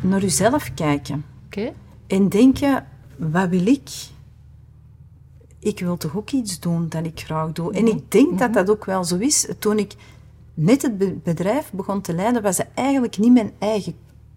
naar 0.00 0.20
jezelf 0.20 0.74
kijken. 0.74 1.24
Oké. 1.46 1.72
En 2.06 2.28
denken, 2.28 2.86
wat 3.16 3.48
wil 3.48 3.66
ik? 3.66 3.88
Ik 5.58 5.80
wil 5.80 5.96
toch 5.96 6.16
ook 6.16 6.30
iets 6.30 6.60
doen 6.60 6.88
dat 6.88 7.04
ik 7.04 7.20
graag 7.20 7.52
doe. 7.52 7.72
En 7.72 7.86
ik 7.86 8.10
denk 8.10 8.38
dat 8.38 8.52
dat 8.52 8.70
ook 8.70 8.84
wel 8.84 9.04
zo 9.04 9.16
is. 9.16 9.48
Toen 9.58 9.78
ik 9.78 9.94
net 10.54 10.82
het 10.82 11.22
bedrijf 11.22 11.70
begon 11.72 12.00
te 12.00 12.14
leiden, 12.14 12.42
was 12.42 12.56
het 12.56 12.66
eigenlijk 12.74 13.18
niet 13.18 13.32
mijn 13.32 13.52
eigen, 13.58 13.94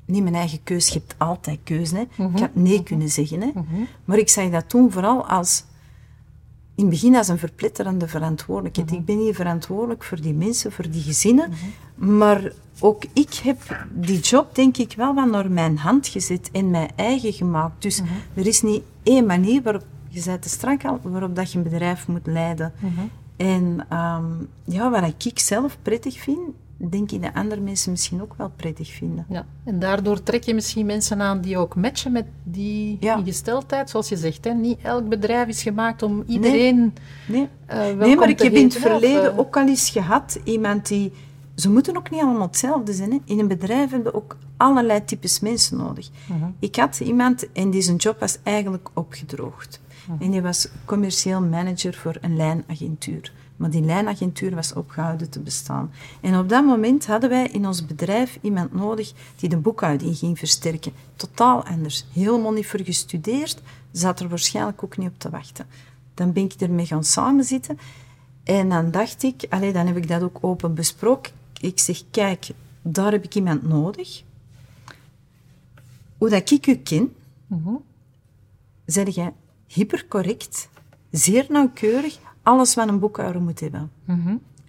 niet 0.08 0.24
mijn 0.24 0.36
eigen 0.36 0.64
keus. 0.64 0.88
Je 0.88 1.00
hebt 1.00 1.16
altijd 1.18 1.60
keuze. 1.64 1.96
Hè. 1.96 2.24
Ik 2.24 2.40
had 2.40 2.56
nee 2.56 2.84
kunnen 2.84 3.10
zeggen. 3.10 3.42
Hè. 3.42 3.52
Maar 4.06 4.18
ik 4.18 4.30
zag 4.30 4.50
dat 4.50 4.70
toen 4.70 4.92
vooral 4.92 5.28
als... 5.28 5.64
In 6.76 6.84
het 6.84 6.94
begin 6.94 7.16
als 7.16 7.28
een 7.28 7.38
verpletterende 7.38 8.08
verantwoordelijkheid. 8.08 8.92
Ik 8.92 9.06
ben 9.06 9.18
hier 9.18 9.36
verantwoordelijk 9.36 10.04
voor 10.04 10.22
die 10.22 10.34
mensen, 10.34 10.72
voor 10.72 10.90
die 10.90 11.02
gezinnen. 11.02 11.52
Maar 11.96 12.52
ook 12.80 13.04
ik 13.14 13.34
heb 13.34 13.86
die 13.92 14.20
job, 14.20 14.56
denk 14.56 14.78
ik, 14.78 14.94
wel 14.98 15.14
wat 15.14 15.32
naar 15.32 15.52
mijn 15.52 15.78
hand 15.78 16.08
gezet 16.08 16.50
en 16.52 16.70
mijn 16.70 16.90
eigen 16.96 17.34
gemaakt. 17.34 17.82
Dus 17.82 18.02
er 18.34 18.48
is 18.48 18.62
niet 18.62 18.82
één 19.04 19.26
manier 19.26 19.62
waarop, 19.62 19.86
je 20.08 20.20
zei 20.20 20.40
te 20.40 20.50
strak 20.50 20.86
al, 20.86 21.00
waarop 21.04 21.36
dat 21.36 21.52
je 21.52 21.58
een 21.58 21.64
bedrijf 21.64 22.08
moet 22.08 22.28
leiden. 22.28 22.74
En 23.38 23.86
ehm, 23.90 24.26
ja, 24.64 24.90
wat 24.90 25.26
ik 25.26 25.40
zelf 25.40 25.78
prettig 25.82 26.20
vind, 26.20 26.40
denk 26.78 27.12
ik 27.12 27.22
dat 27.22 27.34
andere 27.34 27.62
mensen 27.62 27.92
misschien 27.92 28.22
ook 28.22 28.34
wel 28.38 28.52
prettig 28.56 28.92
vinden. 28.92 29.26
Ja. 29.30 29.46
En 29.64 29.80
daardoor 29.80 30.24
trek 30.24 30.44
je 30.44 30.54
misschien 30.54 30.86
mensen 30.86 31.22
aan 31.22 31.42
die 31.42 31.58
ook 31.58 31.76
matchen 31.76 32.12
met 32.12 32.26
die 32.44 32.98
Ja. 33.00 33.18
ingesteldheid, 33.18 33.90
zoals 33.90 34.10
je 34.10 34.18
zegt. 34.18 34.46
Hè? 34.46 34.54
Niet 34.54 34.80
elk 34.82 35.10
bedrijf 35.10 35.48
is 35.48 35.64
gemaakt 35.64 36.04
om 36.04 36.24
iedereen 36.28 36.94
Nee, 37.28 37.48
eh 37.66 37.78
welkom 37.78 37.98
nee 37.98 38.16
maar 38.16 38.30
ik 38.30 38.40
heb 38.40 38.54
in 38.54 38.64
het 38.64 38.76
of, 38.76 38.82
verleden 38.82 39.32
eh, 39.32 39.40
ook 39.40 39.58
al 39.58 39.68
eens 39.68 39.90
gehad 39.90 40.40
iemand 40.44 40.88
die... 40.88 41.12
Ze 41.56 41.70
moeten 41.70 41.98
ook 41.98 42.10
niet 42.10 42.22
allemaal 42.22 42.48
hetzelfde 42.48 42.94
zijn. 42.94 43.12
Hè. 43.12 43.18
In 43.26 43.40
een 43.40 43.48
bedrijf 43.48 43.90
hebben 43.90 44.12
we 44.12 44.18
ook 44.18 44.38
allerlei 44.58 45.06
types 45.06 45.40
mensen 45.40 45.78
nodig. 45.78 46.10
Mhm. 46.26 46.50
Ik 46.60 46.76
had 46.76 47.00
iemand 47.00 47.52
en 47.52 47.70
die 47.70 47.82
zijn 47.82 47.96
job 47.98 48.20
was 48.20 48.38
eigenlijk 48.44 48.90
opgedroogd. 48.94 49.82
Mhm. 50.08 50.24
En 50.24 50.32
die 50.32 50.42
was 50.42 50.68
commercieel 50.86 51.42
manager 51.42 51.94
voor 51.94 52.18
een 52.22 52.36
lijnagentuur. 52.36 53.34
Maar 53.58 53.70
die 53.70 53.82
lijnagentuur 53.82 54.56
was 54.56 54.74
opgehouden 54.74 55.30
te 55.30 55.40
bestaan. 55.40 55.92
En 56.22 56.38
op 56.38 56.50
dat 56.50 56.66
moment 56.66 57.06
hadden 57.06 57.30
wij 57.30 57.48
in 57.48 57.68
ons 57.68 57.86
bedrijf 57.86 58.38
iemand 58.42 58.74
nodig 58.74 59.14
die 59.36 59.50
de 59.50 59.58
boekhouding 59.58 60.18
ging 60.18 60.38
versterken. 60.40 60.94
Totaal 61.16 61.66
anders. 61.66 62.06
Helemaal 62.14 62.52
niet 62.52 62.68
voor 62.68 62.84
gestudeerd. 62.84 63.62
Zat 63.92 64.20
er 64.20 64.30
waarschijnlijk 64.30 64.84
ook 64.84 64.98
niet 64.98 65.10
op 65.10 65.20
te 65.20 65.30
wachten. 65.30 65.66
Dan 66.14 66.34
ben 66.34 66.44
ik 66.44 66.54
ermee 66.54 66.86
gaan 66.86 67.04
samenzitten. 67.04 67.80
En 68.44 68.70
dan 68.70 68.92
dacht 68.92 69.24
ik, 69.24 69.46
allee, 69.50 69.74
dan 69.74 69.88
heb 69.88 69.98
ik 69.98 70.08
dat 70.08 70.22
ook 70.22 70.38
open 70.42 70.74
besproken. 70.74 71.34
Ik 71.60 71.80
zeg, 71.80 72.04
kijk, 72.12 72.50
daar 72.82 73.12
heb 73.12 73.24
ik 73.24 73.36
iemand 73.36 73.64
nodig. 73.64 74.24
Hoe 76.18 76.30
dat 76.30 76.52
ik 76.52 76.68
u 76.68 76.76
ken, 76.76 77.16
zeg 78.86 79.16
jij 79.16 79.34
hypercorrect, 79.68 80.70
zeer 81.12 81.46
nauwkeurig, 81.50 82.20
alles 82.48 82.76
wat 82.76 82.88
een 82.88 83.00
boekhouder 83.00 83.42
moet 83.42 83.60
hebben. 83.60 83.92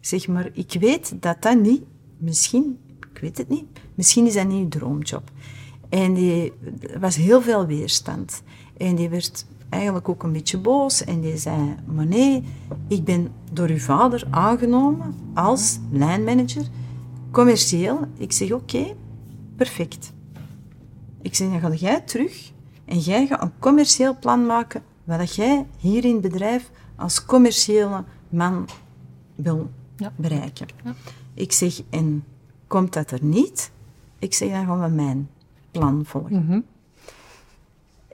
Zeg 0.00 0.28
maar, 0.28 0.50
ik 0.52 0.76
weet 0.80 1.22
dat 1.22 1.42
dat 1.42 1.60
niet, 1.60 1.82
misschien, 2.16 2.78
ik 3.12 3.18
weet 3.20 3.38
het 3.38 3.48
niet, 3.48 3.64
misschien 3.94 4.26
is 4.26 4.34
dat 4.34 4.46
niet 4.46 4.62
uw 4.62 4.68
droomjob. 4.68 5.30
En 5.88 6.14
die 6.14 6.52
er 6.80 7.00
was 7.00 7.16
heel 7.16 7.42
veel 7.42 7.66
weerstand. 7.66 8.42
En 8.76 8.94
die 8.94 9.08
werd 9.08 9.46
eigenlijk 9.68 10.08
ook 10.08 10.22
een 10.22 10.32
beetje 10.32 10.58
boos. 10.58 11.04
En 11.04 11.20
die 11.20 11.36
zei, 11.36 11.74
maar 11.86 12.06
nee, 12.06 12.44
ik 12.88 13.04
ben 13.04 13.28
door 13.52 13.68
uw 13.68 13.78
vader 13.78 14.26
aangenomen 14.30 15.14
als 15.34 15.78
lijnmanager, 15.90 16.64
commercieel. 17.30 18.00
Ik 18.16 18.32
zeg, 18.32 18.52
oké, 18.52 18.94
perfect. 19.56 20.12
Ik 21.22 21.34
zeg, 21.34 21.48
dan 21.48 21.60
ga 21.60 21.72
jij 21.72 22.00
terug 22.00 22.52
en 22.84 22.98
jij 22.98 23.26
gaat 23.26 23.42
een 23.42 23.58
commercieel 23.58 24.18
plan 24.18 24.46
maken 24.46 24.82
wat 25.04 25.34
jij 25.34 25.66
hier 25.78 26.04
in 26.04 26.12
het 26.12 26.20
bedrijf 26.20 26.70
als 26.98 27.24
commerciële 27.24 28.04
man 28.28 28.68
wil 29.34 29.70
Ja. 29.96 30.12
bereiken. 30.16 30.66
Ja. 30.84 30.94
Ik 31.34 31.52
zeg, 31.52 31.80
en 31.90 32.24
komt 32.66 32.92
dat 32.92 33.10
er 33.10 33.24
niet? 33.24 33.70
Ik 34.18 34.34
zeg, 34.34 34.50
dan 34.50 34.66
gaan 34.66 34.80
we 34.82 34.88
mijn 34.88 35.30
plan 35.70 36.04
volgen. 36.04 36.44
Mhm. 36.44 36.60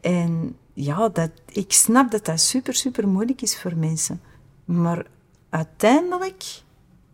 En 0.00 0.56
ja, 0.72 1.08
dat, 1.08 1.30
ik 1.46 1.72
snap 1.72 2.10
dat 2.10 2.24
dat 2.24 2.40
super, 2.40 2.74
super 2.74 3.08
moeilijk 3.08 3.42
is 3.42 3.58
voor 3.58 3.76
mensen. 3.76 4.20
Maar 4.64 5.06
uiteindelijk 5.48 6.62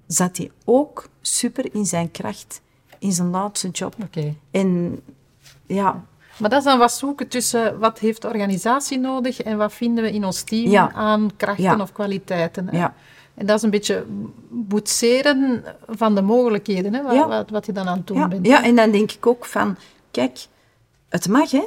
zat 0.07 0.37
hij 0.37 0.51
ook 0.65 1.09
super 1.21 1.75
in 1.75 1.87
zijn 1.87 2.11
kracht, 2.11 2.61
in 2.99 3.13
zijn 3.13 3.31
laatste 3.31 3.69
job. 3.69 3.95
Oké. 4.03 4.35
En 4.51 5.01
ja, 5.67 6.05
Maar 6.41 6.51
dat 6.51 6.59
is 6.59 6.65
dan 6.65 6.79
wat 6.79 6.93
zoeken 6.93 7.29
tussen 7.29 7.79
wat 7.79 7.99
heeft 7.99 8.23
de 8.23 8.29
organisatie 8.29 8.99
nodig 8.99 9.41
en 9.43 9.57
wat 9.57 9.73
vinden 9.73 10.05
we 10.05 10.13
in 10.13 10.25
ons 10.25 10.43
team 10.43 10.71
Ja. 10.71 10.93
aan 10.93 11.31
krachten 11.37 11.65
Ja. 11.65 11.79
of 11.81 11.93
kwaliteiten. 11.93 12.69
hè. 12.69 12.79
Ja. 12.79 12.95
En 13.35 13.47
dat 13.47 13.57
is 13.57 13.63
een 13.63 13.71
beetje 13.71 14.05
boetseren 14.49 15.65
van 15.89 16.15
de 16.15 16.23
mogelijkheden, 16.23 16.95
hè, 16.95 17.03
wat, 17.03 17.29
wat, 17.29 17.51
wat 17.51 17.67
je 17.67 17.73
dan 17.73 17.89
aan 17.89 17.97
het 17.97 18.07
doen 18.07 18.29
bent. 18.29 18.47
ja, 18.47 18.63
en 18.65 18.77
dan 18.77 18.91
denk 18.91 19.13
ik 19.13 19.27
ook 19.27 19.45
van, 19.45 19.77
kijk, 20.11 20.47
het 21.09 21.29
mag 21.29 21.51
hè, 21.51 21.65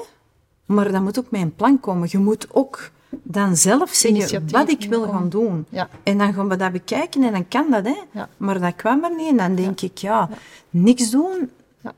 maar 0.65 0.91
dat 0.91 1.01
moet 1.01 1.19
ook 1.19 1.31
met 1.31 1.41
een 1.41 1.55
plan 1.55 1.79
komen. 1.79 2.07
Je 2.11 2.17
moet 2.17 2.47
ook 2.51 2.89
dan 3.09 3.55
zelf 3.55 3.89
zeggen 3.89 4.09
Initiatief 4.19 4.51
wat 4.51 4.69
ik 4.69 4.85
wil 4.89 5.07
gaan 5.07 5.29
doen. 5.29 5.65
Ja. 5.69 5.89
En 6.03 6.17
dan 6.17 6.33
gaan 6.33 6.49
we 6.49 6.55
dat 6.55 6.71
bekijken 6.71 7.23
en 7.23 7.31
dan 7.31 7.47
kan 7.47 7.65
dat, 7.71 7.83
hè. 7.85 7.95
Ja. 8.11 8.29
Maar 8.37 8.59
dat 8.59 8.75
kwam 8.75 9.03
er 9.03 9.15
niet. 9.15 9.29
En 9.29 9.37
dan 9.37 9.55
denk 9.55 9.81
ik, 9.81 9.97
ja, 9.97 10.29
niks 10.69 11.09
doen 11.09 11.49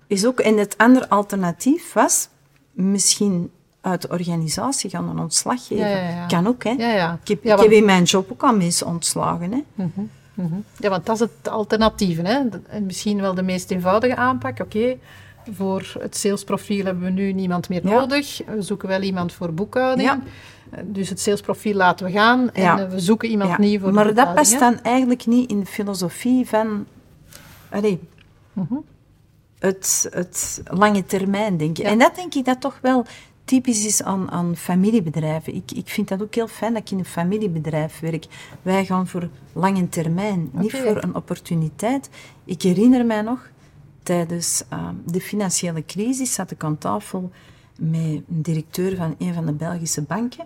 is 0.07 0.25
ook... 0.25 0.39
En 0.39 0.57
het 0.57 0.77
andere 0.77 1.09
alternatief 1.09 1.93
was 1.93 2.29
misschien 2.75 3.51
uit 3.81 4.01
de 4.01 4.09
organisatie 4.09 4.89
gaan 4.89 5.09
een 5.09 5.19
ontslag 5.19 5.67
geven. 5.67 5.89
Ja, 5.89 5.97
ja, 5.97 6.09
ja. 6.09 6.25
Kan 6.25 6.47
ook, 6.47 6.63
hè. 6.63 6.69
Ja, 6.69 6.93
ja. 6.93 7.19
Ik 7.23 7.27
heb, 7.43 7.59
ik 7.61 7.71
in 7.71 7.85
mijn 7.85 8.03
job 8.03 8.31
ook 8.31 8.43
al 8.43 8.55
mensen 8.55 8.87
ontslagen, 8.87 9.51
hè. 9.51 9.85
Ja, 10.77 10.89
want 10.89 11.05
dat 11.05 11.15
is 11.15 11.19
het 11.21 11.49
alternatief. 11.49 12.21
Hè? 12.21 12.39
En 12.67 12.85
misschien 12.85 13.21
wel 13.21 13.33
de 13.35 13.41
meest 13.43 13.71
eenvoudige 13.71 14.15
aanpak. 14.15 14.59
Oké, 14.59 14.97
voor 15.51 15.95
het 15.99 16.17
salesprofiel 16.17 16.85
hebben 16.85 17.03
we 17.03 17.09
nu 17.09 17.31
niemand 17.33 17.69
meer 17.69 17.79
nodig. 17.83 18.41
We 18.47 18.61
zoeken 18.61 18.87
wel 18.87 19.01
iemand 19.01 19.33
voor 19.33 19.53
boekhouding. 19.53 20.09
Eh, 20.09 20.79
Dus 20.85 21.09
het 21.09 21.19
salesprofiel 21.19 21.73
laten 21.75 22.05
we 22.05 22.11
gaan. 22.11 22.51
En 22.53 22.63
eh, 22.79 22.89
we 22.89 22.99
zoeken 22.99 23.29
iemand 23.29 23.57
nieuw 23.57 23.79
voor 23.79 23.87
de 23.89 23.93
maar 23.95 24.03
dat 24.05 24.15
boekhouding. 24.15 24.47
past 24.49 24.53
hè. 24.53 24.69
dan 24.71 24.81
eigenlijk 24.83 25.25
niet 25.25 25.49
in 25.49 25.59
de 25.59 25.65
filosofie 25.65 26.47
van 26.47 26.85
allee, 27.69 27.99
Mhm. 28.53 28.73
Het, 29.59 30.07
het 30.11 30.61
lange 30.65 31.05
termijn 31.05 31.57
denken. 31.57 31.83
Ja. 31.83 31.89
En 31.89 31.99
dat 31.99 32.15
denk 32.15 32.33
ik 32.33 32.45
dat 32.45 32.61
toch 32.61 32.79
wel 32.81 33.05
typisch 33.45 33.85
is 33.85 34.03
aan, 34.03 34.31
aan 34.31 34.55
familiebedrijven. 34.55 35.55
Ik, 35.55 35.71
ik 35.71 35.89
vind 35.89 36.07
dat 36.07 36.21
ook 36.21 36.35
heel 36.35 36.47
fijn 36.47 36.73
dat 36.73 36.81
ik 36.81 36.91
in 36.91 36.99
een 36.99 37.05
familiebedrijf 37.05 37.99
werk. 37.99 38.25
Wij 38.61 38.85
gaan 38.85 39.07
voor 39.07 39.29
lange 39.53 39.89
termijn, 39.89 40.49
niet 40.53 40.71
voor 40.71 41.03
een 41.03 41.15
opportuniteit. 41.15 42.09
Ik 42.45 42.61
herinner 42.61 43.05
mij 43.05 43.21
nog, 43.21 43.49
tijdens 44.03 44.63
uh, 44.73 44.89
de 45.05 45.21
financiële 45.21 45.85
crisis 45.85 46.33
zat 46.33 46.51
ik 46.51 46.63
aan 46.63 46.77
tafel 46.77 47.31
met 47.79 48.01
een 48.01 48.23
directeur 48.27 48.95
van 48.95 49.15
een 49.17 49.33
van 49.33 49.45
de 49.45 49.53
Belgische 49.53 50.01
banken. 50.01 50.45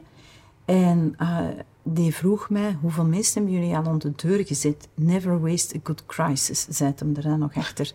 En 0.65 1.15
uh, 1.21 1.39
die 1.83 2.15
vroeg 2.15 2.49
mij, 2.49 2.77
hoeveel 2.81 3.05
mensen 3.05 3.33
hebben 3.33 3.61
jullie 3.61 3.75
al 3.75 3.85
onder 3.85 4.15
de 4.15 4.27
deur 4.27 4.45
gezet? 4.45 4.87
Never 4.93 5.39
waste 5.39 5.75
a 5.75 5.79
good 5.83 6.05
crisis, 6.05 6.65
zei 6.69 6.93
hem 6.95 7.15
er 7.15 7.21
dan 7.21 7.39
nog 7.39 7.55
achter. 7.55 7.91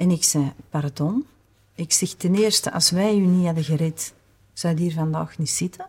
En 0.00 0.10
ik 0.10 0.24
zei, 0.24 0.52
pardon? 0.68 1.26
Ik 1.74 1.92
zeg, 1.92 2.08
ten 2.12 2.34
eerste, 2.34 2.72
als 2.72 2.90
wij 2.90 3.16
u 3.16 3.26
niet 3.26 3.44
hadden 3.44 3.64
gered, 3.64 4.14
zou 4.52 4.74
je 4.74 4.80
hier 4.80 4.92
vandaag 4.92 5.38
niet 5.38 5.50
zitten? 5.50 5.86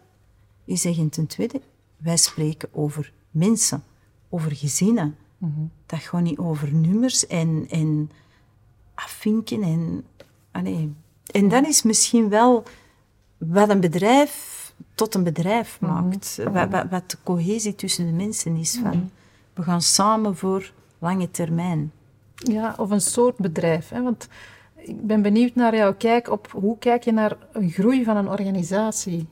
Ik 0.66 0.78
zeg, 0.78 0.98
en 0.98 1.10
ten 1.10 1.28
tweede, 1.28 1.62
wij 1.98 2.18
spreken 2.18 2.70
over 2.72 3.14
mensen, 3.30 3.84
over 4.30 4.56
gezinnen. 4.56 5.16
Mm 5.38 5.54
-hmm. 5.56 5.72
Dat 5.86 6.00
gewoon 6.00 6.24
niet 6.24 6.38
over 6.38 6.74
nummers 6.74 7.28
en, 7.28 7.68
en 7.70 8.12
afvinken. 8.96 9.64
En, 9.64 10.06
allee. 10.52 10.94
en 11.26 11.50
dat 11.50 11.68
is 11.68 11.84
misschien 11.84 12.30
wel 12.30 12.64
wat 13.38 13.70
een 13.70 13.80
bedrijf 13.80 14.74
tot 14.96 15.16
een 15.16 15.24
bedrijf 15.24 15.80
maakt. 15.82 16.38
Mm 16.38 16.46
-hmm. 16.46 16.54
wat, 16.54 16.70
wat, 16.70 16.90
wat, 16.90 17.12
de 17.12 17.18
cohesie 17.24 17.76
tussen 17.76 18.06
de 18.06 18.14
mensen 18.14 18.56
is. 18.56 18.72
Van, 18.72 18.84
mm 18.84 18.92
-hmm. 18.92 19.12
We 19.54 19.64
gaan 19.64 19.82
samen 19.82 20.38
voor 20.38 20.74
lange 21.00 21.32
termijn. 21.32 21.92
Ja, 22.42 22.76
of 22.78 22.90
een 22.90 23.02
soort 23.02 23.38
bedrijf. 23.38 23.90
Hè? 23.90 24.02
Want 24.02 24.28
ik 24.76 25.08
ben 25.08 25.22
benieuwd 25.22 25.56
naar 25.56 25.76
jouw 25.76 25.94
kijk 25.94 26.30
op 26.30 26.52
hoe 26.52 26.78
kijk 26.78 27.04
je 27.04 27.12
naar 27.12 27.38
een 27.52 27.70
groei 27.70 28.04
van 28.04 28.18
een 28.18 28.30
organisatie? 28.30 29.28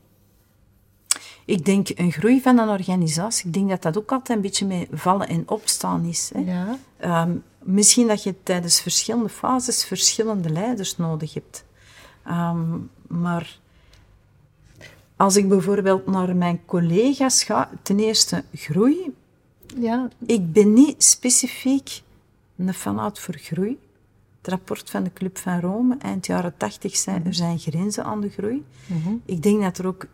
Ik 1.46 1.66
denk 1.66 1.90
een 1.96 2.12
groei 2.12 2.42
van 2.42 2.58
een 2.58 2.70
organisatie, 2.70 3.48
ik 3.48 3.54
denk 3.54 3.70
dat 3.70 3.82
dat 3.82 3.98
ook 3.98 4.12
altijd 4.12 4.38
een 4.38 4.44
beetje 4.44 4.66
met 4.66 4.88
vallen 4.92 5.28
en 5.28 5.44
opstaan 5.50 6.06
is. 6.06 6.32
Hè? 6.34 6.40
Ja. 6.40 6.78
Um, 7.24 7.44
misschien 7.60 8.08
dat 8.08 8.24
je 8.24 8.44
tijdens 8.44 8.82
verschillende 8.82 9.30
fases 9.30 9.86
verschillende 9.86 10.50
leiders 10.50 10.98
nodig 10.98 11.34
hebt. 11.34 11.66
Um, 12.28 12.90
maar 13.08 13.60
als 15.16 15.36
ik 15.36 15.50
bijvoorbeeld 15.50 16.06
naar 16.06 16.36
mijn 16.36 16.62
collega's 16.66 17.44
ga, 17.44 17.70
ten 17.82 18.00
eerste 18.00 18.44
groei. 18.54 19.14
Ja, 19.76 20.10
Ik 20.26 20.52
ben 20.54 20.74
niet 20.74 21.04
specifiek 21.04 22.02
een 22.68 22.74
fanaat 22.74 23.20
voor 23.20 23.38
groei. 23.38 23.80
Het 24.38 24.48
rapport 24.48 24.90
van 24.90 25.04
de 25.04 25.14
Club 25.14 25.38
van 25.38 25.60
Rome, 25.60 25.98
eind 25.98 26.26
jaren 26.26 26.58
tachtig, 26.58 26.96
zei 26.96 27.22
er 27.24 27.34
zijn 27.34 27.60
grenzen 27.60 28.04
aan 28.04 28.22
de 28.22 28.30
groei. 28.30 28.66
Ik 29.26 29.44
denk 29.44 29.62
dat 29.62 29.78
er 29.78 29.88
ook... 29.88 30.06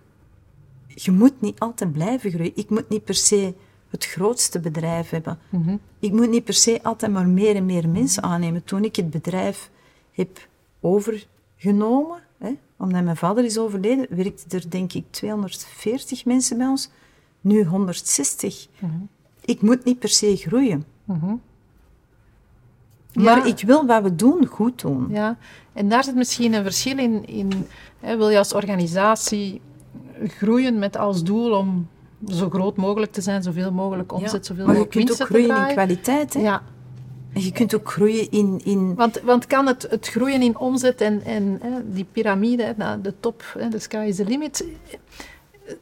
Je 0.87 1.11
moet 1.11 1.41
niet 1.41 1.59
altijd 1.59 1.91
blijven 1.91 2.31
groeien. 2.31 2.51
Ik 2.55 2.69
moet 2.69 2.89
niet 2.89 3.03
per 3.03 3.15
se 3.15 3.53
het 3.89 4.05
grootste 4.05 4.59
bedrijf 4.59 5.09
hebben. 5.09 5.39
Ik 5.99 6.11
moet 6.11 6.29
niet 6.29 6.43
per 6.43 6.53
se 6.53 6.79
altijd 6.83 7.11
maar 7.11 7.27
meer 7.27 7.55
en 7.55 7.65
meer 7.65 7.89
mensen 7.89 8.23
aannemen. 8.23 8.63
Toen 8.63 8.83
ik 8.83 8.95
het 8.95 9.09
bedrijf 9.09 9.69
heb 10.11 10.47
overgenomen, 10.79 12.21
hè, 12.37 12.57
omdat 12.77 13.03
mijn 13.03 13.17
vader 13.17 13.43
is 13.43 13.57
overleden, 13.57 14.07
werkte 14.09 14.57
er 14.57 14.69
denk 14.69 14.93
ik 14.93 15.03
240 15.09 16.25
mensen 16.25 16.57
bij 16.57 16.67
ons. 16.67 16.89
Nu 17.41 17.63
160. 17.63 18.67
Ik 19.45 19.61
moet 19.61 19.83
niet 19.83 19.99
per 19.99 20.09
se 20.09 20.35
groeien. 20.35 20.85
Maar 23.15 23.37
Ja. 23.37 23.43
ik 23.43 23.61
wil 23.65 23.85
wat 23.85 24.03
we 24.03 24.15
doen 24.15 24.45
goed 24.45 24.81
doen. 24.81 25.07
ja. 25.09 25.37
En 25.73 25.89
daar 25.89 26.03
zit 26.03 26.15
misschien 26.15 26.53
een 26.53 26.63
verschil 26.63 26.97
in. 26.97 27.27
in 27.27 27.67
hè, 27.99 28.17
wil 28.17 28.29
je 28.29 28.37
als 28.37 28.53
organisatie 28.53 29.61
groeien 30.27 30.79
met 30.79 30.97
als 30.97 31.23
doel 31.23 31.51
om 31.57 31.87
zo 32.27 32.49
groot 32.49 32.75
mogelijk 32.75 33.11
te 33.11 33.21
zijn, 33.21 33.43
zoveel 33.43 33.71
mogelijk 33.71 34.11
omzet, 34.13 34.31
Ja, 34.31 34.43
zoveel 34.43 34.65
maar 34.65 34.75
je 34.75 34.79
mogelijk 34.81 34.89
kunt 34.91 35.11
ook 35.11 35.27
te 35.27 35.33
groeien 35.33 35.67
in 35.67 35.73
kwaliteit. 35.73 36.33
Hè? 36.33 36.39
Ja, 36.39 36.61
En 37.33 37.41
je 37.41 37.51
kunt 37.51 37.75
ook 37.75 37.91
groeien 37.91 38.31
in... 38.31 38.61
in 38.63 38.95
want, 38.95 39.21
want 39.21 39.47
kan 39.47 39.67
het, 39.67 39.87
het 39.89 40.07
groeien 40.07 40.41
in 40.41 40.57
omzet 40.57 41.01
en, 41.01 41.23
en 41.23 41.59
hè, 41.61 41.91
die 41.93 42.05
piramide, 42.11 42.73
naar 42.77 43.01
de 43.01 43.13
top, 43.19 43.43
hè, 43.57 43.69
de 43.69 43.79
sky 43.79 44.05
is 44.07 44.15
the 44.15 44.25
limit, 44.25 44.65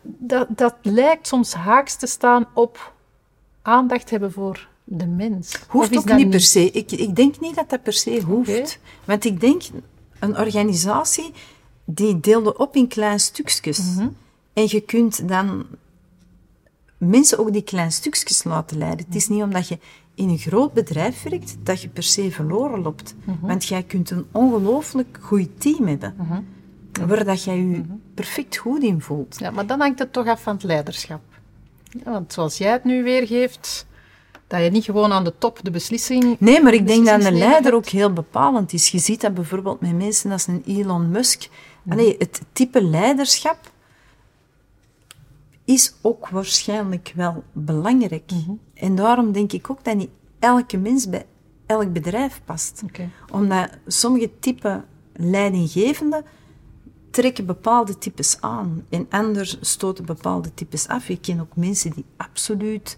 dat, 0.01 0.47
dat 0.49 0.75
lijkt 0.81 1.27
soms 1.27 1.53
haaks 1.53 1.95
te 1.95 2.07
staan 2.07 2.45
op 2.53 2.93
aandacht 3.61 4.09
hebben 4.09 4.31
voor 4.31 4.67
de 4.83 5.05
mens. 5.07 5.59
Hoeft 5.67 5.97
ook 5.97 6.13
niet 6.13 6.29
per 6.29 6.41
se. 6.41 6.71
Ik, 6.71 6.91
ik 6.91 7.15
denk 7.15 7.39
niet 7.39 7.55
dat 7.55 7.69
dat 7.69 7.83
per 7.83 7.93
se 7.93 8.21
hoeft. 8.25 8.79
Want 9.05 9.25
ik 9.25 9.39
denk, 9.39 9.61
een 10.19 10.37
organisatie 10.37 11.31
die 11.85 12.19
deelde 12.19 12.57
op 12.57 12.75
in 12.75 12.87
kleine 12.87 13.17
stukjes. 13.17 13.79
Mhm. 13.95 14.07
En 14.53 14.63
je 14.67 14.81
kunt 14.81 15.27
dan 15.27 15.65
mensen 16.97 17.37
ook 17.39 17.53
die 17.53 17.61
kleine 17.63 17.91
stukjes 17.91 18.43
laten 18.43 18.77
leiden. 18.77 19.05
Het 19.05 19.15
is 19.15 19.27
niet 19.27 19.41
omdat 19.43 19.67
je 19.67 19.77
in 20.15 20.29
een 20.29 20.37
groot 20.37 20.73
bedrijf 20.73 21.23
werkt, 21.23 21.55
dat 21.63 21.81
je 21.81 21.87
per 21.89 22.03
se 22.03 22.31
verloren 22.31 22.81
loopt. 22.81 23.15
Mhm. 23.23 23.45
Want 23.47 23.65
jij 23.65 23.83
kunt 23.83 24.09
een 24.09 24.25
ongelooflijk 24.31 25.17
goed 25.21 25.49
team 25.57 25.87
hebben. 25.87 26.15
Waar 27.07 27.25
dat 27.25 27.43
jij 27.43 27.55
je 27.57 27.63
Mhm. 27.63 27.81
perfect 28.13 28.55
goed 28.57 28.83
in 28.83 29.01
voelt. 29.01 29.35
Ja, 29.39 29.51
maar 29.51 29.65
dan 29.67 29.79
hangt 29.79 29.99
het 29.99 30.13
toch 30.13 30.27
af 30.27 30.41
van 30.41 30.53
het 30.53 30.63
leiderschap. 30.63 31.21
Ja, 32.05 32.11
want 32.11 32.33
zoals 32.33 32.57
jij 32.57 32.71
het 32.71 32.83
nu 32.83 33.03
weergeeft, 33.03 33.85
dat 34.47 34.63
je 34.63 34.69
niet 34.69 34.83
gewoon 34.83 35.11
aan 35.11 35.23
de 35.23 35.33
top 35.37 35.59
de 35.63 35.71
beslissing... 35.71 36.35
Nee, 36.39 36.61
maar 36.61 36.73
ik 36.73 36.87
denk 36.87 37.05
dat 37.05 37.23
een 37.23 37.37
leider 37.37 37.63
hebt. 37.63 37.75
ook 37.75 37.85
heel 37.85 38.13
bepalend 38.13 38.73
is. 38.73 38.89
Je 38.89 38.99
ziet 38.99 39.21
dat 39.21 39.33
bijvoorbeeld 39.33 39.81
met 39.81 39.97
mensen 39.97 40.31
als 40.31 40.47
een 40.47 40.63
Elon 40.65 41.09
Musk. 41.09 41.49
Allee, 41.89 42.15
het 42.17 42.41
type 42.51 42.83
leiderschap 42.83 43.71
is 45.65 45.93
ook 46.01 46.29
waarschijnlijk 46.29 47.13
wel 47.15 47.43
belangrijk. 47.51 48.31
En 48.73 48.95
daarom 48.95 49.31
denk 49.31 49.51
ik 49.51 49.69
ook 49.69 49.83
dat 49.83 49.95
niet 49.95 50.09
elke 50.39 50.77
mens 50.77 51.09
bij 51.09 51.25
elk 51.65 51.93
bedrijf 51.93 52.41
past. 52.45 52.83
Omdat 53.31 53.69
sommige 53.87 54.31
type 54.39 54.83
leidinggevenden 55.13 56.25
trekken 57.11 57.45
bepaalde 57.45 57.97
types 57.97 58.37
aan 58.41 58.85
en 58.89 59.05
anders 59.09 59.57
stoten 59.61 60.05
bepaalde 60.05 60.53
types 60.53 60.87
af. 60.87 61.09
Ik 61.09 61.21
ken 61.21 61.39
ook 61.39 61.55
mensen 61.55 61.91
die 61.91 62.05
absoluut 62.17 62.97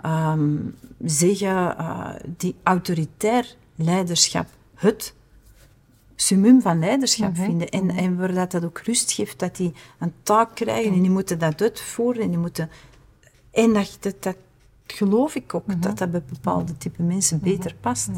ehm, 0.00 0.56
zeggen, 1.04 1.78
eh, 1.78 2.08
die 2.36 2.54
autoritair 2.62 3.54
leiderschap 3.74 4.46
het 4.74 5.14
summum 6.16 6.60
van 6.60 6.78
leiderschap 6.78 7.36
vinden. 7.36 7.68
En, 7.68 7.90
en 7.90 8.16
waar 8.16 8.34
dat, 8.34 8.50
dat 8.50 8.64
ook 8.64 8.78
rust 8.78 9.12
geeft, 9.12 9.38
dat 9.38 9.56
die 9.56 9.72
een 9.98 10.12
taak 10.22 10.54
krijgen 10.54 10.92
en 10.92 11.00
die 11.00 11.10
moeten 11.10 11.38
dat 11.38 11.62
uitvoeren 11.62 12.22
en 12.22 12.28
die 12.28 12.38
moeten... 12.38 12.70
En 13.50 13.72
dat, 13.72 13.96
dat, 14.00 14.22
dat 14.22 14.36
geloof 14.86 15.34
ik 15.34 15.54
ook, 15.54 15.82
dat 15.82 15.98
dat 15.98 16.10
bij 16.10 16.22
bepaalde 16.32 16.76
type 16.76 17.02
mensen 17.02 17.40
beter 17.40 17.74
past. 17.80 18.08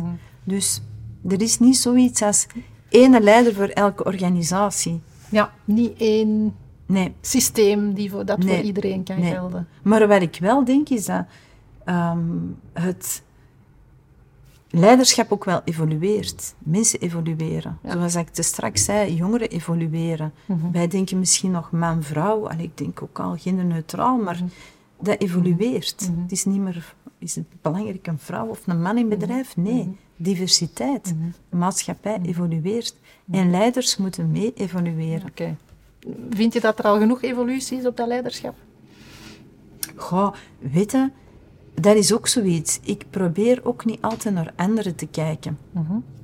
Dus 0.45 0.83
er 1.29 1.43
is 1.43 1.59
niet 1.59 1.77
zoiets 1.77 2.23
als 2.23 2.47
ene 2.89 3.21
leider 3.21 3.55
voor 3.55 3.69
elke 3.69 4.05
organisatie. 4.05 5.01
Ja, 5.31 5.53
niet 5.65 5.93
één 5.99 6.55
Nee. 6.87 7.15
systeem 7.21 7.95
die 7.95 8.11
voor, 8.11 8.25
dat 8.25 8.39
Nee. 8.39 8.57
voor 8.57 8.65
iedereen 8.65 9.03
kan 9.03 9.21
Nee. 9.21 9.33
gelden. 9.33 9.69
Maar 9.83 10.09
wat 10.09 10.23
ik 10.23 10.37
wel 10.41 10.65
denk 10.65 10.89
is 10.89 11.05
dat 11.07 11.25
ehm, 11.89 12.29
het 12.73 13.23
leiderschap 14.71 15.33
ook 15.33 15.45
wel 15.45 15.61
evolueert. 15.65 16.55
Mensen 16.59 17.01
evolueren. 17.01 17.79
Ja. 17.83 17.93
Zoals 17.93 18.15
ik 18.15 18.29
te 18.29 18.43
straks 18.43 18.85
zei, 18.85 19.15
jongeren 19.15 19.51
evolueren. 19.51 20.33
Mhm. 20.47 20.71
Wij 20.73 20.89
denken 20.89 21.19
misschien 21.19 21.51
nog 21.51 21.71
man-vrouw. 21.71 22.49
Allee, 22.49 22.65
Ik 22.65 22.77
denk 22.79 23.03
ook 23.03 23.19
al 23.19 23.37
genderneutraal, 23.37 24.17
maar 24.19 24.35
Mhm. 24.35 24.47
dat 25.01 25.21
evolueert. 25.21 26.11
Het 26.23 26.33
is 26.33 26.45
niet 26.45 26.61
meer... 26.61 26.95
Is 27.21 27.35
het 27.35 27.45
belangrijk 27.63 28.07
een 28.07 28.19
vrouw 28.19 28.47
of 28.47 28.67
een 28.67 28.83
man 28.83 28.99
in 28.99 29.09
bedrijf? 29.09 29.57
Mhm. 29.57 29.67
Nee. 29.69 29.97
Diversiteit. 30.17 31.15
De 31.51 31.57
maatschappij 31.57 32.19
evolueert. 32.23 32.95
En 33.31 33.51
leiders 33.51 33.97
moeten 33.97 34.31
mee 34.31 34.53
evolueren. 34.55 35.33
Vind 36.31 36.53
je 36.53 36.61
dat 36.61 36.79
er 36.79 36.85
al 36.85 36.99
genoeg 36.99 37.23
evolutie 37.23 37.79
is 37.79 37.87
op 37.87 37.97
dat 37.97 38.07
leiderschap? 38.09 38.55
Goh, 39.97 40.33
weet 40.59 40.91
je, 40.93 41.11
dat 41.81 41.97
is 41.97 42.13
ook 42.13 42.27
zoiets. 42.27 42.81
Ik 42.83 43.05
probeer 43.11 43.61
ook 43.65 43.85
niet 43.85 44.03
altijd 44.03 44.35
naar 44.35 44.53
anderen 44.57 44.95
te 44.95 45.07
kijken. 45.07 45.59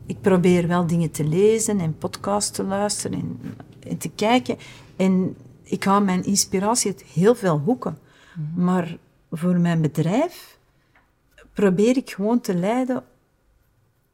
Ik 0.07 0.21
probeer 0.21 0.69
wel 0.69 0.87
dingen 0.87 1.11
te 1.11 1.25
lezen 1.25 1.81
en 1.81 1.99
podcasts 1.99 2.51
te 2.51 2.65
luisteren 2.65 3.19
en, 3.19 3.41
en 3.89 3.99
te 3.99 4.11
kijken. 4.11 4.57
En 4.97 5.37
ik 5.63 5.85
haal 5.85 6.03
mijn 6.03 6.25
inspiratie 6.25 6.91
uit 6.91 7.03
heel 7.03 7.35
veel 7.35 7.59
hoeken. 7.59 7.99
Maar 8.55 8.97
voor 9.31 9.59
mijn 9.59 9.81
bedrijf 9.81 10.59
probeer 11.53 11.97
ik 11.97 12.11
gewoon 12.11 12.41
te 12.41 12.55
leiden 12.55 13.05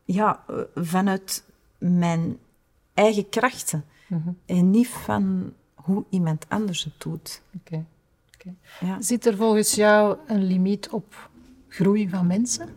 ja, 0.04 0.44
eh, 0.46 0.56
vanuit 0.74 1.44
mijn 1.78 2.38
eigen 2.94 3.28
krachten. 3.28 3.84
En 4.46 4.70
niet 4.70 4.88
van 4.88 5.52
hoe 5.74 6.04
iemand 6.08 6.44
anders 6.48 6.84
het 6.84 6.92
doet. 6.98 7.42
Oké. 7.56 7.84
Ja. 8.80 9.02
Zit 9.02 9.26
er 9.26 9.36
volgens 9.36 9.74
jou 9.74 10.16
een 10.26 10.44
limiet 10.44 10.88
op 10.88 11.30
groei 11.68 12.08
van 12.08 12.26
mensen? 12.26 12.68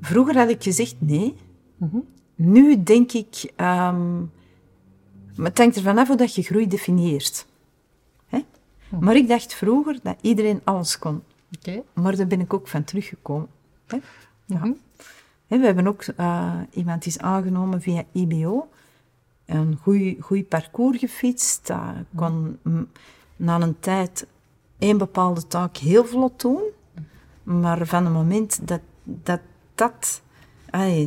Vroeger 0.00 0.38
had 0.38 0.48
ik 0.48 0.62
gezegd 0.62 0.94
nee. 0.98 1.34
Nu 2.34 2.82
denk 2.82 3.12
ik, 3.12 3.52
maar 3.56 5.46
het 5.48 5.58
hangt 5.58 5.76
ervan 5.76 5.98
af 5.98 6.08
hoe 6.08 6.16
dat 6.16 6.34
je 6.34 6.42
groei 6.42 6.66
definieert. 6.68 7.46
Hè? 8.26 8.44
Maar 9.00 9.16
ik 9.16 9.28
dacht 9.28 9.54
vroeger 9.54 9.98
dat 10.02 10.16
iedereen 10.20 10.60
alles 10.64 10.98
kon. 10.98 11.22
Maar 11.92 12.16
daar 12.16 12.26
ben 12.26 12.40
ik 12.40 12.54
ook 12.54 12.68
van 12.68 12.84
teruggekomen. 12.84 13.48
Hè? 13.86 13.98
Mhm. 14.46 14.72
Hè, 15.46 15.58
we 15.58 15.66
hebben 15.66 15.86
ook 15.86 16.02
eh, 16.02 16.60
iemand 16.70 17.02
die 17.02 17.12
is 17.12 17.18
aangenomen 17.18 17.82
via 17.82 18.04
IBO. 18.12 18.68
Een 19.46 19.78
goed 20.20 20.48
parcours 20.48 20.98
gefietst. 20.98 21.66
Dat 21.66 21.94
kon 22.14 22.58
na 23.36 23.60
een 23.60 23.80
tijd 23.80 24.26
één 24.78 24.98
bepaalde 24.98 25.46
taak 25.46 25.76
heel 25.76 26.04
vlot 26.04 26.40
doen. 26.40 26.62
Maar 27.42 27.86
van 27.86 28.04
het 28.04 28.12
moment 28.12 28.68
dat 28.68 28.80
dat, 29.04 29.40
dat 29.74 30.22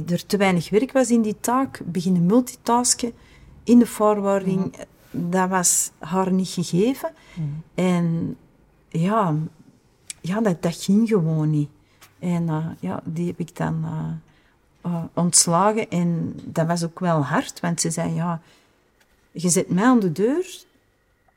er 0.06 0.26
te 0.26 0.38
weinig 0.38 0.70
werk 0.70 0.92
was 0.92 1.12
in 1.12 1.22
die 1.22 1.40
taak, 1.40 1.82
beginnen 1.86 2.26
multitasken 2.26 3.12
in 3.64 3.80
de 3.80 3.86
forwarding, 3.86 4.76
dat 5.12 5.50
was 5.50 5.92
haar 5.98 6.32
niet 6.32 6.50
gegeven. 6.50 7.12
En 7.74 8.38
ja, 8.90 9.36
ja 10.22 10.42
dat, 10.42 10.62
dat 10.62 10.76
ging 10.76 11.08
gewoon 11.08 11.50
niet. 11.50 11.70
En 12.20 12.50
eh, 12.50 12.66
ja, 12.80 13.02
die 13.04 13.28
heb 13.28 13.40
ik 13.40 13.56
dan 13.56 13.84
eh, 13.84 14.27
eh, 14.88 15.04
ontslagen. 15.14 15.90
En 15.90 16.34
dat 16.44 16.68
was 16.68 16.84
ook 16.84 17.00
wel 17.00 17.24
hard, 17.24 17.60
want 17.60 17.82
ze 17.82 17.90
zei, 17.90 18.14
ja, 18.14 18.42
je 19.32 19.50
zet 19.50 19.70
mij 19.70 19.84
aan 19.84 20.00
de 20.00 20.12
deur 20.12 20.66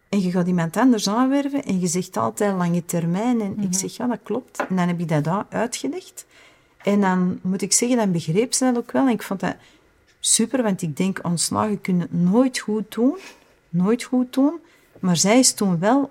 en 0.08 0.20
je 0.20 0.30
gaat 0.30 0.46
iemand 0.46 0.76
anders 0.76 1.08
aanwerven 1.08 1.64
en 1.64 1.80
je 1.80 1.86
zegt 1.86 2.16
altijd 2.16 2.56
lange 2.56 2.84
termijn. 2.84 3.40
En 3.40 3.58
ik 3.60 3.74
zeg, 3.74 3.96
ja, 3.96 4.06
dat 4.06 4.18
klopt. 4.22 4.58
En 4.68 4.76
dan 4.76 4.88
heb 4.88 5.00
ik 5.00 5.08
dat 5.08 5.44
uitgelegd. 5.48 6.26
En 6.82 7.00
dan 7.00 7.38
moet 7.42 7.62
ik 7.62 7.72
zeggen, 7.72 7.96
dan 7.96 8.12
begreep 8.12 8.52
ze 8.52 8.64
dat 8.64 8.76
ook 8.76 8.92
wel. 8.92 9.06
En 9.06 9.12
ik 9.12 9.22
vond 9.22 9.40
dat 9.40 9.54
super, 10.20 10.62
want 10.62 10.82
ik 10.82 10.96
denk, 10.96 11.20
ontslagen 11.22 11.80
kunnen 11.80 12.08
nooit 12.10 12.58
goed 12.58 12.94
doen. 12.94 13.18
Nooit 13.68 14.02
goed 14.02 14.32
doen. 14.32 14.58
Maar 15.00 15.16
zij 15.16 15.38
is 15.38 15.52
toen 15.52 15.78
wel 15.78 16.10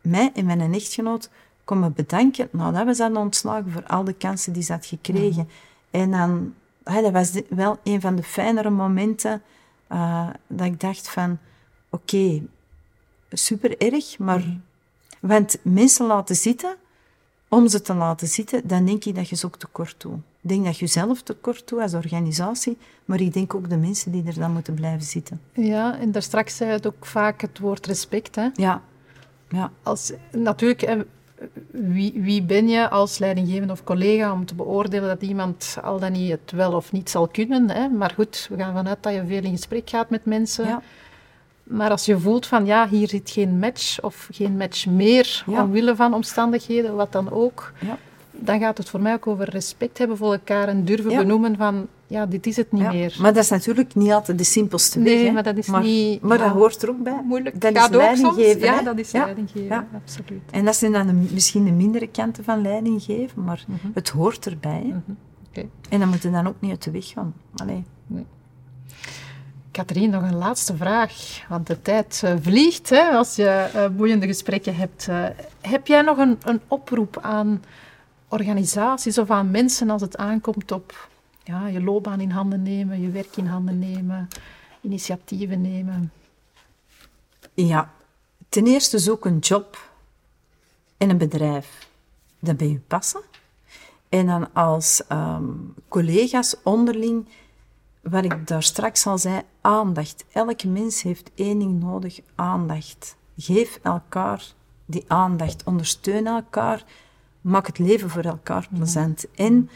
mij 0.00 0.30
en 0.34 0.46
mijn 0.46 0.74
echtgenoot 0.74 1.30
komen 1.64 1.92
bedanken 1.92 2.48
nadat 2.50 2.86
we 2.86 2.94
zijn 2.94 3.16
ontslagen 3.16 3.72
voor 3.72 3.86
al 3.86 4.04
de 4.04 4.12
kansen 4.12 4.52
die 4.52 4.62
ze 4.62 4.72
had 4.72 4.86
gekregen. 4.86 5.48
En 5.90 6.10
dan, 6.10 6.54
ah, 6.84 7.02
dat 7.02 7.12
was 7.12 7.40
wel 7.48 7.78
een 7.82 8.00
van 8.00 8.16
de 8.16 8.22
fijnere 8.22 8.70
momenten 8.70 9.42
eh, 9.86 10.28
dat 10.46 10.66
ik 10.66 10.80
dacht 10.80 11.08
van, 11.08 11.38
oké, 11.90 12.42
super 13.30 13.78
erg, 13.78 14.18
maar 14.18 14.44
want 15.20 15.58
mensen 15.62 16.06
laten 16.06 16.36
zitten, 16.36 16.76
om 17.48 17.68
ze 17.68 17.80
te 17.80 17.94
laten 17.94 18.28
zitten, 18.28 18.68
dan 18.68 18.84
denk 18.84 19.04
ik 19.04 19.14
dat 19.14 19.28
je 19.28 19.36
ze 19.36 19.46
ook 19.46 19.56
tekort 19.56 20.00
doet. 20.00 20.18
Ik 20.40 20.48
denk 20.48 20.64
dat 20.64 20.78
je 20.78 20.86
zelf 20.86 21.22
tekort 21.22 21.68
doet 21.68 21.80
als 21.80 21.94
organisatie, 21.94 22.78
maar 23.04 23.20
ik 23.20 23.32
denk 23.32 23.54
ook 23.54 23.68
de 23.68 23.76
mensen 23.76 24.12
die 24.12 24.26
er 24.26 24.34
dan 24.34 24.52
moeten 24.52 24.74
blijven 24.74 25.06
zitten. 25.06 25.40
Ja, 25.52 25.98
en 25.98 26.12
daar 26.12 26.22
straks 26.22 26.56
zei 26.56 26.70
het 26.70 26.86
ook 26.86 27.06
vaak 27.06 27.40
het 27.40 27.58
woord 27.58 27.86
respect. 27.86 28.34
Hè? 28.34 28.48
Ja. 28.54 28.82
ja. 29.48 29.72
Als, 29.82 30.12
natuurlijk, 30.30 31.06
wie, 31.70 32.12
wie 32.16 32.42
ben 32.42 32.68
je 32.68 32.88
als 32.88 33.18
leidinggevende 33.18 33.72
of 33.72 33.84
collega 33.84 34.32
om 34.32 34.46
te 34.46 34.54
beoordelen 34.54 35.08
dat 35.08 35.22
iemand 35.22 35.76
al 35.82 35.98
dan 35.98 36.12
niet 36.12 36.30
het 36.30 36.50
wel 36.50 36.72
of 36.72 36.92
niet 36.92 37.10
zal 37.10 37.28
kunnen? 37.28 37.70
Hè? 37.70 37.88
Maar 37.88 38.12
goed, 38.14 38.46
we 38.50 38.56
gaan 38.56 38.74
vanuit 38.74 38.98
dat 39.00 39.14
je 39.14 39.26
veel 39.26 39.42
in 39.42 39.50
gesprek 39.50 39.90
gaat 39.90 40.10
met 40.10 40.24
mensen. 40.24 40.66
Ja. 40.66 40.82
Maar 41.62 41.90
als 41.90 42.04
je 42.04 42.18
voelt 42.18 42.46
van 42.46 42.66
ja, 42.66 42.88
hier 42.88 43.08
zit 43.08 43.30
geen 43.30 43.58
match 43.58 44.00
of 44.00 44.28
geen 44.32 44.56
match 44.56 44.86
meer 44.86 45.44
omwille 45.46 45.96
van 45.96 46.14
omstandigheden, 46.14 46.94
wat 46.94 47.12
dan 47.12 47.30
ook, 47.30 47.72
ja. 47.78 47.98
dan 48.30 48.60
gaat 48.60 48.78
het 48.78 48.88
voor 48.88 49.00
mij 49.00 49.12
ook 49.12 49.26
over 49.26 49.50
respect 49.50 49.98
hebben 49.98 50.16
voor 50.16 50.32
elkaar 50.32 50.68
en 50.68 50.84
durven 50.84 51.16
benoemen 51.16 51.56
van 51.56 51.88
ja, 52.12 52.26
dit 52.26 52.46
is 52.46 52.56
het 52.56 52.72
niet 52.72 52.82
meer. 52.82 53.16
Maar 53.20 53.32
dat 53.32 53.42
is 53.42 53.50
natuurlijk 53.50 53.94
niet 53.94 54.12
altijd 54.12 54.38
de 54.38 54.44
simpelste 54.44 55.02
weg. 55.02 55.14
Nee, 55.14 55.32
maar 55.32 55.42
dat 55.42 55.56
is 55.56 55.66
niet... 55.66 56.22
Maar 56.22 56.38
dat 56.38 56.48
hoort 56.48 56.82
er 56.82 56.88
ook 56.88 57.02
bij. 57.02 57.20
Moeilijk. 57.24 57.60
Dat 57.60 57.76
is 57.76 57.88
leidinggeven. 57.88 58.60
Ja, 58.60 58.82
dat 58.82 58.98
is 58.98 59.12
leidinggeven, 59.12 59.88
absoluut. 59.94 60.42
En 60.50 60.64
dat 60.64 60.76
zijn 60.76 60.92
dan 60.92 61.06
de, 61.06 61.12
misschien 61.12 61.64
de 61.64 61.70
mindere 61.70 62.06
kanten 62.06 62.44
van 62.44 62.62
leidinggeven, 62.62 63.44
maar 63.44 63.64
mhm. 63.66 63.86
het 63.94 64.08
hoort 64.08 64.46
erbij. 64.46 64.82
Mm 64.82 65.16
En 65.88 65.98
dan 65.98 66.08
moet 66.08 66.22
je 66.22 66.30
dan 66.30 66.46
ook 66.46 66.60
niet 66.60 66.70
uit 66.70 66.82
de 66.82 66.90
weg 66.90 67.06
gaan. 67.06 67.34
Allee. 67.56 67.84
Nee. 68.06 68.26
Katrien, 69.70 70.10
nog 70.10 70.22
een 70.22 70.36
laatste 70.36 70.76
vraag, 70.76 71.12
want 71.48 71.66
de 71.66 71.82
tijd 71.82 72.22
uh, 72.24 72.32
vliegt 72.40 72.90
hè, 72.90 73.10
als 73.10 73.36
je 73.36 73.70
uh, 73.74 73.86
boeiende 73.96 74.26
gesprekken 74.26 74.76
hebt. 74.76 75.06
Uh, 75.10 75.24
heb 75.60 75.86
jij 75.86 76.02
nog 76.02 76.18
een, 76.18 76.38
een, 76.44 76.60
oproep 76.68 77.18
aan 77.22 77.62
organisaties 78.28 79.18
of 79.18 79.30
aan 79.30 79.50
mensen 79.50 79.90
als 79.90 80.00
het 80.00 80.16
aankomt 80.16 80.72
op 80.72 81.10
ja, 81.44 81.66
je 81.66 81.82
loopbaan 81.82 82.20
in 82.20 82.30
handen 82.30 82.62
nemen, 82.62 83.00
je 83.00 83.10
werk 83.10 83.36
in 83.36 83.46
handen 83.46 83.78
nemen, 83.78 84.28
initiatieven 84.80 85.60
nemen? 85.60 86.12
Ja, 87.54 87.92
ten 88.48 88.66
eerste 88.66 88.98
zoek 88.98 89.24
een 89.24 89.38
job 89.38 89.90
en 90.96 91.10
een 91.10 91.18
bedrijf 91.18 91.88
dat 92.38 92.56
bij 92.56 92.68
je 92.68 92.80
passen. 92.86 93.22
En 94.08 94.26
dan 94.26 94.52
als 94.52 95.02
um, 95.12 95.74
collega's 95.88 96.56
onderling 96.62 97.26
wat 98.02 98.24
ik 98.24 98.46
daar 98.46 98.62
straks 98.62 99.06
al 99.06 99.18
zei, 99.18 99.42
aandacht. 99.60 100.24
Elke 100.32 100.68
mens 100.68 101.02
heeft 101.02 101.30
één 101.34 101.58
ding 101.58 101.80
nodig, 101.80 102.20
aandacht. 102.34 103.16
Geef 103.36 103.78
elkaar 103.82 104.44
die 104.84 105.04
aandacht, 105.06 105.64
ondersteun 105.64 106.26
elkaar, 106.26 106.84
maak 107.40 107.66
het 107.66 107.78
leven 107.78 108.10
voor 108.10 108.22
elkaar 108.22 108.68
plezant. 108.74 109.26
En 109.34 109.70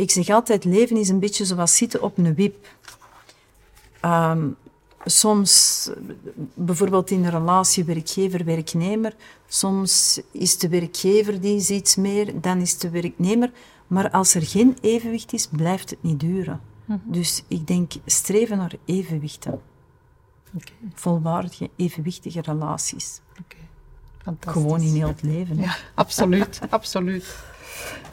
ik 0.00 0.10
zeg 0.10 0.28
altijd, 0.28 0.64
leven 0.64 0.96
is 0.96 1.08
een 1.08 1.18
beetje 1.18 1.44
zoals 1.44 1.76
zitten 1.76 2.02
op 2.02 2.18
een 2.18 2.34
wip. 2.34 2.68
Ehm, 4.00 4.48
soms, 5.04 5.90
bijvoorbeeld 6.54 7.10
in 7.10 7.24
een 7.24 7.30
relatie 7.30 7.84
werkgever-werknemer, 7.84 9.14
soms 9.48 10.20
is 10.30 10.58
de 10.58 10.68
werkgever 10.68 11.40
die 11.40 11.74
iets 11.74 11.96
meer, 11.96 12.40
dan 12.40 12.60
is 12.60 12.78
de 12.78 12.90
werknemer. 12.90 13.50
Maar 13.86 14.10
als 14.10 14.34
er 14.34 14.42
geen 14.42 14.78
evenwicht 14.80 15.32
is, 15.32 15.46
blijft 15.46 15.90
het 15.90 16.02
niet 16.02 16.20
duren. 16.20 16.60
Mhm. 16.84 16.98
Dus 17.04 17.44
ik 17.48 17.66
denk 17.66 17.92
streven 18.06 18.56
naar 18.56 18.74
evenwichten. 18.84 19.60
Okay. 20.54 20.74
Volwaardige, 20.94 21.70
evenwichtige 21.76 22.40
relaties. 22.40 23.20
Okay. 23.30 24.52
Gewoon 24.52 24.80
in 24.80 24.94
heel 24.94 25.08
het 25.08 25.22
leven. 25.22 25.56
Ja, 25.56 25.76
absoluut, 25.94 26.60
absoluut. 26.70 27.48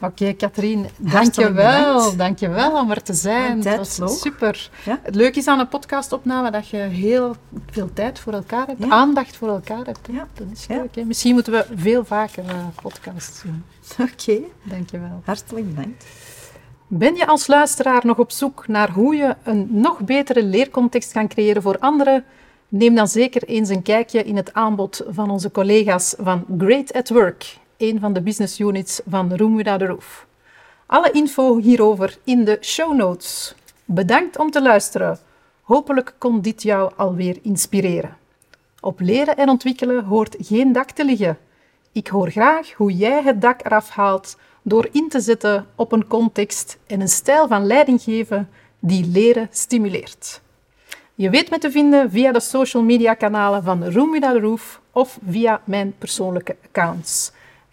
Oké, 0.01 0.05
okay, 0.05 0.34
Katrien, 0.34 0.86
dankjewel. 0.97 2.15
Dankjewel 2.15 2.80
om 2.80 2.91
er 2.91 3.03
te 3.03 3.13
zijn. 3.13 3.61
dat 3.61 3.97
was 3.97 4.22
super. 4.22 4.70
Ja? 4.86 4.99
Het 5.03 5.15
leuke 5.15 5.39
is 5.39 5.47
aan 5.47 5.59
een 5.59 5.68
podcastopname 5.68 6.51
dat 6.51 6.68
je 6.68 6.78
heel 6.78 7.36
veel 7.72 7.89
tijd 7.93 8.20
voor 8.20 8.34
elkaar 8.34 8.68
hebt, 8.68 8.89
aandacht 8.89 9.36
voor 9.36 9.49
elkaar 9.49 9.86
hebt. 9.86 10.07
Ja. 10.11 10.28
Dat 10.34 10.47
is 10.53 10.68
leuk. 10.68 11.05
Misschien 11.05 11.34
moeten 11.34 11.53
we 11.53 11.65
veel 11.76 12.05
vaker 12.05 12.43
uh, 12.43 12.51
podcasts 12.82 13.41
doen. 13.41 13.63
Oké. 13.91 14.11
Okay. 14.11 14.43
Dankjewel. 14.63 15.22
Hartelijk 15.26 15.76
dank. 15.76 15.95
Ben 16.88 17.15
je 17.15 17.28
als 17.28 17.47
luisteraar 17.47 18.05
nog 18.05 18.18
op 18.18 18.32
zoek 18.32 18.68
naar 18.68 18.91
hoe 18.91 19.15
je 19.15 19.36
een 19.43 19.68
nog 19.70 19.99
betere 19.99 20.43
leercontext 20.43 21.11
kan 21.11 21.28
creëren 21.28 21.61
voor 21.61 21.80
anderen? 21.80 22.26
Neem 22.70 22.95
dan 22.95 23.07
zeker 23.07 23.43
eens 23.43 23.70
een 23.70 23.82
kijkje 23.82 24.24
in 24.24 24.36
het 24.36 24.53
aanbod 24.53 25.03
van 25.09 25.30
onze 25.30 25.51
collega's 25.51 26.15
van 26.20 26.45
Great 26.57 26.93
at 26.93 27.09
Work, 27.09 27.57
een 27.78 27.99
van 27.99 28.13
de 28.13 28.21
business 28.21 28.59
units 28.59 29.01
van 29.09 29.36
Room 29.36 29.55
Without 29.55 29.82
a 29.82 29.86
Roof. 29.86 30.28
Alle 30.86 31.11
info 31.11 31.57
hierover 31.57 32.17
in 32.23 32.43
de 32.43 32.57
show 32.61 32.95
notes. 32.95 33.55
Bedankt 33.86 34.38
om 34.38 34.51
te 34.51 34.61
luisteren. 34.61 35.19
Hopelijk 35.61 36.13
kon 36.17 36.41
dit 36.41 36.63
jou 36.63 36.91
alweer 36.95 37.38
inspireren. 37.41 38.17
Op 38.80 38.99
leren 38.99 39.38
en 39.38 39.49
ontwikkelen 39.49 40.03
hoort 40.03 40.36
geen 40.39 40.71
dak 40.71 40.91
te 40.91 41.05
liggen. 41.05 41.38
Ik 41.91 42.07
hoor 42.07 42.30
graag 42.30 42.73
hoe 42.73 42.91
jij 42.91 43.21
het 43.23 43.41
dak 43.41 43.65
eraf 43.65 43.89
haalt 43.89 44.38
door 44.61 44.88
in 44.91 45.09
te 45.09 45.19
zetten 45.19 45.65
op 45.75 45.91
een 45.91 46.07
context 46.07 46.78
en 46.88 47.01
een 47.01 47.07
stijl 47.07 47.47
van 47.47 47.65
leiding 47.65 48.01
geven 48.01 48.49
die 48.80 49.05
leren 49.05 49.47
stimuleert. 49.51 50.41
Je 51.15 51.30
weet 51.30 51.49
me 51.49 51.57
te 51.57 51.71
vinden 51.71 52.11
via 52.11 52.32
de 52.32 52.39
social 52.39 52.84
media 52.84 53.13
kanalen 53.13 53.63
van 53.63 53.91
Room 53.91 54.11
Without 54.11 54.41
Roof 54.41 54.82
of 54.91 55.19
via 55.30 55.61
mijn 55.65 55.93
persoonlijke 55.97 56.55
accounts. 56.65 57.32